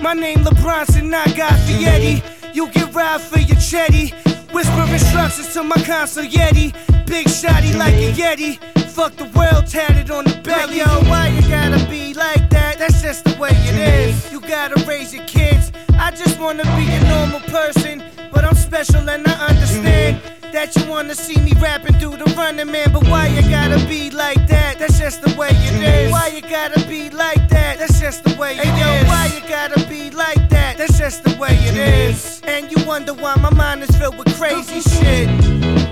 My 0.00 0.12
name 0.12 0.44
LeBron, 0.44 1.00
and 1.00 1.14
I 1.16 1.24
got 1.34 1.54
Fietti. 1.66 2.22
You 2.54 2.68
get 2.68 2.94
robbed 2.94 3.24
for 3.24 3.40
your 3.40 3.56
chetty. 3.56 4.12
Whisper 4.54 4.86
instructions 4.92 5.52
to 5.54 5.64
my 5.64 5.82
console 5.82 6.24
Yeti. 6.24 6.72
Big 7.06 7.26
shotty 7.26 7.76
like 7.76 7.94
a 7.94 8.12
Yeti. 8.12 8.83
Fuck 8.94 9.16
the 9.16 9.24
world 9.36 9.66
tatted 9.66 10.08
on 10.12 10.22
the 10.22 10.40
belly. 10.44 10.78
Yo, 10.78 10.84
why 11.10 11.26
you 11.26 11.42
gotta 11.48 11.84
be 11.90 12.14
like 12.14 12.48
that? 12.50 12.78
That's 12.78 13.02
just 13.02 13.24
the 13.24 13.36
way 13.40 13.50
it 13.50 13.74
is. 13.74 14.30
You 14.30 14.40
gotta 14.40 14.76
raise 14.86 15.12
your 15.12 15.24
kids. 15.24 15.72
I 15.98 16.12
just 16.12 16.38
wanna 16.38 16.62
be 16.76 16.86
a 16.86 17.02
normal 17.08 17.40
person, 17.40 18.04
but 18.32 18.44
I'm 18.44 18.54
special 18.54 19.10
and 19.10 19.26
I 19.26 19.48
understand. 19.48 20.22
Mm-hmm. 20.22 20.52
That 20.52 20.76
you 20.76 20.88
wanna 20.88 21.16
see 21.16 21.40
me 21.40 21.54
rapping 21.60 21.98
through 21.98 22.18
the 22.18 22.32
running 22.36 22.70
man, 22.70 22.92
but 22.92 23.02
why 23.08 23.26
you 23.26 23.42
gotta 23.50 23.84
be 23.88 24.12
like 24.12 24.46
that? 24.46 24.78
That's 24.78 24.96
just 24.96 25.22
the 25.22 25.34
way 25.36 25.48
it 25.48 25.54
mm-hmm. 25.54 25.82
is. 25.82 26.12
Why 26.12 26.28
you 26.28 26.42
gotta 26.42 26.86
be 26.86 27.10
like 27.10 27.48
that? 27.48 27.80
That's 27.80 27.98
just 27.98 28.22
the 28.22 28.36
way 28.36 28.54
it 28.56 28.60
is. 28.60 28.78
Yo, 28.78 29.08
why 29.08 29.26
you 29.34 29.40
gotta 29.48 29.84
be 29.88 30.12
like 30.12 30.48
that? 30.50 30.78
That's 30.78 30.96
just 30.96 31.24
the 31.24 31.36
way 31.36 31.56
it 31.56 31.74
mm-hmm. 31.74 32.10
is. 32.12 32.40
And 32.44 32.70
you 32.70 32.86
wonder 32.86 33.12
why 33.12 33.34
my 33.40 33.50
mind 33.50 33.82
is 33.82 33.90
filled 33.96 34.16
with 34.18 34.32
crazy 34.38 34.80
shit. 34.82 35.83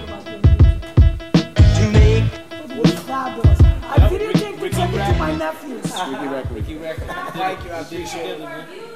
I 3.14 4.08
didn't 4.08 4.38
think 4.38 4.58
to 4.60 4.70
take 4.70 4.90
it 4.90 5.12
to 5.12 5.18
my 5.18 5.36
nephews. 5.36 5.84
Ricky 5.84 6.26
Record. 6.28 6.52
Ricky 6.52 6.76
Record. 6.78 7.08
Thank 7.34 7.64
you, 7.64 7.70
I 7.70 7.78
appreciate 7.80 8.30
it. 8.30 8.38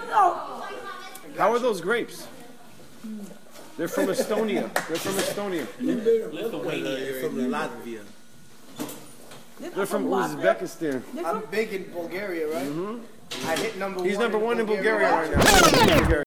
No. 0.09 0.63
How 1.37 1.53
are 1.53 1.59
those 1.59 1.83
grapes? 1.83 2.27
They're 3.77 3.89
from 3.89 4.07
Estonia. 4.07 4.73
They're 4.89 4.97
from 4.97 5.13
Estonia. 5.13 5.67
Lithuania. 6.33 7.21
From 7.21 7.37
Latvia. 7.37 8.01
They're 9.75 9.87
from 9.87 10.07
Uzbekistan. 10.07 11.03
I'm 11.25 11.43
big 11.51 11.73
in 11.75 11.85
Bulgaria, 11.93 12.49
right? 12.53 12.67
Mm-hmm. 12.67 13.49
I 13.49 13.57
hit 13.57 13.77
number 13.79 14.03
He's 14.03 14.17
one. 14.17 14.23
number 14.25 14.39
in 14.39 14.45
one 14.45 14.61
in 14.61 14.67
Bulgaria 14.67 15.09
Bulgaria 15.11 15.37
right 15.37 16.11
now. 16.11 16.23